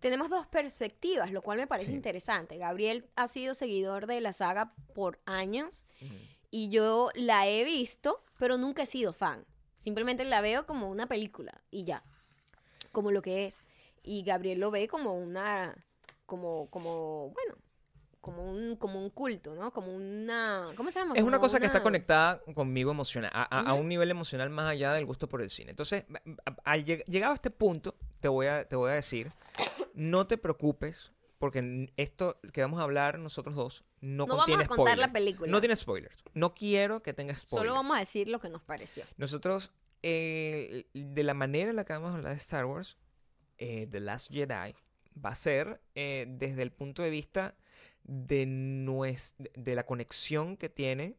[0.00, 1.96] Tenemos dos perspectivas, lo cual me parece Sí.
[1.96, 2.58] interesante.
[2.58, 5.86] Gabriel ha sido seguidor de la saga por años
[6.50, 9.46] y yo la he visto, pero nunca he sido fan.
[9.76, 12.02] Simplemente la veo como una película y ya,
[12.92, 13.62] como lo que es.
[14.04, 15.74] Y Gabriel lo ve como una,
[16.26, 17.56] como, como, bueno,
[18.20, 19.70] como un, como un culto, ¿no?
[19.72, 21.14] Como una, ¿cómo se llama?
[21.16, 24.10] Es una Como cosa que está una- conectada conmigo emocional, a, a- a un nivel
[24.10, 25.70] emocional más allá del gusto por el cine.
[25.70, 26.04] Entonces,
[26.46, 29.32] a- a- al lleg- llegado a este punto, te voy a, te voy a decir,
[29.94, 34.64] no te preocupes, porque esto que vamos a hablar nosotros dos no, No vamos contiene
[34.64, 35.00] a contar spoilers.
[35.08, 35.50] la película.
[35.50, 36.16] No tiene spoilers.
[36.34, 37.66] No quiero que tenga spoilers.
[37.68, 39.04] Solo vamos a decir lo que nos pareció.
[39.16, 42.96] Nosotros, eh, de la manera en la que vamos a hablar de Star Wars,
[43.58, 44.74] eh, The Last Jedi
[45.24, 47.56] va a ser eh, desde el punto de vista
[48.02, 48.44] de,
[49.54, 51.16] de- la conexión que tiene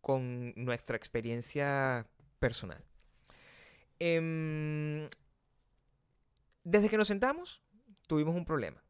[0.00, 2.06] con nuestra experiencia
[2.38, 2.82] personal.
[3.98, 5.08] Em,
[6.64, 7.62] desde que nos sentamos,
[8.06, 8.82] tuvimos un problema.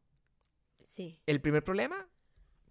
[0.83, 1.19] Sí.
[1.25, 2.07] El primer problema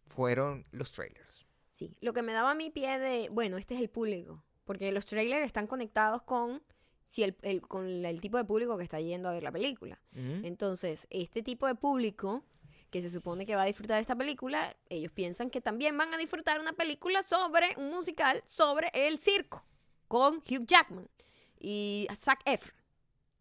[0.07, 1.45] fueron los trailers.
[1.71, 5.07] Sí, lo que me daba mi pie de, bueno, este es el público, porque los
[5.07, 6.63] trailers están conectados con,
[7.07, 10.01] si el, el- con el tipo de público que está yendo a ver la película.
[10.15, 12.45] Entonces, este tipo de público
[12.91, 16.17] que se supone que va a disfrutar esta película, ellos piensan que también van a
[16.17, 19.63] disfrutar una película sobre, un musical sobre el circo,
[20.07, 21.09] con Hugh Jackman
[21.59, 22.77] y Zac Efron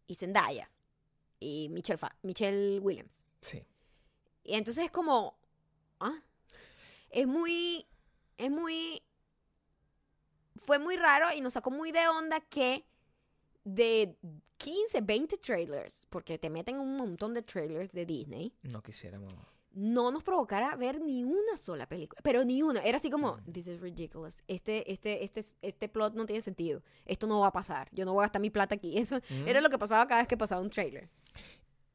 [0.08, 0.68] y Zendaya
[1.38, 3.22] y Michelle, Fa- Michelle Williams.
[3.40, 3.62] Sí.
[4.42, 5.38] Y entonces es como,
[6.00, 6.18] ¿ah?
[7.10, 7.86] Es muy,
[8.38, 9.02] es muy,
[10.56, 12.84] fue muy raro y nos sacó muy de onda que
[13.64, 14.16] de
[14.58, 19.28] 15, 20 trailers, porque te meten un montón de trailers de Disney, No quisiéramos.
[19.72, 22.80] no nos provocara ver ni una sola película, pero ni una.
[22.82, 24.42] Era así como, this is ridiculous.
[24.46, 26.82] Este, este, este, este plot no tiene sentido.
[27.06, 27.88] Esto no va a pasar.
[27.92, 28.96] Yo no voy a gastar mi plata aquí.
[28.98, 29.46] Eso Ujú.
[29.46, 31.08] era lo que pasaba cada vez que pasaba un trailer.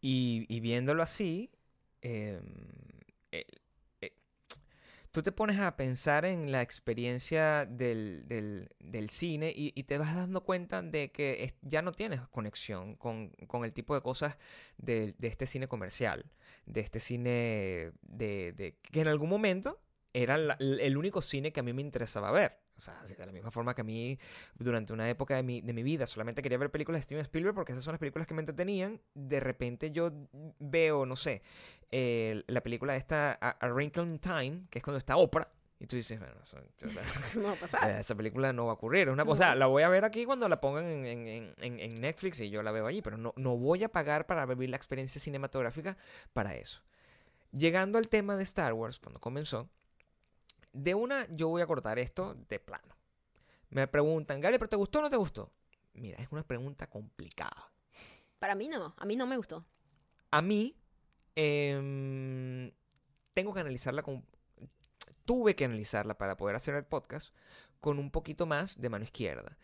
[0.02, 1.50] Y, y viéndolo así,
[2.02, 2.42] em,
[3.32, 3.46] eh,
[5.20, 8.70] tú te pones a pensar en la experiencia del, del,
[9.10, 13.32] cine y, y te vas dando cuenta de que es- ya no tienes conexión con,
[13.48, 14.38] con el tipo de cosas
[14.78, 16.32] de, de este cine comercial,
[16.68, 19.82] de este cine de, de- que en algún momento
[20.14, 22.58] era la- el único cine que a mí me interesaba ver.
[22.78, 24.18] O sea, de la misma forma que a mí
[24.58, 27.54] durante una época de mi, de mi vida solamente quería ver películas de Steven Spielberg
[27.54, 30.12] porque esas son las películas que me entretenían, de repente yo
[30.60, 31.42] veo, no sé,
[31.92, 35.88] eh, la película esta, A, A Wrinkle in Time, que es cuando está Oprah, y
[35.88, 36.58] tú dices, bueno, eso-
[37.30, 37.90] Eso no va a pasar.
[38.00, 39.10] esa película no va a ocurrir.
[39.10, 41.80] Es una cosa, la voy a ver aquí cuando la pongan en, en- en- en-
[41.82, 44.70] en Netflix y yo la veo allí, pero no, no voy a pagar para vivir
[44.70, 45.98] la experiencia cinematográfica
[46.32, 46.82] para eso.
[47.52, 49.70] Llegando al tema de Star Wars, cuando comenzó,
[50.84, 52.96] de una yo voy a cortar esto de plano.
[53.70, 55.52] Me preguntan, Gary, ¿pero te gustó o no te gustó?
[55.94, 57.72] Mira, es una pregunta complicada.
[58.40, 59.66] Para mí no, a mí no me gustó.
[60.32, 60.76] A mí,
[61.36, 62.72] em,
[63.34, 64.26] tengo que analizarla con...
[65.26, 67.34] Tuve que analizarla para poder hacer el podcast
[67.80, 69.58] con un poquito más de mano izquierda.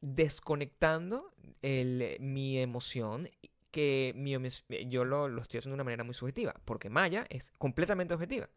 [0.00, 1.32] Desconectando
[1.62, 3.28] el- mi emoción,
[3.70, 4.32] que mi
[4.88, 8.48] yo lo, lo estoy haciendo de una manera muy subjetiva, porque Maya es completamente objetiva.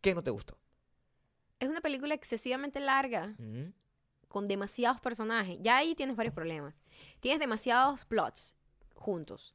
[0.00, 0.58] ¿Qué no te gustó?
[1.60, 3.72] Es una película excesivamente larga, Mm,
[4.28, 5.58] con demasiados personajes.
[5.60, 6.82] Ya ahí tienes varios problemas.
[7.20, 8.54] Tienes demasiados plots
[8.94, 9.54] juntos.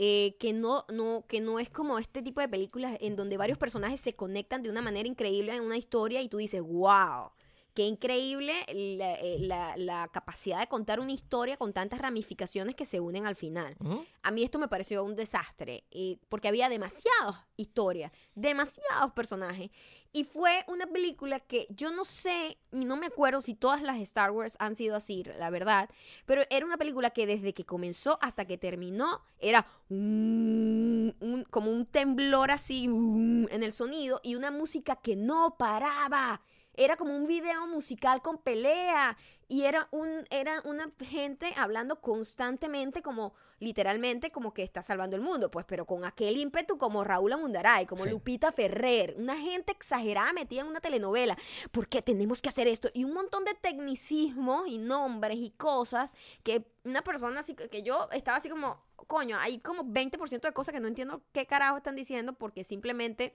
[0.00, 3.58] eh, que, no, no, que no es como este tipo de películas en donde varios
[3.58, 7.32] personajes se conectan de una manera increíble en una historia y tú dices, wow,
[7.74, 12.84] qué increíble la, eh, la- la capacidad de contar una historia con tantas ramificaciones que
[12.84, 13.76] se unen al final.
[14.22, 19.70] A mí esto me pareció un desastre, eh, porque había demasiadas historias, demasiados personajes.
[20.12, 24.30] Y fue una película que yo no sé, no me acuerdo si todas las Star
[24.30, 25.90] Wars han sido así, la verdad,
[26.24, 32.50] pero era una película que desde que comenzó hasta que terminó era como un temblor
[32.50, 36.40] así en el sonido y una música que no paraba.
[36.74, 39.16] Era como un video musical con pelea
[39.48, 45.22] y era un era una gente hablando constantemente como literalmente como que está salvando el
[45.22, 48.10] mundo, pues pero con aquel ímpetu como Raúl Amundaray, como Sí.
[48.10, 51.36] Lupita Ferrer, una gente exagerada metida en una telenovela.
[51.72, 52.90] ¿Por qué tenemos que hacer esto?
[52.94, 58.08] Y un montón de tecnicismos y nombres y cosas que una persona así que yo
[58.12, 61.96] estaba así como, coño, hay como 20% de cosas que no entiendo qué carajo están
[61.96, 63.34] diciendo porque simplemente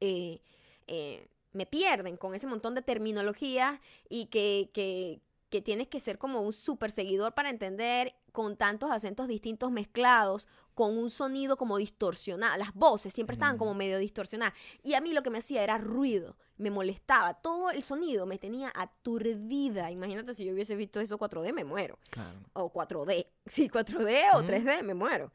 [0.00, 0.40] eh,
[0.86, 6.18] eh, me pierden con ese montón de terminología y que, que, que tienes que ser
[6.18, 11.78] como un super seguidor para entender con tantos acentos distintos mezclados, con un sonido como
[11.78, 12.56] distorsionado.
[12.58, 14.54] Las voces siempre estaban como medio distorsionadas.
[14.82, 17.34] Y a mí lo que me hacía era ruido, me molestaba.
[17.34, 19.90] Todo el sonido me tenía aturdida.
[19.90, 22.38] Imagínate si yo hubiese visto eso 4D, me muero Claro.
[22.52, 23.26] o 4D.
[23.46, 24.48] Sí, 4D o Ujú.
[24.48, 25.32] 3D, me muero.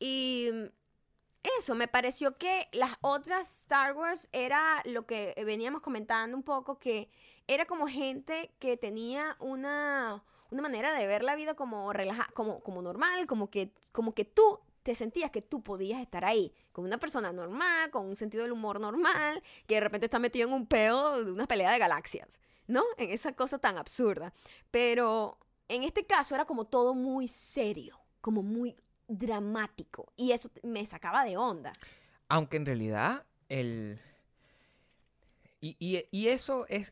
[0.00, 0.48] Y
[1.58, 6.78] eso, me pareció que las otras Star Wars era lo que veníamos comentando un poco,
[6.78, 7.10] que
[7.46, 12.60] era como gente que tenía una, una manera de ver la vida como relajada, como,
[12.60, 16.84] como normal, como que, como que tú te sentías que tú podías estar ahí, con
[16.84, 20.54] una persona normal, con un sentido del humor normal, que de repente está metido en
[20.54, 22.84] un pedo de una pelea de galaxias, ¿no?
[22.96, 24.32] En esa cosa tan absurda.
[24.70, 25.38] Pero
[25.68, 28.74] en este caso era como todo muy serio, como muy
[29.10, 30.12] dramático.
[30.16, 31.72] Y eso me sacaba de onda.
[32.28, 34.00] Aunque en realidad el...
[35.60, 36.90] Y, y- y eso es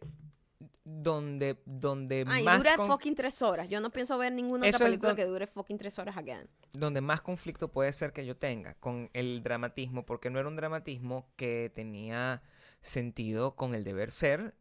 [0.85, 3.69] donde, donde Ay, más dura con- fucking tres horas.
[3.69, 6.49] Yo no pienso ver ninguna Eso otra película don- que dure fucking tres horas again.
[6.73, 10.57] donde más conflicto puede ser que yo tenga con el dramatismo, porque no era un
[10.57, 12.43] dramatismo que tenía
[12.83, 14.55] sentido con el deber ser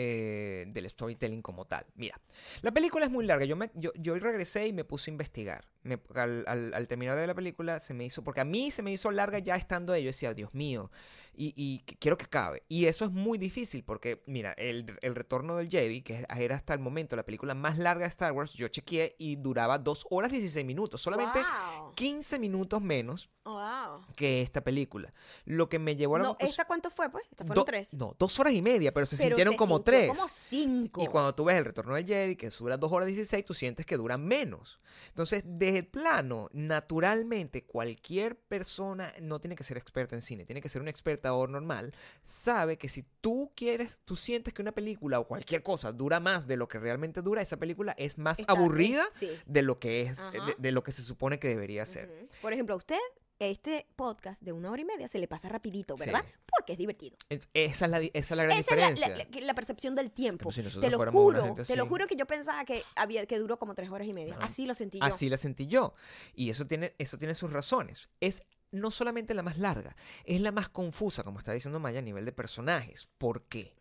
[0.00, 1.84] eh, del storytelling como tal.
[1.96, 2.20] Mira,
[2.62, 3.44] la película es muy larga.
[3.46, 3.90] Yo, me, yo,
[4.20, 5.64] regresé y me puse a investigar.
[5.82, 8.82] Me- al, al- al terminar de la película se me hizo, porque a mí se
[8.82, 10.04] me hizo larga ya estando ahí.
[10.04, 10.92] Yo decía, Dios mío,
[11.38, 12.64] y, y qu- quiero que acabe.
[12.68, 16.74] Y eso es muy difícil porque, mira, el, el retorno del Jedi, que era hasta
[16.74, 20.30] el momento la película más larga de Star Wars, yo chequeé y duraba 2 horas
[20.32, 21.00] 16 minutos.
[21.00, 21.38] Solamente
[21.78, 21.94] Wow.
[21.94, 24.04] 15 minutos menos Wow.
[24.16, 25.14] que esta película.
[25.44, 27.26] Lo que me llevó a la No, ¿esta cuánto fue, pues?
[27.30, 27.94] Esta fueron tres.
[27.94, 30.08] No, dos horas y media, pero se Pero sintieron se como sintió tres.
[30.10, 31.02] como cinco.
[31.02, 33.86] Y cuando tú ves el retorno del Jedi, que dura 2 horas 16, tú sientes
[33.86, 34.80] que dura menos.
[35.10, 40.60] Entonces, desde el plano, naturalmente, cualquier persona no tiene que ser experta en cine, tiene
[40.60, 40.88] que ser un
[41.28, 45.92] espectador normal, sabe que si tú quieres, tú sientes que una película o cualquier cosa
[45.92, 49.30] dura más de lo que realmente dura, esa película es más Está- aburrida sí.
[49.46, 50.30] de lo que es, Ajá.
[50.30, 52.28] de, de lo que se supone que debería ser.
[52.42, 52.98] Por ejemplo, usted
[53.38, 56.04] este podcast de una hora y media se le pasa rapidito, Sí.
[56.06, 56.24] ¿verdad?
[56.56, 57.16] Porque es divertido.
[57.28, 59.40] Es- esa, es la, esa es la gran Esa es la, diferencia.
[59.40, 60.50] la- la- percepción del tiempo.
[60.52, 63.74] Si Te lo juro, te lo juro que yo pensaba que había que duró como
[63.74, 64.36] tres horas y media.
[64.40, 65.04] Así lo sentí yo.
[65.04, 65.94] Así la sentí yo.
[66.34, 68.08] Y eso tiene, eso tiene sus razones.
[68.20, 72.02] Es no solamente la más larga, es la más confusa, como está diciendo Maya, a
[72.02, 73.08] nivel de personajes.
[73.18, 73.74] ¿Por qué?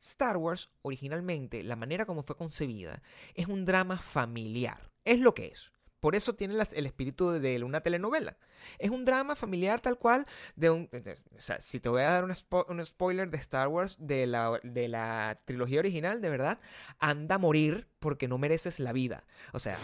[0.00, 3.02] Star Wars, originalmente, la manera como fue concebida,
[3.34, 4.90] es un drama familiar.
[5.04, 5.72] Es lo que es.
[6.00, 8.36] Por eso tiene las- el espíritu de una telenovela.
[8.78, 10.24] Es un drama familiar tal cual
[10.56, 10.88] de un...
[10.90, 13.96] de- o sea, si te voy a dar un, spo- un spoiler de Star Wars
[13.98, 16.58] de la, de la trilogía original, de verdad,
[16.98, 19.24] anda a morir porque no mereces la vida.
[19.52, 19.76] O sea,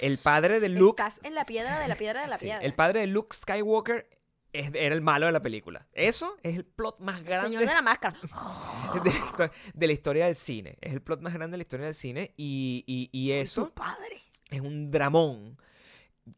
[0.00, 1.00] el padre de Luke...
[1.02, 2.60] Estás en la piedra de la piedra de la Sí, piedra.
[2.64, 4.08] el padre de Luke Skywalker
[4.52, 5.88] era el malo de la película.
[5.92, 8.16] Eso es el plot más grande Señor de la máscara.
[9.38, 10.78] de, de la historia del cine.
[10.80, 13.64] Es el plot más grande de la historia del cine y, y- y Soy eso
[13.66, 14.20] tu padre.
[14.54, 15.58] Es un dramón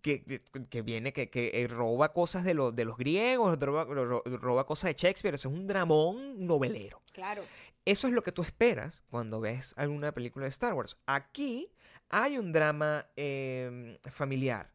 [0.03, 4.23] que, que- viene, que, que, eh, roba cosas de, lo- de los griegos, roba, ro-
[4.25, 5.35] roba cosas de Shakespeare.
[5.37, 7.01] Eso es un dramón novelero.
[7.13, 7.43] Claro.
[7.85, 10.97] Eso es lo que tú esperas cuando ves alguna película de Star Wars.
[11.07, 11.71] Aquí
[12.09, 14.73] hay un drama eh, familiar.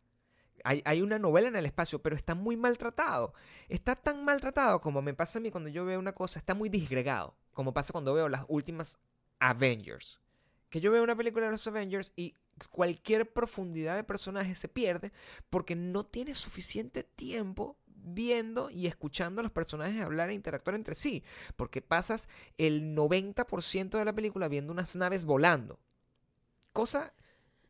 [0.63, 3.33] Hay, hay una novela en el espacio, pero está muy maltratado.
[3.67, 6.69] Está tan maltratado como me pasa a mí cuando yo veo una cosa, está muy
[6.69, 7.35] disgregado.
[7.51, 8.97] Como pasa cuando veo las últimas
[9.39, 10.19] Avengers.
[10.71, 12.33] Que yo veo una película de los Avengers y
[12.71, 15.11] cualquier profundidad de personaje se pierde
[15.51, 20.95] porque no tienes suficiente tiempo viendo y escuchando a los personajes hablar e interactuar entre
[20.95, 21.23] sí.
[21.55, 25.79] Porque pasas el 90% de la película viendo unas naves volando.
[26.73, 27.13] Cosa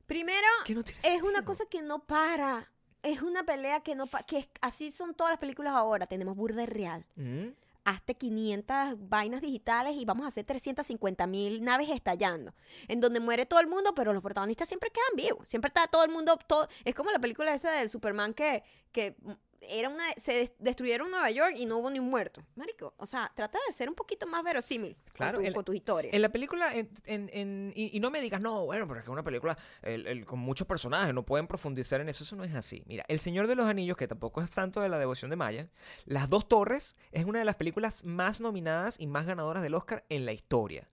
[0.06, 2.70] Primero, que no tiene es una cosa que no para.
[3.02, 4.26] Es una pelea que no para.
[4.26, 6.06] Que es- así son todas las películas ahora.
[6.06, 7.06] Tenemos burda real.
[7.16, 7.48] Mm.
[7.84, 12.54] Hazte 500 vainas digitales y vamos a hacer 350 mil naves estallando.
[12.88, 15.48] En donde muere todo el mundo, pero los protagonistas siempre quedan vivos.
[15.48, 16.38] Siempre está todo el mundo.
[16.48, 19.16] Todo, es como la película esa del Superman que, que
[19.62, 22.42] era una, se des- destruyeron Nueva York y no hubo ni un muerto.
[22.56, 25.76] Marico, o sea, trata de ser un poquito más verosímil Claro, con, tu- con tus
[25.76, 26.14] historias.
[26.14, 29.04] En la película, en, en- en- y, y no me digas, no, bueno, pero es
[29.04, 32.36] que es una película el- el- con muchos personajes, no pueden profundizar en eso, eso
[32.36, 32.84] no es así.
[32.88, 35.68] Mira, El Señor de los Anillos, que tampoco es tanto de la devoción de Maya,
[36.06, 40.04] Las Dos Torres es una de las películas más nominadas y más ganadoras del Oscar
[40.10, 40.88] en la historia.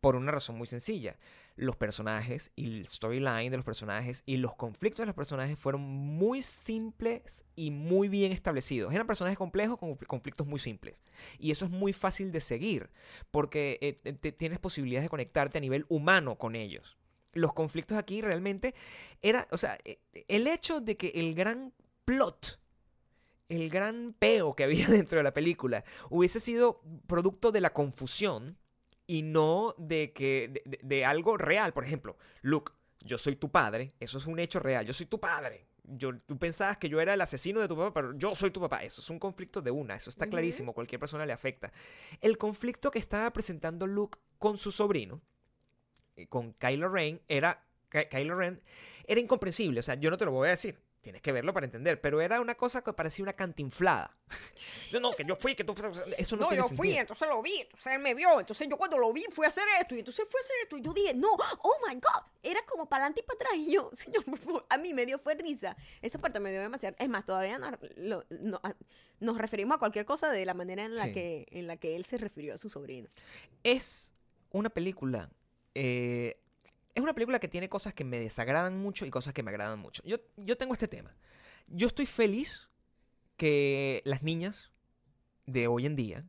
[0.00, 1.16] Por una razón muy sencilla.
[1.56, 5.82] Los personajes y el storyline de los personajes y los conflictos de los personajes fueron
[5.82, 8.92] muy simples y muy bien establecidos.
[8.94, 10.96] Eran personajes complejos con conflictos muy simples.
[11.38, 12.88] Y eso es muy fácil de seguir
[13.30, 16.96] porque eh, te- tienes posibilidades de conectarte a nivel humano con ellos.
[17.32, 18.74] Los conflictos aquí realmente
[19.22, 21.72] era, o sea, eh, el hecho de que el gran
[22.04, 22.58] plot,
[23.48, 28.56] el gran peo que había dentro de la película hubiese sido producto de la confusión
[29.10, 33.50] y no de que de, de- de algo real, por ejemplo, Luke, yo soy tu
[33.50, 35.66] padre, eso es un hecho real, yo soy tu padre.
[35.82, 38.60] Yo, tú pensabas que yo era el asesino de tu papá, pero yo soy tu
[38.60, 38.84] papá.
[38.84, 41.72] Eso es un conflicto de una, eso está clarísimo, cualquier persona le afecta.
[42.20, 45.20] El conflicto que estaba presentando Luke con su sobrino,
[46.14, 48.62] eh, con Kylo Ren, era, Ky- Kylo Ren,
[49.08, 49.80] era incomprensible.
[49.80, 52.20] O sea, yo no te lo voy a decir, tienes que verlo para entender, pero
[52.20, 54.16] era una cosa que parecía una cantinflada.
[54.92, 57.00] No, no, que yo fui, que tú fuiste- Eso no, No, tiene yo fui, sentido.
[57.00, 59.64] entonces lo vi, entonces él me vio, entonces yo cuando lo vi fui a hacer
[59.80, 61.30] esto, y entonces fue a hacer esto, y yo dije, no,
[61.62, 64.66] oh my god, era como para adelante y para atrás, y yo, señor, por favor,
[64.68, 67.70] a mí me dio fue risa, esa parte me dio demasiado, es más, todavía no-
[67.96, 68.76] lo- no- a-
[69.20, 71.12] nos referimos a cualquier cosa de la manera en la, Sí.
[71.12, 73.08] que, en la que él se refirió a su sobrino.
[73.64, 74.12] es
[74.50, 75.30] una película.
[75.74, 76.36] eh,
[76.94, 79.78] es una película que tiene cosas que me desagradan mucho y cosas que me agradan
[79.78, 80.02] mucho.
[80.04, 81.14] Yo, yo tengo este tema.
[81.66, 82.68] Yo estoy feliz
[83.36, 84.70] que las niñas
[85.46, 86.28] de hoy en día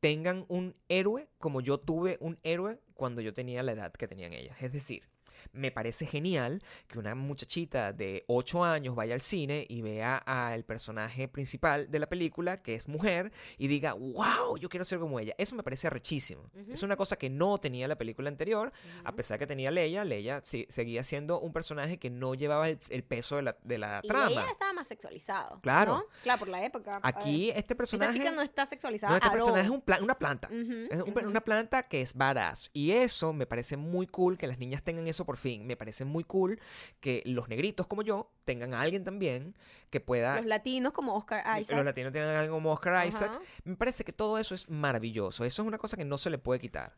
[0.00, 4.32] tengan un héroe como yo tuve un héroe cuando yo tenía la edad que tenían
[4.32, 4.56] ellas.
[4.62, 5.08] Es decir,
[5.52, 10.64] me parece genial que una muchachita de 8 años vaya al cine y vea al
[10.64, 15.20] personaje principal de la película, que es mujer, y diga, wow, yo quiero ser como
[15.20, 15.34] ella.
[15.38, 16.42] Eso me parece arrechísimo.
[16.54, 16.72] Ujú.
[16.72, 18.72] Es una cosa que no tenía la película anterior,
[19.04, 22.78] a pesar que tenía Leia, Leia sí- seguía siendo un personaje que no llevaba el,
[22.90, 24.30] el peso de la, de la Y trama.
[24.30, 25.60] ella estaba más sexualizado.
[25.60, 25.96] Claro.
[25.98, 26.04] ¿no?
[26.22, 27.00] Claro, por la época.
[27.02, 28.12] Aquí este Esta personaje...
[28.18, 29.10] chica no está sexualizada.
[29.12, 30.48] no, este personaje es un pla- una planta.
[30.50, 32.70] Es un- una planta que es badass.
[32.72, 35.66] Y eso me parece muy cool que las niñas tengan eso por fin.
[35.66, 36.60] Me parece muy cool
[37.00, 39.54] que los negritos como yo tengan a alguien también
[39.90, 40.36] que pueda...
[40.36, 41.76] Los latinos como Oscar Isaac.
[41.76, 43.30] Los latinos tienen a alguien como Oscar Isaac.
[43.30, 43.40] Ajá.
[43.64, 45.44] Me parece que todo eso es maravilloso.
[45.44, 46.94] Eso es una cosa que no se le puede quitar.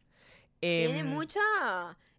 [0.60, 1.40] Tiene Em, mucha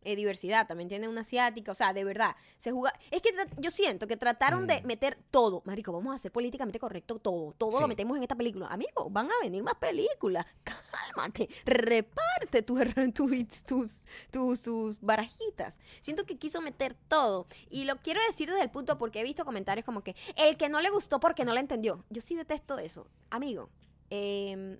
[0.04, 3.70] eh, diversidad, también tiene una asiática, o sea, de verdad, se juega, es que yo
[3.72, 4.88] siento que trataron de Mm.
[4.88, 7.82] meter todo, marico, vamos a hacer políticamente correcto todo, todo Sí.
[7.82, 10.46] lo metemos en esta película, amigos, van a venir más películas,
[11.16, 12.80] cálmate, reparte tus,
[13.14, 15.80] tus, tus, tus, tus barajitas.
[16.00, 17.46] Siento que quiso meter todo.
[17.70, 20.70] Y lo quiero decir desde el punto porque he visto comentarios como que el que
[20.70, 22.04] no le gustó porque no le entendió.
[22.10, 23.08] Yo sí detesto eso.
[23.30, 23.70] Amigo,
[24.10, 24.80] em,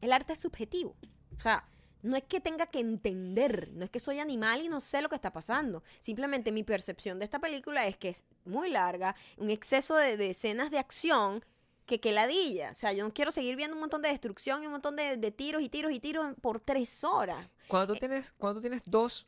[0.00, 0.94] el arte es subjetivo.
[1.36, 1.66] O sea,
[2.04, 5.08] no es que tenga que entender, no es que soy animal y no sé lo
[5.08, 5.82] que está pasando.
[6.00, 10.30] Simplemente mi percepción de esta película es que es muy larga, un exceso de, de
[10.30, 11.42] escenas de acción
[11.86, 12.72] que que ladilla.
[12.72, 15.16] O sea, yo no quiero seguir viendo un montón de destrucción y un montón de,
[15.16, 17.48] de tiros y tiros y tiros por tres horas.
[17.68, 19.26] Cuando tú tienes, cuando tú tienes dos,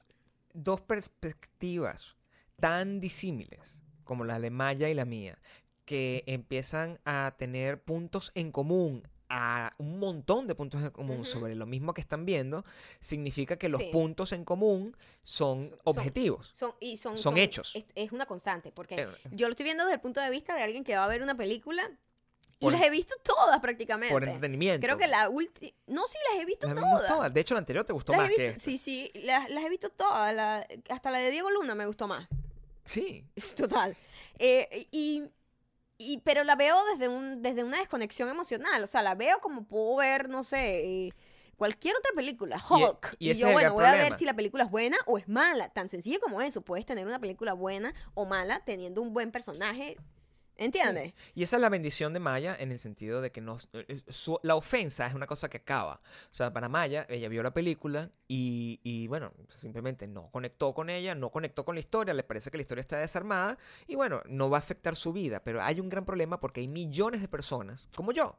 [0.53, 2.15] dos perspectivas
[2.61, 3.61] tan disímiles
[4.05, 5.39] como la de Maya y la mía,
[5.87, 11.55] que empiezan a tener puntos en común, a un montón de puntos en común sobre
[11.55, 12.65] lo mismo que están viendo,
[13.01, 13.89] significa que los Sí.
[13.93, 16.51] puntos en común son objetivos.
[16.53, 17.75] Son, y son, Son hechos.
[17.75, 20.55] Es, es una constante, porque Eh, yo lo estoy viendo desde el punto de vista
[20.55, 21.91] de alguien que va a ver una película
[22.59, 24.13] y las he visto todas prácticamente.
[24.15, 24.85] por entretenimiento.
[24.85, 25.73] Creo que la última...
[25.89, 27.09] No, sí, las he visto Las todas.
[27.09, 27.35] todas.
[27.35, 28.61] De hecho, la anterior te gustó Las más visto- que.
[28.61, 30.35] Sí, sí, las, las he visto todas.
[30.35, 32.27] la- hasta la de Diego Luna me gustó más.
[32.85, 33.25] Sí.
[33.57, 33.97] Total.
[34.39, 35.25] Eh, y,
[35.99, 38.83] y- pero la veo desde, un, desde una desconexión emocional.
[38.83, 41.13] O sea, la veo como puedo ver, no sé, eh,
[41.57, 42.57] cualquier otra película.
[42.57, 43.17] E- Hulk.
[43.19, 45.69] y yo, bueno, voy a ver si la película es buena o es mala.
[45.71, 46.61] Tan sencillo como eso.
[46.63, 49.97] Puedes tener una película buena o mala teniendo un buen personaje.
[50.59, 51.13] ¿Entiendes?
[51.35, 54.41] Y esa es la bendición de Maya en el sentido de que no, eh, su-
[54.43, 56.01] la ofensa es una cosa que acaba.
[56.33, 60.89] O sea, para Maya, ella vio la película y, y, bueno, simplemente no conectó con
[60.89, 64.23] ella, no conectó con la historia, le parece que la historia está desarmada y bueno,
[64.27, 65.43] no va a afectar su vida.
[65.45, 68.39] Pero hay un gran problema porque hay millones de personas, como yo,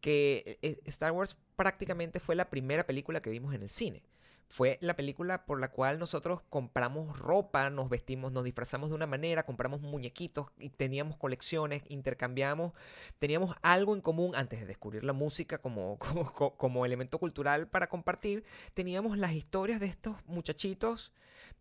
[0.00, 4.02] que eh, Star Wars prácticamente fue la primera película que vimos en el cine.
[4.48, 9.06] Fue la película por la cual nosotros compramos ropa, nos vestimos, nos disfrazamos de una
[9.06, 12.72] manera, compramos muñequitos y teníamos colecciones, intercambiamos,
[13.18, 17.66] teníamos algo en común antes de descubrir la música como, como, co- como elemento cultural
[17.68, 18.44] para compartir.
[18.74, 21.12] Teníamos las historias de estos muchachitos,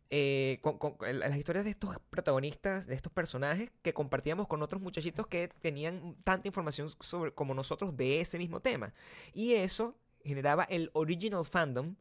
[0.09, 5.25] eh, con las historias de estos protagonistas, de estos personajes que compartíamos con otros muchachitos
[5.27, 8.93] que tenían tanta información sobre, como nosotros de ese mismo tema.
[9.33, 11.95] Y eso generaba el original fandom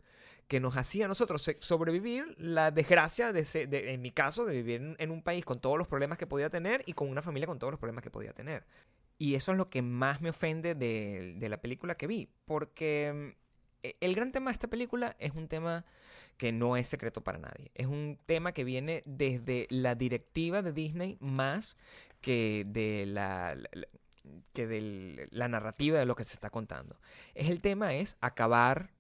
[0.53, 4.53] que nos hacía a nosotros sobrevivir la desgracia, de, se- de- en mi caso, de
[4.53, 7.47] vivir en, un país con todos los problemas que podía tener y con una familia
[7.47, 8.67] con todos los problemas que podía tener.
[9.17, 13.33] Y eso es lo que más me ofende de, de la película que vi, porque
[13.33, 15.87] mm, e- el gran tema de esta película es un tema
[16.37, 17.71] que no es secreto para nadie.
[17.75, 21.79] Es un tema que viene desde la directiva de Disney más
[22.21, 23.89] que de la- la-
[24.53, 27.01] que de la narrativa de lo que se está contando.
[27.35, 28.91] Es el tema es acabar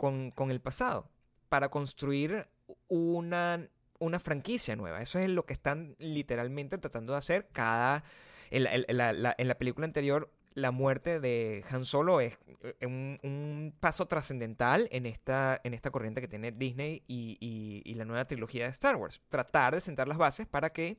[0.00, 1.10] con, el pasado
[1.50, 2.48] para construir
[2.88, 5.02] una, una franquicia nueva.
[5.02, 8.02] Eso es lo que están literalmente tratando de hacer cada...
[8.50, 12.38] En la, en la- la- en la película anterior, la muerte de Han Solo es
[12.80, 17.36] eh, un, paso trascendental en esta, en esta corriente que tiene Disney y,
[17.84, 19.20] y- la nueva trilogía de Star Wars.
[19.28, 20.96] Tratar de sentar las bases para que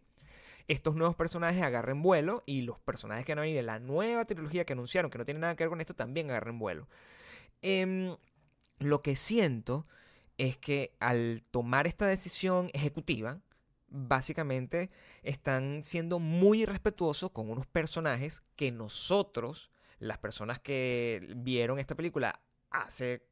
[0.67, 4.25] estos nuevos personajes agarren vuelo y los personajes que van a venir de la nueva
[4.25, 6.87] trilogía que anunciaron, que no tienen nada que ver con esto, también agarren vuelo.
[7.63, 8.15] Em,
[8.81, 9.87] lo que siento
[10.37, 13.39] es que al tomar esta decisión ejecutiva,
[13.87, 14.89] básicamente
[15.21, 19.69] están siendo muy irrespetuosos con unos personajes que nosotros,
[19.99, 23.27] las personas que vieron esta película hace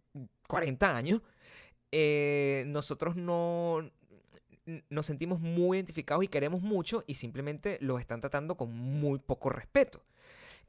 [0.47, 1.21] 40 años,
[1.91, 3.89] eh, nosotros no
[4.89, 9.49] nos sentimos muy identificados y queremos mucho y simplemente los están tratando con muy poco
[9.49, 10.03] respeto.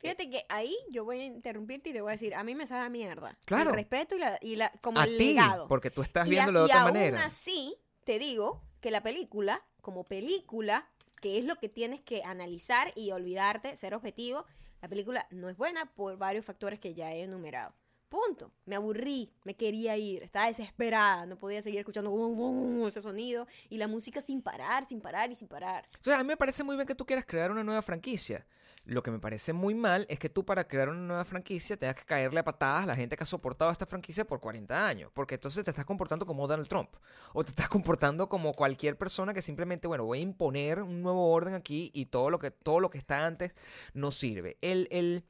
[0.01, 2.67] Fíjate que ahí yo voy a interrumpirte y te voy a decir, a mí me
[2.67, 3.37] sabe a mierda.
[3.45, 3.71] Claro.
[3.71, 5.69] El respeto y la, y la como a el ti, legado.
[5.69, 7.25] porque tú estás Y a- viéndolo de y otra aún manera.
[7.25, 10.89] así, te digo que la película, como película,
[11.21, 14.47] que es lo que tienes que analizar y olvidarte, ser objetivo,
[14.81, 17.75] la película no es buena por varios factores que ya he enumerado.
[18.09, 18.51] Punto.
[18.65, 23.87] Me aburrí, me quería ir, estaba desesperada, no podía seguir escuchando ese sonido y la
[23.87, 25.85] música sin parar, sin parar y sin parar.
[26.01, 28.47] O sea, a mí me parece muy bien que tú quieras crear una nueva franquicia.
[28.91, 31.95] Lo que me parece muy mal es que tú para crear una nueva franquicia tengas
[31.95, 35.13] que caerle a patadas a la gente que ha soportado esta franquicia por 40 años.
[35.15, 36.91] Porque entonces te estás comportando como Donald Trump.
[37.33, 41.31] O te estás comportando como cualquier persona que simplemente, bueno, voy a imponer un nuevo
[41.33, 43.53] orden aquí y todo lo que, todo lo que está antes
[43.95, 44.59] no sirve.
[44.61, 45.25] El, el,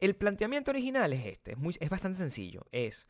[0.00, 1.52] el planteamiento original es este.
[1.52, 2.64] Es, es bastante sencillo.
[2.72, 3.06] Es...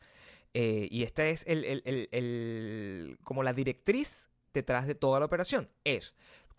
[0.53, 5.69] eh, y esta es el- el- como la directriz detrás de toda la operación.
[5.83, 6.13] Es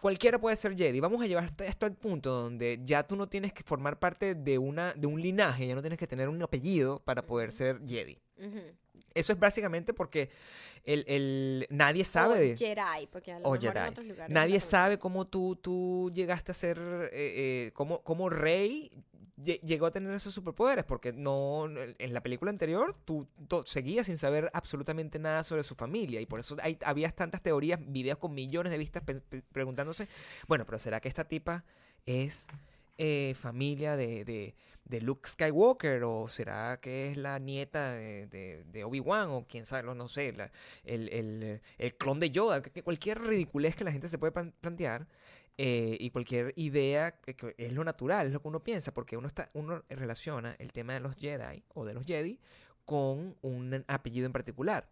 [0.04, 1.00] cualquiera puede ser Jedi.
[1.00, 4.58] Vamos a llevar esto, al punto donde ya tú no tienes que formar parte de,
[4.58, 8.18] una, de un linaje, ya no tienes que tener un apellido para poder ser Jedi.
[9.14, 10.28] Eso es básicamente porque
[10.84, 12.54] el, el- nadie sabe O de...
[12.54, 16.54] Jedi, porque a lo mejor en otros lugares Nadie sabe cómo tú, tú llegaste a
[16.54, 16.78] ser,
[17.10, 18.90] eh, eh, cómo Rey
[19.36, 23.28] llegó a tener esos superpoderes, porque no en la película anterior tú
[23.66, 27.80] seguías sin saber absolutamente nada sobre su familia y por eso hay, había tantas teorías,
[27.84, 29.02] videos con millones de vistas
[29.52, 30.08] preguntándose,
[30.46, 31.64] bueno, pero ¿será que esta tipa
[32.06, 32.46] es
[32.96, 34.54] eh, familia de, de,
[34.84, 39.92] de Luke Skywalker o será que es la nieta de, de- Obi-Wan o quién sabe,
[39.94, 40.52] no, sé, la-
[40.84, 45.08] el, el, el clon de Yoda, cualquier ridiculez que la gente se puede plan- plantear
[45.58, 49.28] eh, y cualquier idea que, es lo natural, es lo que uno piensa, porque uno,
[49.28, 52.38] está, uno relaciona el tema de los Jedi o de los Jedi
[52.84, 54.88] con un apellido en particular.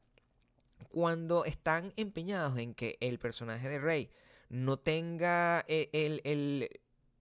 [0.89, 4.11] Cuando están empeñados en que el personaje de Rey
[4.49, 6.69] no tenga eh, el, el-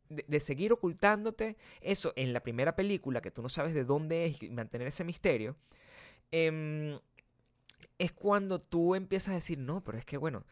[0.09, 4.25] de, de seguir ocultándote eso en la primera película, que tú no sabes de dónde
[4.25, 5.55] es y mantener ese misterio,
[6.31, 6.99] em,
[7.97, 10.45] es cuando tú empiezas a decir, no, pero es que bueno,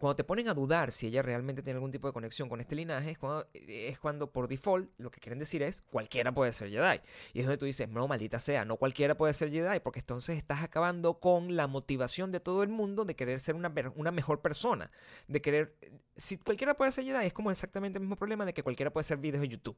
[0.00, 2.74] cuando te ponen a dudar si ella realmente tiene algún tipo de conexión con este
[2.74, 6.70] linaje, es cuando, es cuando por default lo que quieren decir es cualquiera puede ser
[6.70, 7.00] Jedi.
[7.34, 10.38] Y es donde tú dices, no, maldita sea, no cualquiera puede ser Jedi, porque entonces
[10.38, 14.40] estás acabando con la motivación de todo el mundo de querer ser una, una mejor
[14.40, 14.90] persona.
[15.28, 15.76] De querer.
[16.16, 19.02] Si cualquiera puede ser Jedi, es como exactamente el mismo problema de que cualquiera puede
[19.02, 19.76] hacer videos de YouTube.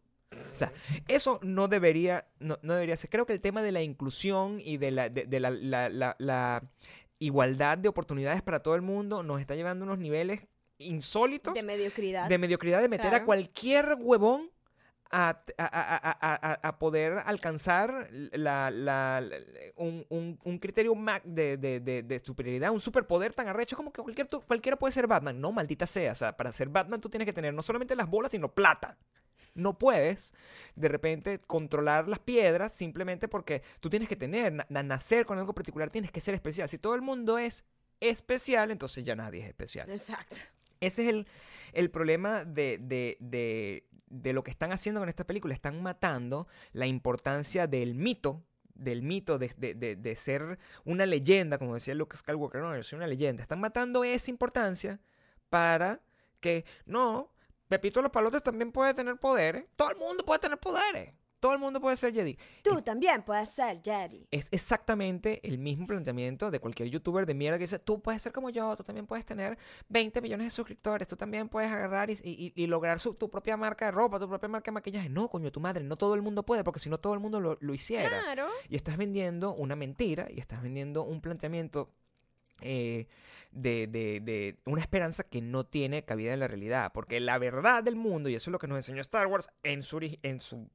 [0.52, 0.72] O sea,
[1.08, 3.10] eso no debería, no, no debería ser.
[3.10, 6.62] Creo que el tema de la inclusión y de la, de, la
[7.24, 10.46] igualdad de oportunidades para todo el mundo nos está llevando a unos niveles
[10.78, 12.28] insólitos De mediocridad.
[12.28, 14.50] de mediocridad de meter a cualquier huevón
[15.14, 19.36] a, a- a- a- poder alcanzar la, la- la-
[19.76, 20.94] un, un- un criterio
[21.24, 25.06] de, de- de- de superioridad, un superpoder tan arrecho como que cualquier, cualquiera puede ser
[25.06, 25.38] Batman.
[25.38, 26.12] No, maldita sea.
[26.12, 28.96] O sea, para ser Batman tú tienes que tener no solamente las bolas, sino plata.
[29.54, 30.32] No puedes
[30.76, 35.38] de repente controlar las piedras simplemente porque tú tienes que tener, na- na- nacer con
[35.38, 36.68] algo particular, tienes que ser especial.
[36.68, 37.64] Si todo el mundo es
[38.00, 39.90] especial, entonces ya nadie es especial.
[39.90, 40.36] Exacto.
[40.80, 41.26] Ese es el,
[41.72, 45.54] el problema de, de- de- de lo que están haciendo con esta película.
[45.54, 48.44] Están matando la importancia del mito,
[48.74, 52.82] del mito de, de- de- de ser una leyenda, como decía Luke Skywalker, no, yo
[52.82, 53.42] soy una leyenda.
[53.42, 54.98] Están matando esa importancia
[55.50, 56.00] para
[56.40, 57.31] que, no,
[57.72, 59.64] Pepito los Palotes también puede tener poderes.
[59.76, 61.14] Todo el mundo puede tener poderes.
[61.40, 62.38] Todo el mundo puede ser Jedi.
[62.62, 64.28] Tú también puedes ser Jerry.
[64.30, 68.30] Es exactamente el mismo planteamiento de cualquier youtuber de mierda que dice, tú puedes ser
[68.32, 69.58] como yo, tú también puedes tener
[69.88, 73.56] 20 millones de suscriptores, tú también puedes agarrar y, y- y lograr su- tu propia
[73.56, 75.08] marca de ropa, tu propia marca de maquillaje.
[75.08, 77.40] No, coño, tu madre, no todo el mundo puede, porque si no todo el mundo
[77.40, 78.20] lo, lo hiciera.
[78.22, 78.46] Claro.
[78.68, 81.90] Y estás vendiendo una mentira y estás vendiendo un planteamiento
[82.62, 83.06] eh,
[83.50, 86.92] de, de- de una esperanza que no tiene cabida en la realidad.
[86.94, 89.82] Porque la verdad del mundo, y eso es lo que nos enseñó Star Wars en
[89.82, 90.68] su, en su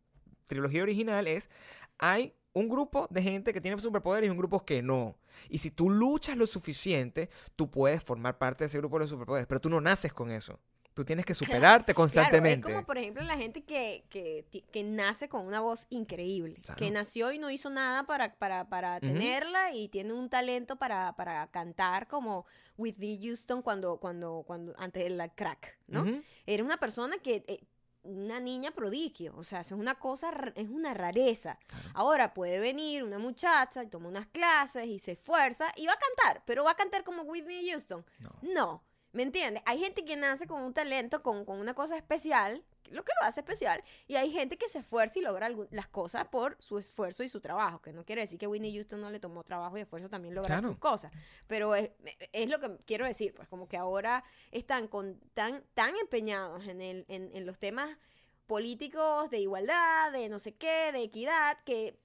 [0.46, 1.50] trilogía original, es
[1.98, 5.18] hay un grupo de gente que tiene superpoderes y un grupo que no.
[5.50, 9.48] Y si tú luchas lo suficiente, tú puedes formar parte de ese grupo de superpoderes,
[9.48, 10.60] pero tú no naces con eso.
[10.98, 12.62] Tú tienes que superarte constantemente.
[12.62, 16.56] Claro, es como por ejemplo la gente que, que, que nace con una voz increíble,
[16.66, 16.76] Claro.
[16.80, 19.02] que nació y no hizo nada para, para, para Ujú.
[19.02, 25.04] tenerla y tiene un talento para, para cantar como Whitney Houston cuando, cuando, cuando, antes
[25.04, 26.02] de la crack, ¿no?
[26.02, 26.24] Ujú.
[26.48, 27.60] Era una persona que, eh,
[28.02, 31.60] una niña prodigio, o sea, es una cosa, es una rareza.
[31.68, 31.90] Claro.
[31.94, 35.98] Ahora puede venir una muchacha y toma unas clases y se esfuerza y va a
[35.98, 38.04] cantar, pero va a cantar como Whitney Houston.
[38.20, 38.30] No.
[38.42, 38.84] No,
[39.18, 39.64] ¿me entiendes?
[39.66, 43.26] Hay gente que nace con un talento, con, con una cosa especial, lo que lo
[43.28, 47.24] hace especial, y hay gente que se esfuerza y logra las cosas por su esfuerzo
[47.24, 49.82] y su trabajo, que no quiere decir que Whitney Houston no le tomó trabajo y
[49.82, 50.72] esfuerzo también lograr Claro.
[50.72, 51.12] sus cosas,
[51.48, 51.90] pero es,
[52.32, 56.80] es lo que quiero decir, pues como que ahora están con, tan, tan empeñados en,
[56.80, 57.98] el, en, en los temas
[58.46, 62.00] políticos de igualdad, de no sé qué, de equidad, que,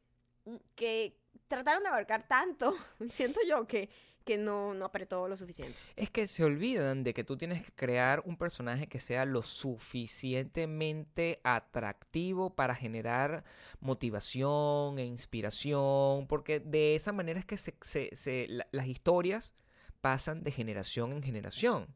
[0.74, 1.14] que
[1.46, 2.74] trataron de abarcar tanto,
[3.10, 3.90] siento yo, que,
[4.22, 5.76] que no, no apretó lo suficiente.
[5.96, 9.42] Es que se olvidan de que tú tienes que crear un personaje que sea lo
[9.42, 13.44] suficientemente atractivo para generar
[13.80, 19.52] motivación e inspiración, porque de esa manera es que se, se- se- la- las historias
[20.00, 21.86] pasan de generación en generación.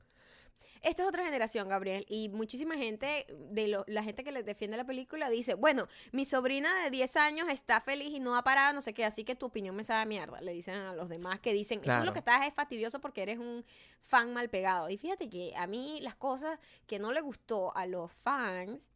[0.87, 4.77] Esta es otra generación, Gabriel, y muchísima gente, de lo- la gente que les defiende
[4.77, 8.73] la película, dice, bueno, mi sobrina de 10 años está feliz y no ha parado,
[8.73, 11.09] no sé qué, así que tu opinión me sabe a mierda, le dicen a los
[11.09, 12.05] demás que dicen, tú Claro.
[12.05, 13.65] lo que estás es fastidioso porque eres un
[14.01, 14.89] fan mal pegado.
[14.89, 16.57] Y fíjate que a mí las cosas
[16.87, 18.89] que no le gustó a los fans,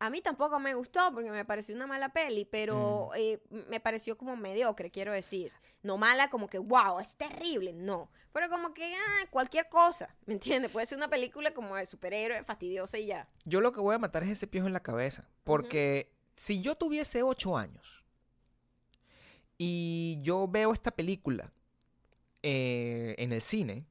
[0.00, 3.38] a mí tampoco me gustó porque me pareció una mala peli, pero eh,
[3.68, 5.52] me pareció como mediocre, quiero decir.
[5.84, 8.10] No mala como que, wow, es terrible, no.
[8.32, 10.72] Pero como que, ah, cualquier cosa, ¿me entiendes?
[10.72, 13.28] Puede ser una película como de superhéroe, fastidiosa y ya.
[13.44, 16.74] Yo lo que voy a matar es ese piojo en la cabeza, porque si yo
[16.74, 18.02] tuviese ocho años
[19.58, 21.52] y yo veo esta película
[22.42, 23.86] eh, en el cine,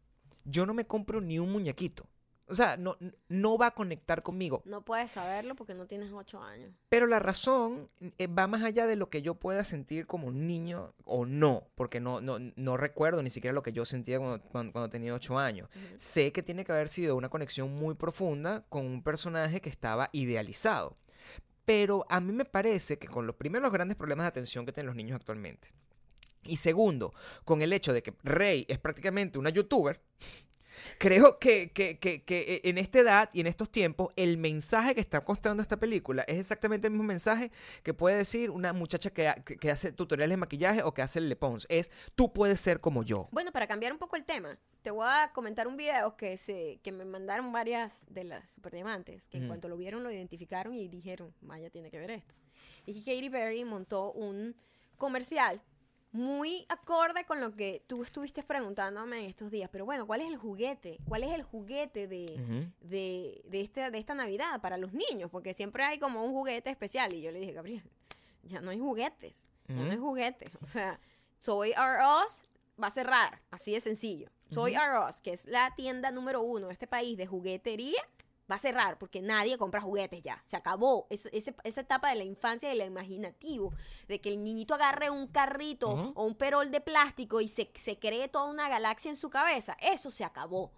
[0.46, 2.10] yo no me compro ni un muñequito.
[2.48, 2.98] O sea, no,
[3.30, 4.62] no va a conectar conmigo.
[4.66, 6.74] No puedes saberlo porque no tienes ocho años.
[6.90, 10.46] Pero la razón eh, va más allá de lo que yo pueda sentir como un
[10.46, 14.42] niño o no, porque no, no, no recuerdo ni siquiera lo que yo sentía cuando,
[14.50, 15.70] cuando- cuando tenía ocho años.
[15.98, 20.10] Sé que tiene que haber sido una conexión muy profunda con un personaje que estaba
[20.12, 20.98] idealizado.
[21.66, 24.88] Pero a mí me parece que con los primeros grandes problemas de atención que tienen
[24.88, 25.72] los niños actualmente,
[26.44, 27.14] y segundo,
[27.46, 30.02] con el hecho de que Rey es prácticamente una youtuber,
[30.98, 35.02] creo que, que- que- que en esta edad y en estos tiempos, el mensaje que
[35.02, 37.52] está mostrando esta película es exactamente el mismo mensaje
[37.84, 41.20] que puede decir una muchacha que, ha- que- hace tutoriales de maquillaje o que hace
[41.20, 41.66] el Le Pons.
[41.70, 43.28] Es, tú puedes ser como yo.
[43.32, 46.80] Bueno, para cambiar un poco el tema, te voy a comentar un video que se
[46.84, 49.50] que me mandaron varias de las superdiamantes, que en Ujú.
[49.50, 52.36] cuanto lo vieron lo identificaron y dijeron, Maya tiene que ver esto.
[52.86, 54.56] Y que Katy Perry montó un
[54.98, 55.62] comercial
[56.14, 59.70] muy acorde con lo que tú estuviste preguntándome en estos días.
[59.72, 61.00] Pero bueno, ¿cuál es el juguete?
[61.08, 65.32] ¿Cuál es el juguete de, de, de, este, de esta Navidad para los niños?
[65.32, 67.14] Porque siempre hay como un juguete especial.
[67.14, 67.84] Y yo le dije, Gabriel,
[68.44, 69.34] ya no hay juguetes.
[69.68, 70.56] Ya no hay juguetes.
[70.62, 71.00] O sea,
[71.44, 72.44] Toy R Us
[72.82, 73.42] va a cerrar.
[73.50, 74.30] Así de sencillo.
[74.52, 78.02] Toy R Us, que es la tienda número uno de este país de juguetería,
[78.52, 80.42] va a cerrar porque nadie compra juguetes ya.
[80.46, 81.08] Se acabó.
[81.10, 83.74] Es- esa etapa de la infancia y la imaginativo,
[84.08, 87.98] de que el niñito agarre un carrito o un perol de plástico y se, se
[88.00, 89.78] cree toda una galaxia en su cabeza.
[89.80, 90.72] Eso se acabó.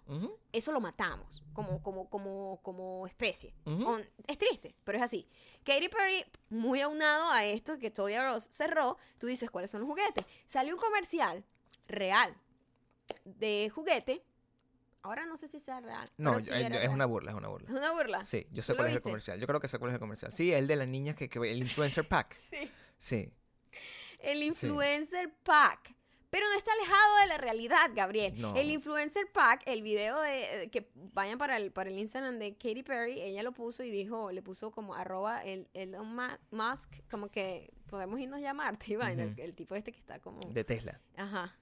[0.52, 3.52] Eso lo matamos como, como, como, como especie.
[3.84, 5.28] On- es triste, pero es así.
[5.64, 9.80] Katy Perry, muy aunado a esto que Toy R Us cerró, tú dices, ¿cuáles son
[9.80, 10.24] los juguetes?
[10.46, 11.44] Salió un comercial
[11.88, 12.36] real
[13.24, 14.24] de juguete.
[15.06, 16.08] Ahora no sé si sea real.
[16.18, 16.88] No, sí es real.
[16.90, 17.68] una burla, es una burla.
[17.70, 18.24] ¿Es una burla?
[18.26, 19.40] Sí, yo sé ¿Tú lo cuál es el comercial.
[19.40, 20.32] Yo creo que sé cuál es el comercial.
[20.34, 22.34] Sí, el de las niñas que, que el influencer pack.
[22.34, 22.70] Sí.
[22.98, 23.32] Sí.
[24.20, 25.94] El influencer pack.
[26.28, 28.34] Pero no está alejado de la realidad, Gabriel.
[28.40, 28.54] No.
[28.56, 32.82] El influencer pack, el video de que vayan para el, para el Instagram de Katy
[32.82, 35.96] Perry, ella lo puso y dijo, le puso como arroba el, el
[36.50, 39.40] Musk, como que podemos irnos ya a Marte, y vaina, el- Ujú.
[39.42, 41.00] el, tipo este que está como, De Tesla.
[41.16, 41.56] ajá,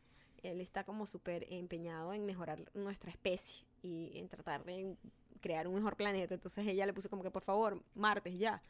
[0.45, 4.97] él está como súper empeñado en mejorar nuestra especie y en tratar de
[5.41, 6.35] crear un mejor planeta.
[6.35, 8.63] Entonces ella le puso como que por favor, Marte ya.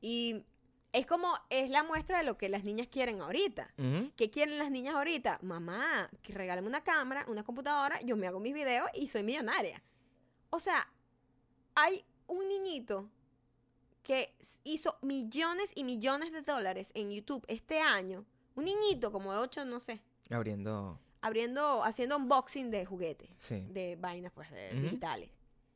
[0.00, 0.44] Y
[0.92, 3.72] es como, es la muestra de lo que las niñas quieren ahorita.
[4.16, 5.38] ¿Qué quieren las niñas ahorita?
[5.42, 9.82] Mamá, que regálame una cámara, una computadora, yo me hago mis videos y soy millonaria.
[10.50, 10.88] O sea,
[11.74, 13.10] hay un niñito
[14.02, 18.24] que hizo millones y millones de dólares en YouTube este año.
[18.54, 20.00] Un niñito como de 8, no sé,
[20.30, 25.30] Abriendo, abriendo, haciendo unboxing de juguetes, sí, de vainas pues de digitales.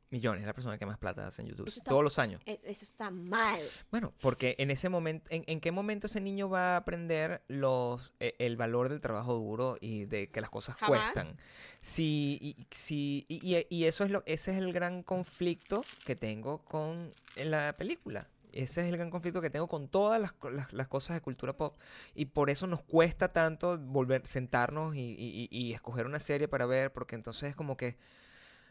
[0.09, 0.41] millones.
[0.41, 1.67] Es la persona que más plata hace en YouTube.
[1.69, 2.41] Está- Todos los años.
[2.45, 3.61] E- Eso está mal.
[3.91, 8.11] Bueno, porque en ese momento, en, en qué momento ese niño va a aprender los,
[8.19, 11.13] e- el valor del trabajo duro y de que las cosas Jamás.
[11.13, 11.37] cuestan?
[11.81, 16.17] Si, y, si, y, y- y eso es lo, ese es el gran conflicto que
[16.17, 18.27] tengo con la película.
[18.53, 20.33] Ese es el gran conflicto que tengo con todas las,
[20.71, 21.77] las, cosas de cultura pop.
[22.15, 26.91] Y por eso nos cuesta tanto volver, sentarnos y, y- escoger una serie para ver,
[26.93, 27.97] porque entonces es como que,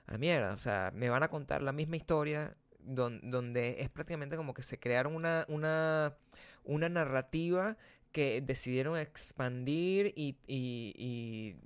[0.06, 4.36] a mierda, o sea, me van a contar la misma historia don- donde es prácticamente
[4.36, 6.16] como que se crearon una, una,
[6.64, 7.76] una narrativa
[8.12, 11.56] que decidieron expandir y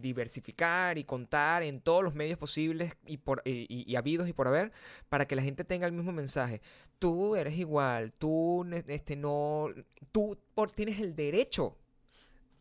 [0.00, 4.32] diversificar y contar en todos los medios posibles y, por, y, y- y habidos y
[4.32, 4.72] por haber
[5.08, 6.60] para que la gente tenga el mismo mensaje.
[6.98, 9.68] Tú eres igual, tú este, no,
[10.12, 11.76] tú por, tienes el derecho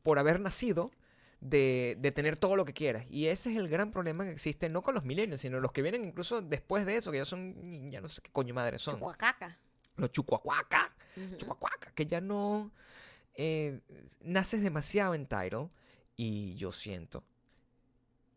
[0.03, 0.91] por haber nacido
[1.39, 3.05] de, de tener todo lo que quieras.
[3.09, 5.81] Y ese es el gran problema que existe, no con los milenios, sino los que
[5.81, 8.95] vienen incluso después de eso, que ya son, ya no sé qué coño madre son.
[8.95, 9.57] Chucuacaca.
[9.97, 11.35] Los chucuacuaca, Ujú.
[11.37, 12.71] chucuacuaca, que ya no
[13.35, 13.81] eh,
[14.21, 15.69] naces demasiado en title.
[16.23, 17.23] Y yo siento,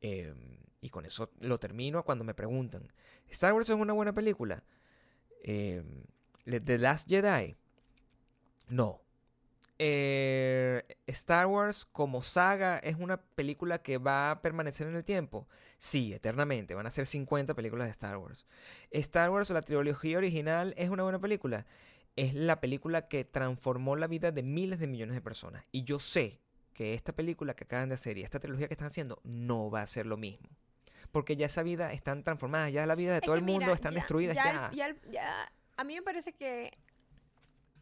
[0.00, 0.32] eh,
[0.80, 2.90] y con eso lo termino cuando me preguntan,
[3.28, 4.64] ¿Star Wars es una buena película?
[5.42, 5.84] Eh,
[6.46, 7.56] ¿The Last Jedi?
[8.68, 9.02] No.
[9.78, 15.46] Eh, Star Wars como saga es una película que va a permanecer en el tiempo.
[15.78, 16.74] Sí, eternamente.
[16.74, 18.46] Van a ser 50 películas de Star Wars.
[18.92, 21.66] Star Wars, la trilogía original, es una buena película.
[22.16, 25.66] Es la película que transformó la vida de miles de millones de personas.
[25.70, 26.40] Y yo sé
[26.74, 29.80] que esta película que acaban de hacer y esta trilogía que están haciendo no va
[29.82, 30.48] a ser lo mismo.
[31.12, 33.92] Porque ya esa vida están transformadas, ya la vida de Es todo el mundo están
[33.92, 34.94] ya- destruidas ya, ya.
[35.10, 36.76] ya a mí me parece que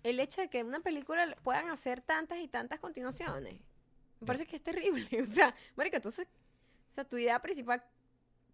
[0.03, 3.55] el hecho de que una película puedan hacer tantas y tantas continuaciones,
[4.21, 5.09] me parece que es terrible.
[5.23, 6.27] O sea, marica, entonces,
[6.91, 7.83] o sea, tu idea principal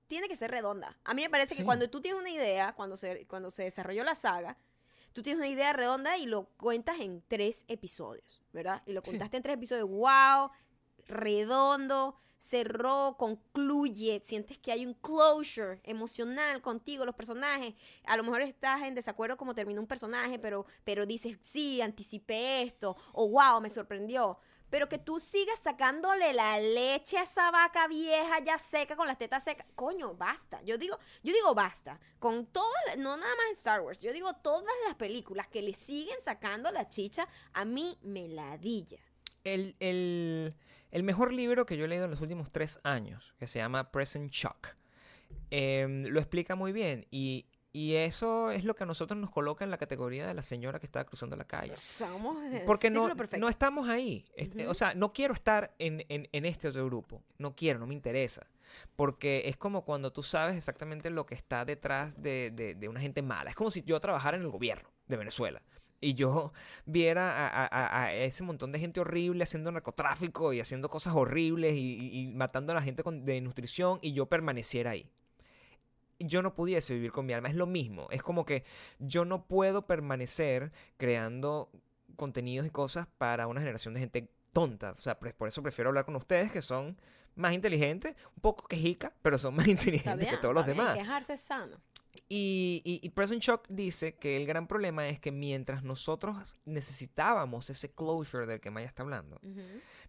[0.07, 0.97] tiene que ser redonda.
[1.05, 4.05] A mí me parece que cuando tú tienes una idea, cuando se, cuando se desarrolló
[4.05, 4.57] la saga,
[5.19, 8.83] tú tienes una idea redonda y lo cuentas en tres episodios, ¿verdad?
[8.87, 9.11] Y lo Sí.
[9.11, 9.89] contaste en tres episodios.
[9.89, 10.51] ¡Wow!
[11.09, 17.75] redondo, cerró, concluye, sientes que hay un closure emocional contigo, los personajes.
[18.05, 22.63] A lo mejor estás en desacuerdo como terminó un personaje, pero, pero dices, sí, anticipé
[22.63, 24.39] esto, o wow, me sorprendió.
[24.71, 29.19] Pero que tú sigas sacándole la leche a esa vaca vieja ya seca con las
[29.19, 29.67] tetas secas.
[29.75, 30.61] Coño, basta.
[30.63, 31.99] Yo digo, yo digo basta.
[32.19, 34.01] Con todas, no nada más Star Wars.
[34.01, 38.99] Yo digo todas las películas que le siguen sacando la chicha, a mí me ladilla.
[39.45, 40.55] El, el,
[40.91, 43.91] el mejor libro que yo he leído en los últimos tres años, que se llama
[43.91, 44.77] Present Shock,
[45.51, 47.07] em, lo explica muy bien.
[47.11, 47.47] Y,
[47.81, 50.81] y eso es lo que a nosotros nos coloca en la categoría de la señora
[50.81, 51.77] que está cruzando la calle.
[51.77, 53.39] Somos Porque no, perfecto.
[53.39, 54.25] no estamos ahí.
[54.37, 54.69] Ujú.
[54.71, 57.23] O sea, no quiero estar en, en- en este otro grupo.
[57.39, 58.47] No quiero, no me interesa.
[58.97, 63.01] Porque es como cuando tú sabes exactamente lo que está detrás de, de- de una
[63.01, 63.51] gente mala.
[63.51, 65.63] Es como si yo trabajara en el gobierno de Venezuela.
[66.01, 66.53] Y yo
[66.85, 71.15] viera a, a- a- a ese montón de gente horrible haciendo narcotráfico y haciendo cosas
[71.15, 75.11] horribles y, y- y matando a la gente con- de nutrición y yo permaneciera ahí.
[76.21, 77.49] Yo no pudiese vivir con mi alma.
[77.49, 78.09] Es lo mismo.
[78.11, 78.65] Es como que
[78.99, 81.71] yo no puedo permanecer creando
[82.17, 84.93] contenidos y cosas para una generación de gente tonta.
[84.99, 86.97] O sea, pre- por eso prefiero hablar con ustedes que son
[87.39, 90.97] más inteligentes, un poco quejica, pero son más inteligentes que todos los bien, demás.
[90.99, 91.79] Quejarse es sano.
[92.29, 97.71] Y, y, y Present Shock dice que el gran problema es que mientras nosotros necesitábamos
[97.71, 99.61] ese closure del que Maya está hablando, Ujú.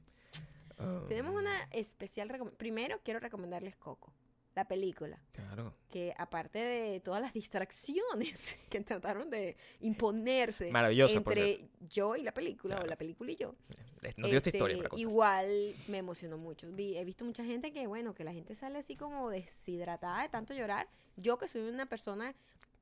[0.79, 2.59] Ah, Tenemos una especial recomendación.
[2.59, 4.12] Primero quiero recomendarles Coco,
[4.55, 5.20] la película.
[5.33, 5.74] Claro.
[5.91, 12.22] que aparte de todas las distracciones que trataron de imponerse Maravillosa, por entre yo y
[12.22, 12.91] la película o Claro.
[12.91, 13.55] la película y yo,
[14.03, 15.01] Nos dio esta este, historia para contar.
[15.03, 16.70] igual me emocionó mucho.
[16.72, 20.29] Vi- he visto mucha gente que, bueno, que la gente sale así como deshidratada de
[20.31, 20.89] tanto llorar.
[21.16, 22.34] Yo que soy una persona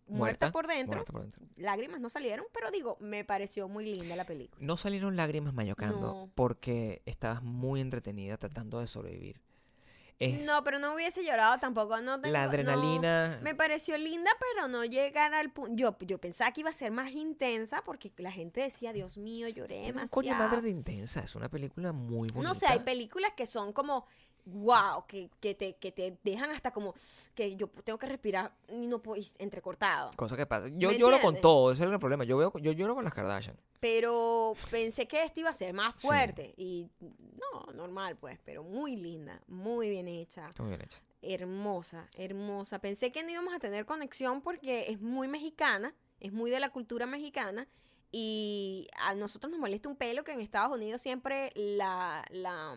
[0.06, 1.42] muerta, por dentro, muerta por dentro.
[1.56, 4.64] lágrimas no salieron, pero digo, me pareció muy linda la película.
[4.64, 6.30] No salieron lágrimas mayocando No.
[6.34, 9.40] porque estabas muy entretenida tratando de sobrevivir.
[10.20, 12.00] Es No, pero no hubiese llorado tampoco.
[12.00, 12.48] No tengo, la no.
[12.50, 13.40] adrenalina.
[13.42, 15.72] Me pareció linda, pero no llegar al punto.
[15.74, 19.48] Yo, yo pensaba que iba a ser más intensa porque la gente decía, Dios mío,
[19.48, 20.10] lloré demasiado.
[20.10, 21.20] coña madre de intensa.
[21.20, 22.48] Es una película muy bonita.
[22.48, 24.06] No sé, hay películas que son como,
[24.46, 26.94] wow, que, que, te, que te dejan hasta como
[27.34, 30.10] que yo tengo que respirar y no puedo, entrecortado.
[30.16, 30.68] Cosa que pasa.
[30.68, 32.24] Yo ¿Me lloro con todo, ese es el problema.
[32.24, 33.56] Yo veo, yo lloro con las Kardashian.
[33.80, 36.06] Pero pensé que esto iba a ser más Sí.
[36.06, 36.54] fuerte.
[36.56, 40.48] Y no, normal pues, pero muy linda, muy bien hecha.
[40.58, 40.98] Muy bien hecha.
[41.22, 42.78] hermosa, hermosa.
[42.80, 46.70] Pensé que no íbamos a tener conexión porque es muy mexicana, es muy de la
[46.70, 47.66] cultura mexicana
[48.12, 52.76] y a nosotros nos molesta un pelo que en Estados Unidos siempre la, la,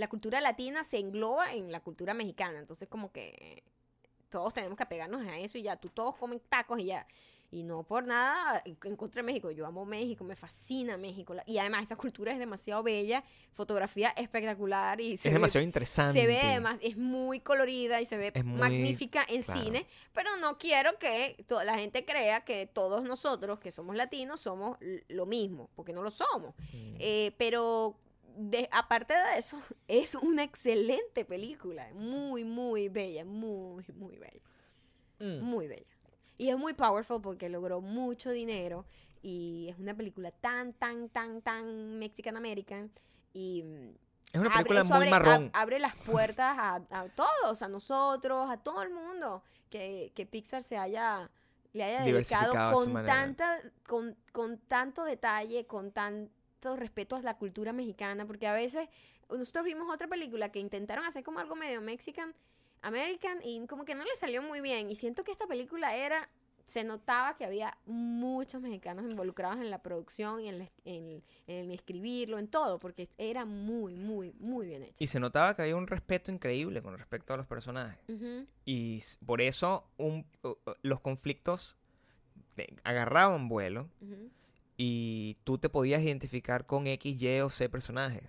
[0.00, 2.58] la cultura latina se engloba en la cultura mexicana.
[2.58, 3.62] Entonces como que
[4.28, 7.06] todos tenemos que apegarnos a eso y ya, tú todos comen tacos y ya.
[7.52, 9.50] Y no por nada en contra de México.
[9.50, 11.34] Yo amo México, me fascina México.
[11.46, 16.20] Y además esa cultura es demasiado bella, fotografía espectacular y se Es ve demasiado interesante.
[16.20, 19.60] se ve más, es muy colorida y se ve muy- magnífica en claro.
[19.60, 24.38] cine, pero no quiero que toda la gente crea que todos nosotros que somos latinos
[24.38, 24.78] somos
[25.08, 26.54] lo mismo, porque no lo somos.
[26.72, 26.96] Mm.
[27.00, 27.96] Eh, pero
[28.36, 31.88] de, aparte de eso, es una excelente película.
[31.94, 33.24] Muy, muy bella.
[33.24, 34.40] Muy, muy bella.
[35.18, 35.40] Mm.
[35.42, 35.86] Muy bella.
[36.38, 38.86] Y es muy powerful porque logró mucho dinero.
[39.22, 42.90] Y es una película tan, tan, tan, tan Mexican American.
[43.34, 43.88] Y mm,
[44.32, 45.44] Es una abre- película eso muy abre, marrón.
[45.48, 49.42] ab- abre las puertas a, a todos, a nosotros, a todo el mundo.
[49.68, 51.30] Que, que Pixar se haya,
[51.74, 55.92] le haya dedicado con, tanta, con, con tanto detalle, con
[56.76, 58.26] respeto a la cultura mexicana.
[58.26, 58.88] Porque a veces
[59.28, 62.34] nosotros vimos otra película que intentaron hacer como algo medio Mexican
[62.82, 64.90] American y como que no le salió muy bien.
[64.90, 66.30] Y siento que esta película era,
[66.64, 71.70] se notaba que había muchos mexicanos involucrados en la producción y en, la- en- en
[71.72, 74.94] escribirlo, en todo, porque era muy, muy, muy bien hecho.
[74.98, 77.98] Y se notaba que había un respeto increíble con respecto a los personajes.
[78.64, 80.24] Y por eso un-
[80.82, 81.76] los conflictos
[82.54, 83.88] te- agarraban vuelo.
[84.82, 88.22] Y tú te podías identificar con X, Y o C personajes.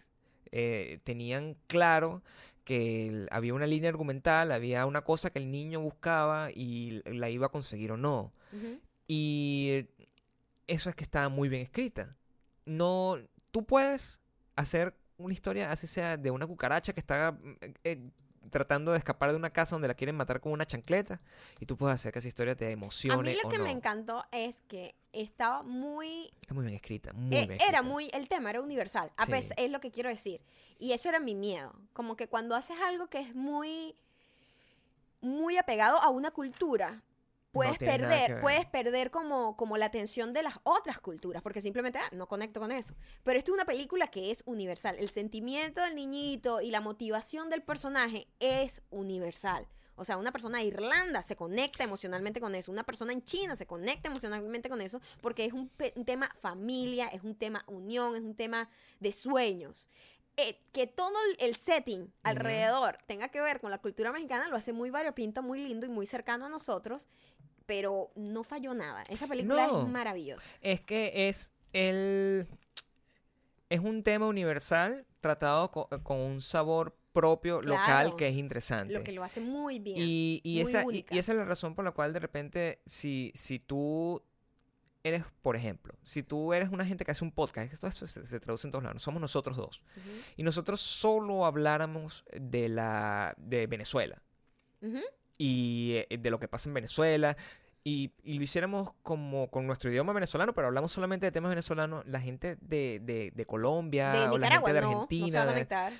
[0.52, 2.24] Eh, tenían claro
[2.66, 7.46] que había una línea argumental, había una cosa que el niño buscaba y la iba
[7.46, 8.34] a conseguir o no.
[9.08, 9.86] Y
[10.68, 12.18] eso es que estaba muy bien escrita.
[12.66, 13.16] No,
[13.52, 14.20] tú puedes
[14.58, 17.38] hacer una historia, así sea, de una cucaracha que está
[17.86, 18.10] eh,
[18.52, 21.20] tratando de escapar de una casa donde la quieren matar con una chancleta.
[21.60, 23.64] Y tú puedes hacer que esa historia te A emocione mí lo o que no.
[23.64, 28.10] me encantó es que estaba muy Es muy bien escrita, muy Eh, bien era muy,
[28.14, 29.32] el tema era universal, a Sí.
[29.58, 30.42] es lo que quiero decir.
[30.78, 33.96] Y eso era mi miedo, como que cuando haces algo que es muy,
[35.22, 37.02] muy apegado a una cultura,
[37.52, 42.10] puedes perder, puedes perder como, como la atención de las otras culturas, porque simplemente ah,
[42.14, 42.96] no conecto con eso.
[43.24, 44.96] Pero esto es una película que es universal.
[45.00, 49.68] El sentimiento del niñito y la motivación del personaje es universal.
[49.96, 53.56] O sea, una persona de Irlanda se conecta emocionalmente con eso, una persona en China
[53.56, 58.16] se conecta emocionalmente con eso, porque es un, un tema familia, es un tema unión,
[58.16, 58.70] es un tema
[59.00, 59.90] de sueños.
[60.38, 64.56] Eh, que todo el- el setting alrededor tenga que ver con la cultura mexicana lo
[64.56, 67.06] hace muy variopinto, muy lindo y muy cercano a nosotros,
[67.72, 69.02] pero no falló nada.
[69.08, 69.84] Esa película No.
[69.84, 70.46] es maravillosa.
[70.60, 72.46] Es que es el...
[73.70, 78.94] Es un tema universal tratado co- con, un sabor propio local que es interesante.
[78.94, 79.96] Lo que lo hace muy bien.
[79.98, 83.32] Y, y muy esa, y- esa es la razón por la cual de repente, si,
[83.36, 84.22] si tú
[85.04, 88.06] eres, por ejemplo, si tú eres una gente que hace un podcast, que todo esto
[88.06, 89.82] se, se traduce en todos lados, somos nosotros dos,
[90.36, 94.22] y nosotros solo habláramos de la de Venezuela
[95.38, 97.36] y eh, de lo que pasa en Venezuela.
[97.84, 102.06] Y, y lo hiciéramos como con nuestro idioma venezolano, pero hablamos solamente de temas venezolanos.
[102.06, 105.46] La gente de, de, de Colombia de o la gente de no, no se Argentina,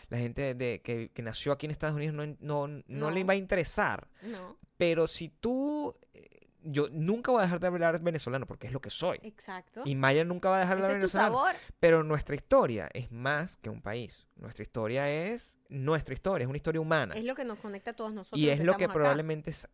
[0.10, 3.36] la gente de, que, que nació aquí en Estados Unidos no, no, le va a
[3.36, 4.08] interesar.
[4.22, 6.28] No, Pero si tú, eh,
[6.62, 9.20] yo nunca voy a dejar de hablar venezolano porque es lo que soy.
[9.24, 9.82] exacto.
[9.84, 11.34] Y Maya nunca va a dejar de hablar venezolano.
[11.36, 11.56] sabor.
[11.80, 14.28] Pero nuestra historia es más que un país.
[14.36, 17.16] Nuestra historia es nuestra historia, es una historia humana.
[17.16, 18.40] Es lo que nos conecta a todos nosotros.
[18.40, 18.94] y es lo que acá.
[18.94, 19.68] probablemente s-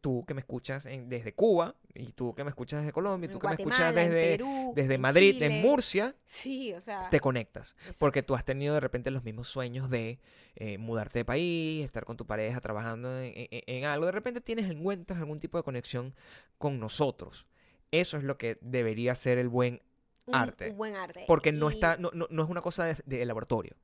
[0.00, 3.28] tú que me escuchas en- desde Cuba, y tú que me escuchas desde Colombia, y
[3.28, 5.46] En tú que me escuchas desde, Perú, desde Madrid, Chile.
[5.46, 7.10] en Murcia, Sí, o sea.
[7.10, 7.76] te conectas.
[7.98, 10.18] Porque tú has tenido de repente los mismos sueños de
[10.56, 14.06] eh, mudarte de país, estar con tu pareja trabajando en, en- en algo.
[14.06, 16.14] De repente tienes, encuentras algún tipo de conexión
[16.58, 17.46] con nosotros.
[17.92, 19.80] Eso es lo que debería ser el buen
[20.32, 20.70] arte.
[20.70, 21.24] Un buen arte.
[21.26, 23.76] Porque no está, no, no, no es una cosa de, de laboratorio.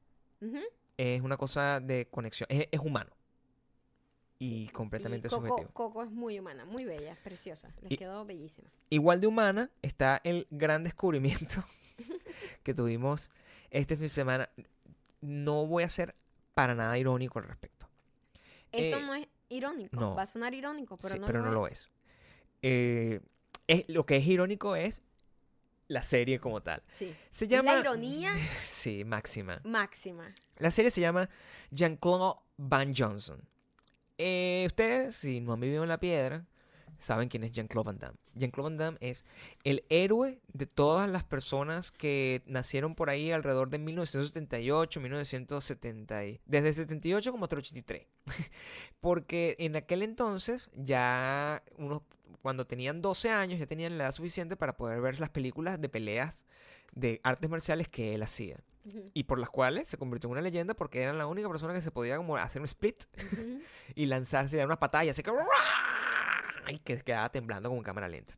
[0.97, 2.47] Es una cosa de conexión.
[2.51, 3.11] Es, es humano.
[4.39, 5.71] Y Y completamente Coco, subjetivo.
[5.73, 7.73] Coco es muy humana, muy bella, es preciosa.
[7.83, 8.69] Les Y- quedó bellísima.
[8.91, 11.65] Igual de humana está el gran descubrimiento
[12.63, 13.31] que tuvimos
[13.71, 14.51] este fin de semana.
[15.21, 16.15] No voy a ser
[16.55, 17.89] para nada irónico al respecto.
[18.73, 19.99] Esto Eh, no es irónico.
[19.99, 20.15] no.
[20.15, 21.73] Va a sonar irónico, pero Sí, no, pero lo, no lo es.
[21.81, 21.89] es.
[22.63, 23.21] Eh,
[23.69, 25.03] es- Lo que es irónico es
[25.89, 26.83] la serie como tal.
[26.91, 27.15] Sí.
[27.31, 27.75] Se Es llama...
[27.75, 28.33] La ironía
[28.73, 29.61] Sí, máxima.
[29.65, 30.35] máxima.
[30.59, 31.29] La serie se llama
[31.71, 33.41] Jean-Claude Van Johnson.
[34.19, 36.47] Eh, ustedes, si no han vivido en la piedra,
[36.99, 38.19] saben quién es Jean-Claude Van Damme.
[38.35, 39.25] Jean-Claude Van Damme es
[39.65, 46.41] el héroe de todas las personas que nacieron por ahí alrededor de 1978, 1970, y-
[46.47, 48.07] desde el 78 como hasta el 83.
[49.01, 51.63] Porque en aquel entonces ya
[52.43, 55.89] cuando tenían 12 años ya tenían la edad suficiente para poder ver las películas de
[55.89, 56.45] peleas
[56.93, 58.59] de artes marciales que él hacía
[59.15, 61.83] Y por las cuales se convirtió en una leyenda porque era la única persona que
[61.83, 63.05] se podía como hacer un split
[63.95, 65.33] y lanzarse a una patalla así que
[66.69, 68.35] y que quedaba temblando con cámara lenta.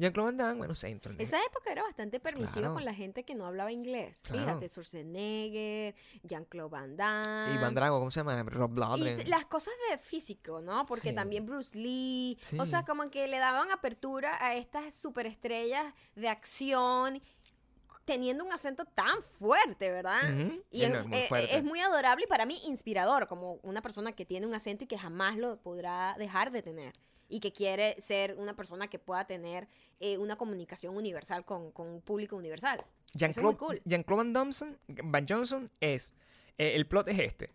[0.00, 2.74] Jean-Claude Van Damme, bueno, se entró en Esa época era bastante permisiva Claro.
[2.74, 4.20] con la gente que no hablaba inglés.
[4.22, 4.44] Claro.
[4.44, 7.54] Fíjate, Schwarzenegger, Jean-Claude Van Damme.
[7.56, 8.40] y Van Drago, ¿cómo se llama?
[8.44, 9.16] Rob Y Blondren.
[9.18, 10.86] t- las cosas de físico, ¿no?
[10.86, 11.14] Porque Sí.
[11.16, 12.38] también Bruce Lee.
[12.60, 17.20] O sea, como que le daban apertura a estas superestrellas de acción
[18.08, 20.22] teniendo un acento tan fuerte, ¿verdad?
[20.70, 21.56] Y es, no, es muy eh, fuerte.
[21.58, 24.86] es muy adorable y para mí inspirador, como una persona que tiene un acento y
[24.86, 26.94] que jamás lo podrá dejar de tener.
[27.28, 29.68] Y que quiere ser una persona que pueda tener
[30.00, 32.78] eh, una comunicación universal con, con un público universal.
[32.78, 33.82] Eso es muy Jean-Claude cool.
[33.84, 36.14] Jean-Claude Van, Johnson, Van Johnson es.
[36.56, 37.52] eh, el plot es este.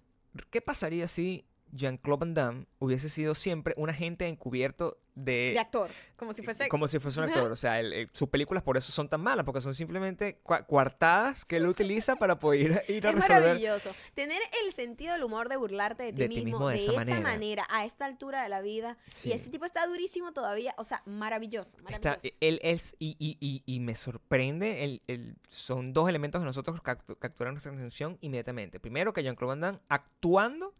[0.51, 5.51] ¿Qué pasaría si Jean-Claude Van Damme hubiese sido siempre un agente encubierto de.
[5.53, 6.67] De actor, como si fuese...
[6.69, 7.51] Como si fuese un actor.
[7.51, 10.65] O sea, el- eh, sus películas por eso son tan malas, porque son simplemente cua-
[10.65, 13.29] coartadas que él utiliza para poder ir a Es resolver.
[13.41, 13.91] maravilloso.
[14.15, 17.67] Tener el sentido del humor de burlarte de ti, De ti mismo de esa manera.
[17.69, 18.97] a esta altura de la vida.
[19.11, 19.29] Sí.
[19.29, 20.73] Y ese tipo está durísimo todavía.
[20.77, 21.77] O sea, maravilloso.
[21.89, 22.37] Está, maravilloso.
[22.39, 26.79] él es, y, y, y, y me sorprende, el, el- son dos elementos que nosotros
[26.81, 28.79] captu- capturan nuestra atención inmediatamente.
[28.79, 30.73] Primero, que Jean-Claude Van Damme actuando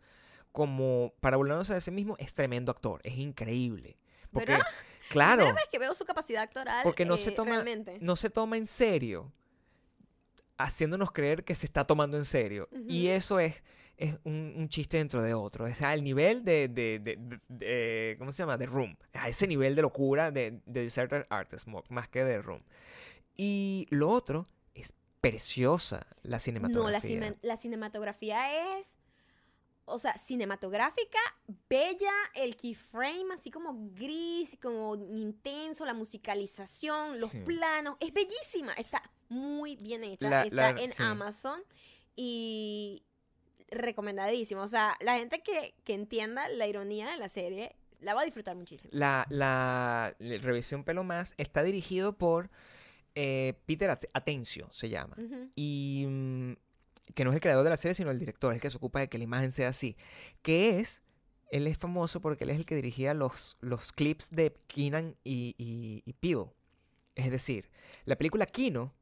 [0.54, 3.98] como para burlándose de sí mismo es tremendo actor, es increíble.
[4.32, 4.68] Porque, ¿Verdad?
[5.10, 6.84] claro, Primera vez que veo su capacidad actoral.
[6.84, 7.98] porque no se eh, toma, Realmente.
[8.00, 9.32] no se toma en serio,
[10.58, 12.70] haciéndonos creer que se está tomando en serio.
[12.88, 13.56] Y eso es,
[13.98, 15.68] es un, un chiste dentro de otro.
[15.68, 17.00] Es al nivel de, de,
[17.50, 18.58] de- ¿cómo se llama?
[18.58, 18.96] De Room.
[19.14, 22.64] A ese nivel de locura de, de Deserted Artist, más que de Room.
[23.36, 26.84] Y lo otro es preciosa la cinematografía.
[26.84, 27.02] No, la,
[27.32, 28.96] cine- la cinematografía es.
[29.86, 31.20] O sea, cinematográfica,
[31.70, 37.40] bella, el keyframe así como gris, como intenso, la musicalización, los Sí.
[37.42, 41.04] planos, es bellísima, está muy bien hecha, La- está la- en sí.
[41.04, 41.62] Amazon
[42.16, 43.04] y
[43.70, 44.62] recomendadísimo.
[44.62, 48.26] O sea, la gente que, que entienda la ironía de la serie la va a
[48.26, 48.90] disfrutar muchísimo.
[48.94, 52.50] La, la, la revisión Pelo Más está dirigido por
[53.16, 55.16] eh, Peter At- Atencio, se llama.
[55.20, 55.50] Ujú.
[55.56, 56.54] y mm,
[57.14, 59.00] que no es el creador de la serie, sino el director, el que se ocupa
[59.00, 59.96] de que la imagen sea así.
[60.42, 61.02] Que es,
[61.52, 65.56] él es famoso porque él es el que dirigía los, los clips de Keenan y,
[65.58, 66.46] y, y Peele.
[67.16, 67.70] Es decir,
[68.06, 68.94] la película Kino,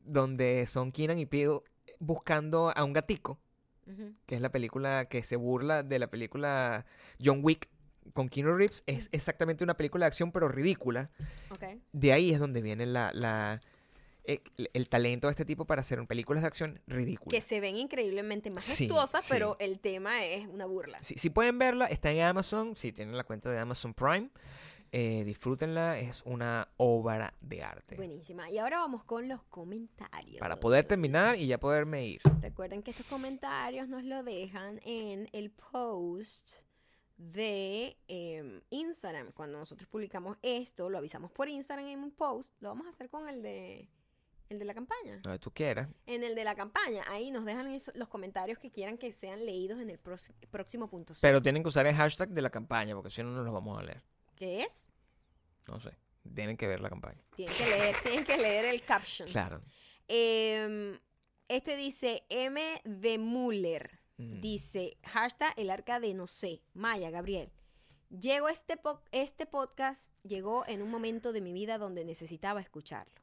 [0.00, 1.60] donde son Keenan y Peele
[1.98, 3.38] buscando a un gatico,
[4.26, 6.86] que es la película que se burla de la película
[7.22, 7.68] John Wick
[8.12, 11.10] con Keanu Reeves, es exactamente una película de acción pero ridícula
[11.92, 13.60] de ahí es donde viene la, la-
[14.24, 14.40] el,
[14.72, 17.34] el talento de este tipo para hacer películas de acción ridículas.
[17.34, 19.30] Que se ven increíblemente majestuosas, sí.
[19.32, 21.02] pero el tema es una burla.
[21.02, 24.30] Si, si pueden verla, está en Amazon, si tienen la cuenta de Amazon Prime,
[24.92, 27.94] eh, disfrútenla, es una obra de arte.
[27.94, 28.50] Buenísima.
[28.50, 30.40] Y ahora vamos con los comentarios.
[30.40, 32.20] Para poder terminar y ya poderme ir.
[32.40, 36.62] Recuerden que estos comentarios nos lo dejan en el post
[37.16, 39.30] de em, Instagram.
[39.32, 42.52] Cuando nosotros publicamos esto, lo avisamos por Instagram en un post.
[42.60, 43.88] Lo vamos a hacer con el de
[44.50, 45.20] el de la campaña.
[45.22, 45.88] Que tú quieras.
[46.06, 49.44] En el de la campaña, ahí nos dejan eso- los comentarios que quieran que sean
[49.46, 51.14] leídos en el próximo punto.
[51.20, 53.78] Pero tienen que usar el hashtag de la campaña, porque si no, no los vamos
[53.78, 54.02] a leer.
[54.36, 54.88] ¿Qué es?
[55.68, 55.96] No sé.
[56.34, 57.20] Tienen que ver la campaña.
[57.34, 59.28] Tienen que leer, tienen que leer el caption.
[59.30, 59.62] Claro.
[60.08, 60.98] Em,
[61.48, 64.00] este dice M de Muller.
[64.16, 64.40] Mm.
[64.40, 67.50] Dice, hashtag el arca de no sé, Maya, Gabriel.
[68.10, 73.19] Llegó este, po- este podcast, llegó en un momento de mi vida donde necesitaba escucharlo.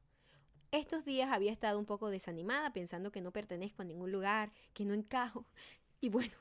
[0.72, 4.86] Estos días había estado un poco desanimada pensando que no pertenezco a ningún lugar, que
[4.86, 5.46] no encajo.
[6.00, 6.36] Y bueno,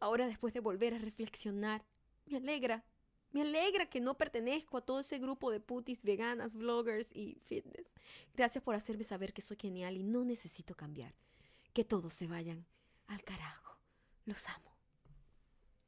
[0.00, 1.84] ahora después de volver a reflexionar,
[2.26, 2.82] me alegra,
[3.30, 7.94] me alegra que no pertenezco a todo ese grupo de putis veganas, vloggers y fitness.
[8.34, 11.14] Gracias por hacerme saber que soy genial y no necesito cambiar.
[11.72, 12.66] Que todos se vayan
[13.06, 13.78] al carajo.
[14.24, 14.69] Los amo.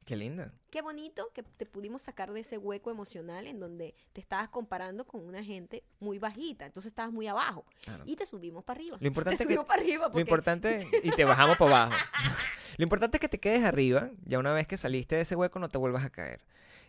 [0.05, 0.53] Qué linda.
[0.71, 5.07] Qué bonito que te pudimos sacar de ese hueco emocional en donde te estabas comparando
[5.07, 6.67] con una gente muy bajita.
[6.67, 7.65] Entonces estabas muy abajo.
[7.85, 8.05] Claro.
[8.07, 8.97] Y te subimos para arriba.
[9.01, 12.05] Lo importante te que- subimos para arriba Lo porque importante, y te bajamos para abajo.
[12.79, 14.11] Lo importante es que te quedes arriba.
[14.25, 16.41] Ya una vez que saliste de ese hueco, no te vuelvas a caer.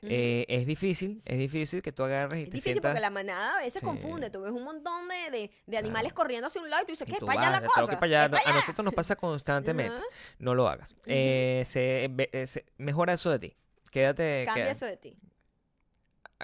[0.10, 2.92] Eh, es difícil, es difícil que tú agarres y es te difícil sientas.
[2.92, 3.86] porque la manada a veces Sí.
[3.86, 4.30] confunde.
[4.30, 7.08] Tú ves un montón de, de- de animales corriendo hacia un lado y tú dices,
[7.08, 7.18] ¿qué?
[7.20, 7.98] tú ¿Para allá la cosa?
[8.00, 8.26] que allá.
[8.26, 10.02] ¿Es A nosotros nos pasa constantemente.
[10.40, 10.96] No lo hagas.
[11.06, 13.56] Eh, se- eh, se- mejora eso de ti.
[13.92, 14.44] Quédate.
[14.46, 15.16] Cambia eso de ti.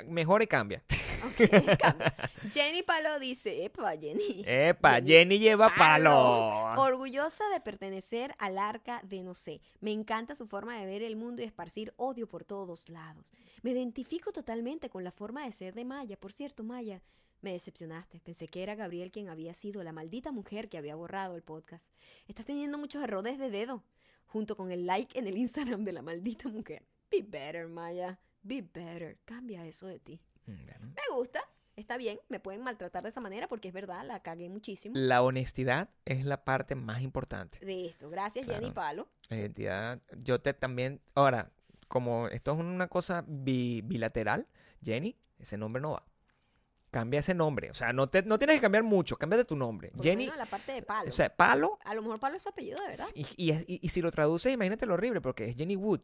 [0.04, 0.84] Mejora y cambia.
[1.20, 2.16] Ok, cambia.
[2.54, 4.42] Jenny Palo dice, epa, Jenny.
[4.46, 6.12] Epa, Jenny Jenny lleva Palo.
[6.12, 6.82] palo.
[6.82, 9.60] Orgullosa de pertenecer al arca de no sé.
[9.82, 13.34] Me encanta su forma de ver el mundo y esparcir odio por todos lados.
[13.64, 16.16] Me identifico totalmente con la forma de ser de Maya.
[16.16, 17.02] Por cierto, Maya,
[17.42, 18.20] me decepcionaste.
[18.22, 21.90] Pensé que era Gabriel quien había sido la maldita mujer que había borrado el podcast.
[22.28, 23.84] Estás teniendo muchos errores de dedo,
[24.26, 26.86] junto con el like en el Instagram de la maldita mujer.
[27.12, 28.20] Be better, Maya.
[28.50, 29.18] Be better.
[29.26, 30.20] Cambia eso de ti.
[30.48, 30.88] Mm, bueno.
[30.96, 31.40] Me gusta.
[31.76, 35.22] Está bien, me pueden maltratar de esa manera porque es verdad, la cagué muchísimo La
[35.22, 37.64] honestidad es la parte más importante.
[37.66, 38.10] de esto.
[38.10, 38.60] Gracias, Claro.
[38.60, 39.08] Jenny Palo.
[39.30, 40.02] La identidad.
[40.18, 41.00] Yo te también.
[41.16, 41.52] Ahora,
[41.88, 44.46] como esto es una cosa bi- bilateral,
[44.84, 46.04] Jenny, ese nombre no va.
[46.92, 47.70] Cambia ese nombre.
[47.70, 49.16] O sea, no, te, no tienes que cambiar mucho.
[49.16, 49.90] Cámbiate tu nombre.
[49.90, 51.08] Por lo Jenny, la parte de palo.
[51.08, 51.78] o sea, palo.
[51.86, 53.06] a lo mejor palo es su apellido, de verdad.
[53.14, 56.02] Y, y, y- y si lo traduces, imagínate lo horrible, porque es Jenny Wood.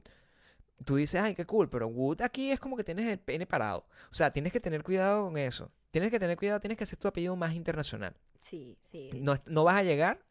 [0.83, 3.87] Tú dices, ay, qué cool, pero Wood aquí es como que tienes el pene parado.
[4.11, 5.71] O sea, tienes que tener cuidado con eso.
[5.91, 8.15] Tienes que tener cuidado, tienes que hacer tu apellido más internacional.
[8.41, 9.09] Sí, sí.
[9.15, 10.21] No, no vas a llegar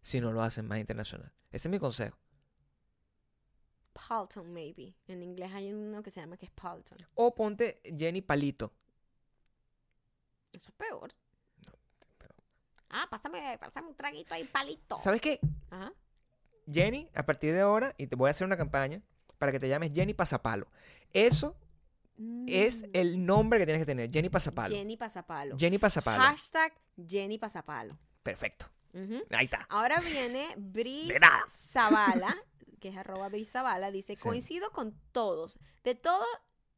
[0.00, 1.30] si no lo haces más internacional.
[1.52, 2.16] Ese es mi consejo.
[3.92, 4.94] Palton, maybe.
[5.08, 6.98] En inglés hay uno que se llama que es Palton.
[7.14, 8.72] O ponte Jenny Palito.
[10.52, 11.12] Eso es peor.
[12.18, 12.34] pero-
[12.88, 14.96] Ah, pásame, pásame un traguito ahí, palito.
[14.98, 15.38] ¿Sabes qué?
[15.70, 15.92] Ajá.
[16.72, 19.02] Jenny, a partir de ahora, y te voy a hacer una campaña
[19.40, 20.68] para que te llames Jenny Pasapalo.
[21.12, 21.56] Eso
[22.46, 22.90] es Mm.
[22.92, 24.74] el nombre que tienes que tener, Jenny Pasapalo.
[24.76, 25.56] Jenny Pasapalo.
[25.58, 26.22] Jenny Pasapalo.
[26.22, 26.72] Hashtag
[27.08, 27.90] Jenny Pasapalo.
[28.22, 28.66] Perfecto.
[29.30, 29.66] Ahí está.
[29.70, 31.10] Ahora viene Bris.
[31.48, 32.36] Zavala,
[32.80, 34.22] que es arroba Bris Zavala, dice, Sí.
[34.22, 35.58] coincido con todos.
[35.82, 36.26] De todos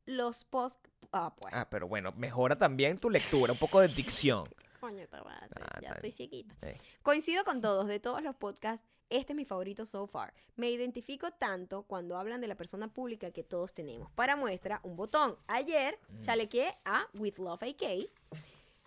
[0.06, 0.78] los post...
[1.10, 1.52] Ah, pues.
[1.54, 4.48] Ah, pero bueno, mejora también tu lectura, un poco de dicción.
[4.80, 6.12] Coño, madre, Ah, ya estoy bien.
[6.12, 6.54] chiquita.
[6.60, 6.68] Sí.
[7.02, 8.86] Coincido con todos, de todos los podcasts,
[9.18, 10.32] este es mi favorito so far.
[10.56, 14.10] Me identifico tanto cuando hablan de la persona pública que todos tenemos.
[14.12, 15.36] Para muestra, un botón.
[15.46, 16.20] Ayer Mm.
[16.22, 18.08] chalequé a With Love AK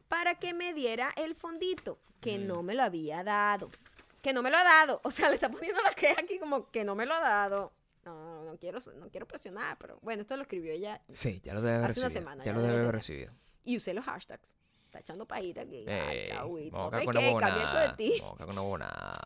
[0.08, 2.48] para que me diera el fondito, que Mm.
[2.48, 3.70] no me lo había dado.
[4.22, 5.02] Que no me lo ha dado.
[5.06, 7.74] O sea, le está poniendo la queja aquí como que no me lo ha dado.
[8.06, 11.62] No, no quiero, no quiero presionar, pero bueno, esto lo escribió ella Sí, ya lo
[11.62, 12.22] debe haber Hace una recibido.
[12.30, 13.34] semana, ya ya lo debe haber recibido.
[13.64, 14.54] y usé los hashtags.
[14.96, 15.84] Está echando pajita aquí.
[15.90, 16.24] Ay,
[17.10, 18.14] una cambia eso de ti.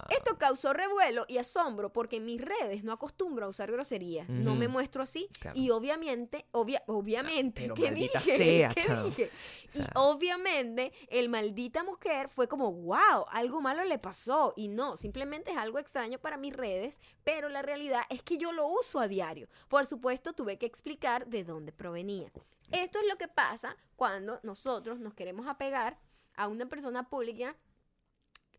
[0.09, 4.27] Esto causó revuelo y asombro porque en mis redes no acostumbro a usar groserías.
[4.29, 5.29] No me muestro así.
[5.39, 5.59] Claro.
[5.59, 8.09] Y obviamente, obvia- obviamente, ¿qué dije?
[8.37, 9.31] sea, ¿Qué dije?
[9.67, 14.53] O sea- y obviamente, el maldita mujer fue como, wow, algo malo le pasó.
[14.55, 18.51] Y no, simplemente es algo extraño para mis redes, pero la realidad es que yo
[18.53, 19.47] lo uso a diario.
[19.67, 22.31] Por supuesto, tuve que explicar de dónde provenía.
[22.71, 25.97] Esto es lo que pasa cuando nosotros nos queremos apegar
[26.35, 27.55] a una persona pública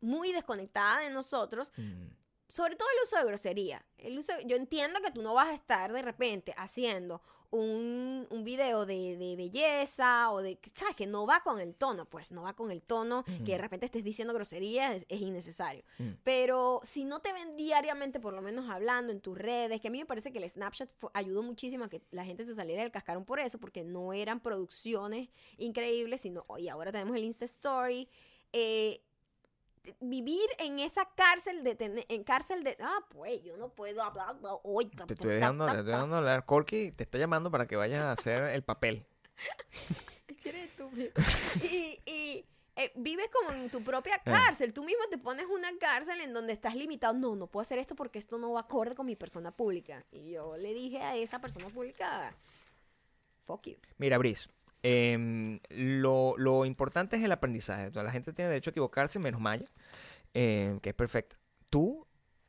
[0.00, 2.08] muy desconectada de nosotros, Mm.
[2.48, 3.84] sobre todo el uso de grosería.
[3.98, 8.44] El uso, yo entiendo que tú no vas a estar de repente haciendo un, un
[8.44, 10.94] video de, de belleza o de, ¿sabes?
[10.94, 13.86] Que no va con el tono, pues no va con el tono, que de repente
[13.86, 15.82] estés diciendo grosería es, es innecesario.
[15.98, 16.10] Mm.
[16.22, 19.90] Pero si no te ven diariamente, por lo menos hablando en tus redes, que a
[19.90, 22.92] mí me parece que el Snapchat ayudó muchísimo a que la gente se saliera del
[22.92, 25.28] cascarón por eso, porque no eran producciones
[25.58, 28.08] increíbles, sino, y ahora tenemos el Insta Story.
[28.52, 29.02] eh,
[30.00, 34.36] vivir en esa cárcel de tener, en cárcel de ah pues yo no puedo hablar
[34.42, 36.44] no, hoy Te estoy dejando, te estoy dejando hablar.
[36.44, 39.06] Corky te está llamando para que vayas a hacer el papel.
[40.44, 41.10] eres estúpido.
[41.62, 42.44] y, y,
[42.76, 44.72] eh, vives como en tu propia cárcel.
[44.72, 47.14] Tú mismo te pones una cárcel en donde estás limitado.
[47.14, 50.04] No, no puedo hacer esto porque esto no va acorde con mi persona pública.
[50.10, 52.34] Y yo le dije a esa persona pública,
[53.44, 53.76] fuck you.
[53.98, 54.48] Mira, Brice,
[54.82, 57.90] em, lo, lo importante es el aprendizaje.
[57.90, 59.66] Toda la gente tiene derecho a equivocarse, menos Maya,
[60.34, 61.38] em, que es perfecta.
[61.68, 62.06] Tú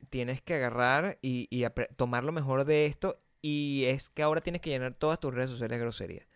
[0.09, 1.47] tienes que agarrar y,
[1.95, 5.49] tomar lo mejor de esto y es que ahora tienes que llenar todas tus redes
[5.49, 6.27] sociales de grosería.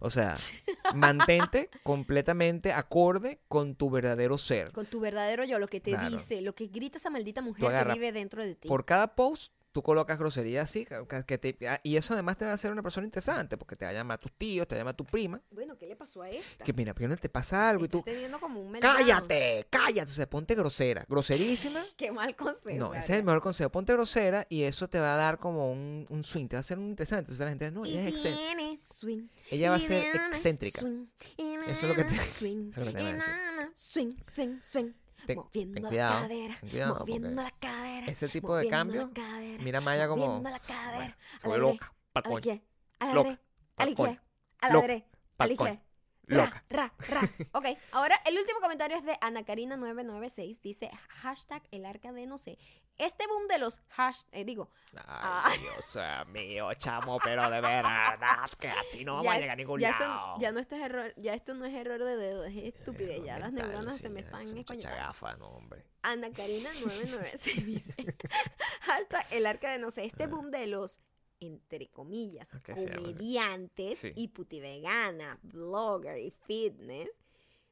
[0.00, 0.34] O sea,
[0.94, 4.72] mantente completamente acorde con tu verdadero ser.
[4.72, 6.10] Con tu verdadero yo, lo que te Claro.
[6.10, 8.68] dice, lo que grita esa maldita mujer que vive dentro de ti.
[8.68, 10.86] Por cada post, tú colocas grosería así,
[11.26, 13.84] que- te- ah, y eso además te va a hacer una persona interesante, porque te
[13.84, 15.86] va a llamar a tus tíos, te va a llamar a tu prima, Bueno, ¿qué
[15.86, 16.64] le pasó a esta?
[16.64, 17.84] que mira, ¿por qué no te pasa algo?
[17.84, 18.96] Y tú, teniendo como un meltdown.
[18.96, 21.82] cállate, cállate, o sea, ponte grosera, groserísima.
[21.96, 22.78] Qué mal consejo.
[22.78, 23.70] No, ese es el mejor consejo.
[23.70, 26.60] Ponte grosera y eso te va a dar como un, un swing, te va a
[26.60, 27.32] hacer un interesante.
[27.32, 29.24] Entonces la gente, no, ella es excéntrica.
[29.50, 30.80] Ella va a ser excéntrica.
[30.80, 33.70] Eso es lo que te- eso es lo que te y van a decir.
[33.74, 34.92] swing, swing, swing.
[35.26, 38.06] Ten- moviendo ten la cuidado, cadera, ten cuidado, moviendo la cadera.
[38.06, 40.40] ese tipo de cambio, cadera, Mira a Maya como...
[40.42, 40.96] la cadera.
[40.96, 42.62] bueno, se vuelve loca, a la pa'l coño, izquierda,
[43.00, 44.22] a la Loca, derecha,
[44.60, 45.83] a la derecha,
[46.26, 46.64] loca.
[46.70, 47.28] Ra, ra, ra.
[47.52, 50.60] Ok, ahora el último comentario es de Ana Karina 996.
[50.62, 52.58] Dice hashtag el arca de no sé.
[52.96, 55.42] Este boom de los hash, eh, digo, Ah.
[55.46, 55.98] Ay, Dios
[56.28, 60.04] mío, chamo, pero de verdad que así no vamos a llegar a ningún ya lado.
[60.04, 63.24] esto, ya no esto es error, ya esto no es error de dedo, es estupidez.
[63.24, 64.46] ya las Mental, neuronas sí, se me están
[64.80, 65.84] gafa, no, hombre.
[66.02, 68.16] Ana Karina 996 dice
[68.82, 70.04] hashtag el arca de no sé.
[70.04, 71.00] Este boom de los
[71.40, 74.12] entre comillas, Ok, sí, comediantes Sí.
[74.14, 77.08] y putivegana, blogger y fitness,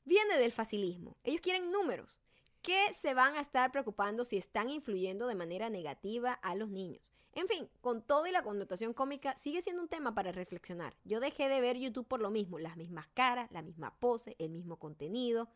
[0.05, 1.17] viene del facilismo.
[1.25, 2.21] Ellos quieren números
[2.61, 7.03] que se van a estar preocupando si están influyendo de manera negativa a los niños.
[7.35, 10.95] En fin, con todo y la connotación cómica, sigue siendo un tema para reflexionar.
[11.05, 14.51] Yo dejé de ver YouTube por lo mismo, las mismas caras, la misma pose, el
[14.51, 15.49] mismo contenido.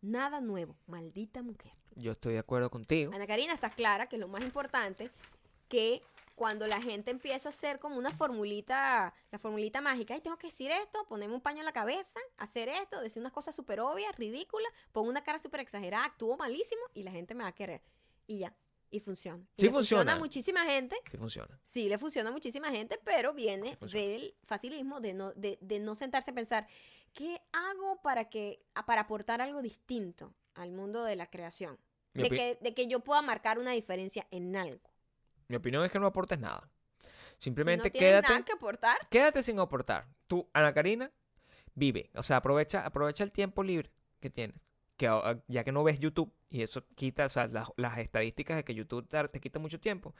[0.00, 1.72] Nada nuevo, maldita mujer.
[1.96, 3.12] Yo estoy de acuerdo contigo.
[3.12, 5.10] Ana Karina está clara que lo más importante
[5.68, 6.02] que
[6.38, 10.46] cuando la gente empieza a hacer como una formulita, la formulita mágica, ay, tengo que
[10.46, 14.14] decir esto, ponerme un paño en la cabeza, hacer esto, decir unas cosas súper obvias,
[14.16, 17.82] ridículas, pongo una cara súper exagerada, actúo malísimo y la gente me va a querer.
[18.28, 18.54] Y ya,
[18.88, 19.44] y funciona.
[19.56, 20.18] Y Sí le funciona a funciona.
[20.20, 21.60] muchísima gente, Sí funciona.
[21.64, 25.80] sí le funciona a muchísima gente, pero viene Sí del facilismo, de no, de, de
[25.80, 26.68] no sentarse a pensar,
[27.14, 31.80] ¿qué hago para, que, para aportar algo distinto al mundo de la creación?
[32.14, 34.88] De que, de que yo pueda marcar una diferencia en algo.
[35.48, 36.70] Mi opinión es que no aportes nada.
[37.38, 40.06] Si Simplemente no tienes quédate, nada que aportar, quédate sin aportar.
[40.26, 41.10] Tú, Ana Karina,
[41.74, 42.10] vive.
[42.14, 44.56] O sea, aprovecha, aprovecha el tiempo libre que tienes.
[44.96, 45.08] Que
[45.46, 48.74] ya que no ves YouTube, y eso quita, o sea, las, las estadísticas de que
[48.74, 50.14] YouTube te, te quita mucho tiempo,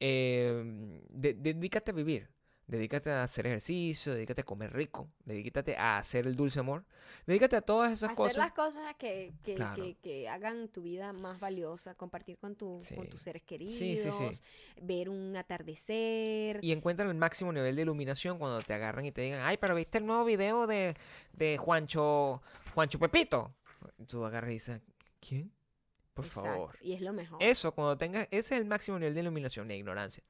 [0.00, 2.28] eh, de- dedícate a vivir.
[2.68, 6.84] Dedícate a hacer ejercicio, dedícate a comer rico, dedícate a hacer el dulce amor,
[7.24, 8.36] dedícate a todas esas hacer cosas.
[8.38, 9.84] las cosas que, que, Claro.
[9.84, 13.96] que- que hagan tu vida más valiosa, compartir con, tu, con tus seres queridos, Sí,
[13.96, 14.40] sí, sí.
[14.82, 16.58] ver un atardecer.
[16.60, 19.76] Y encuentran el máximo nivel de iluminación cuando te agarran y te digan, ay, pero
[19.76, 20.96] viste el nuevo video de,
[21.34, 22.42] de Juancho,
[22.74, 23.54] Juancho Pepito.
[24.08, 24.80] Tú agarras y dices,
[25.20, 25.52] ¿quién?
[26.14, 26.78] Por Exacto, favor.
[26.80, 27.40] Y es lo mejor.
[27.40, 30.24] Eso, cuando tengas, ese es el máximo nivel de iluminación, de ignorancia.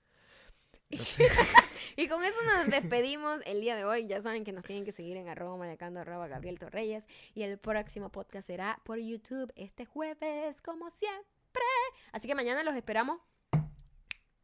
[1.98, 4.06] Y con eso nos despedimos el día de hoy.
[4.06, 7.06] Ya saben que nos tienen que seguir en arroba mayacando arroba Gabriel Torreyes.
[7.34, 11.64] Y el próximo podcast será por YouTube este jueves, como siempre.
[12.12, 13.20] Así que mañana los esperamos.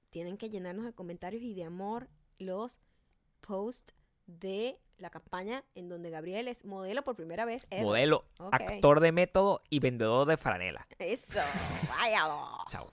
[0.09, 2.09] Tienen que llenarnos de comentarios y de amor
[2.39, 2.81] los
[3.43, 3.95] posts
[4.27, 7.67] de la campaña en donde Gabriel es modelo por primera vez.
[7.71, 7.85] ever.
[7.85, 10.87] Modelo, actor de método y vendedor de franela.
[10.99, 11.41] Eso,
[11.99, 12.65] váyalo.
[12.71, 12.93] Chao.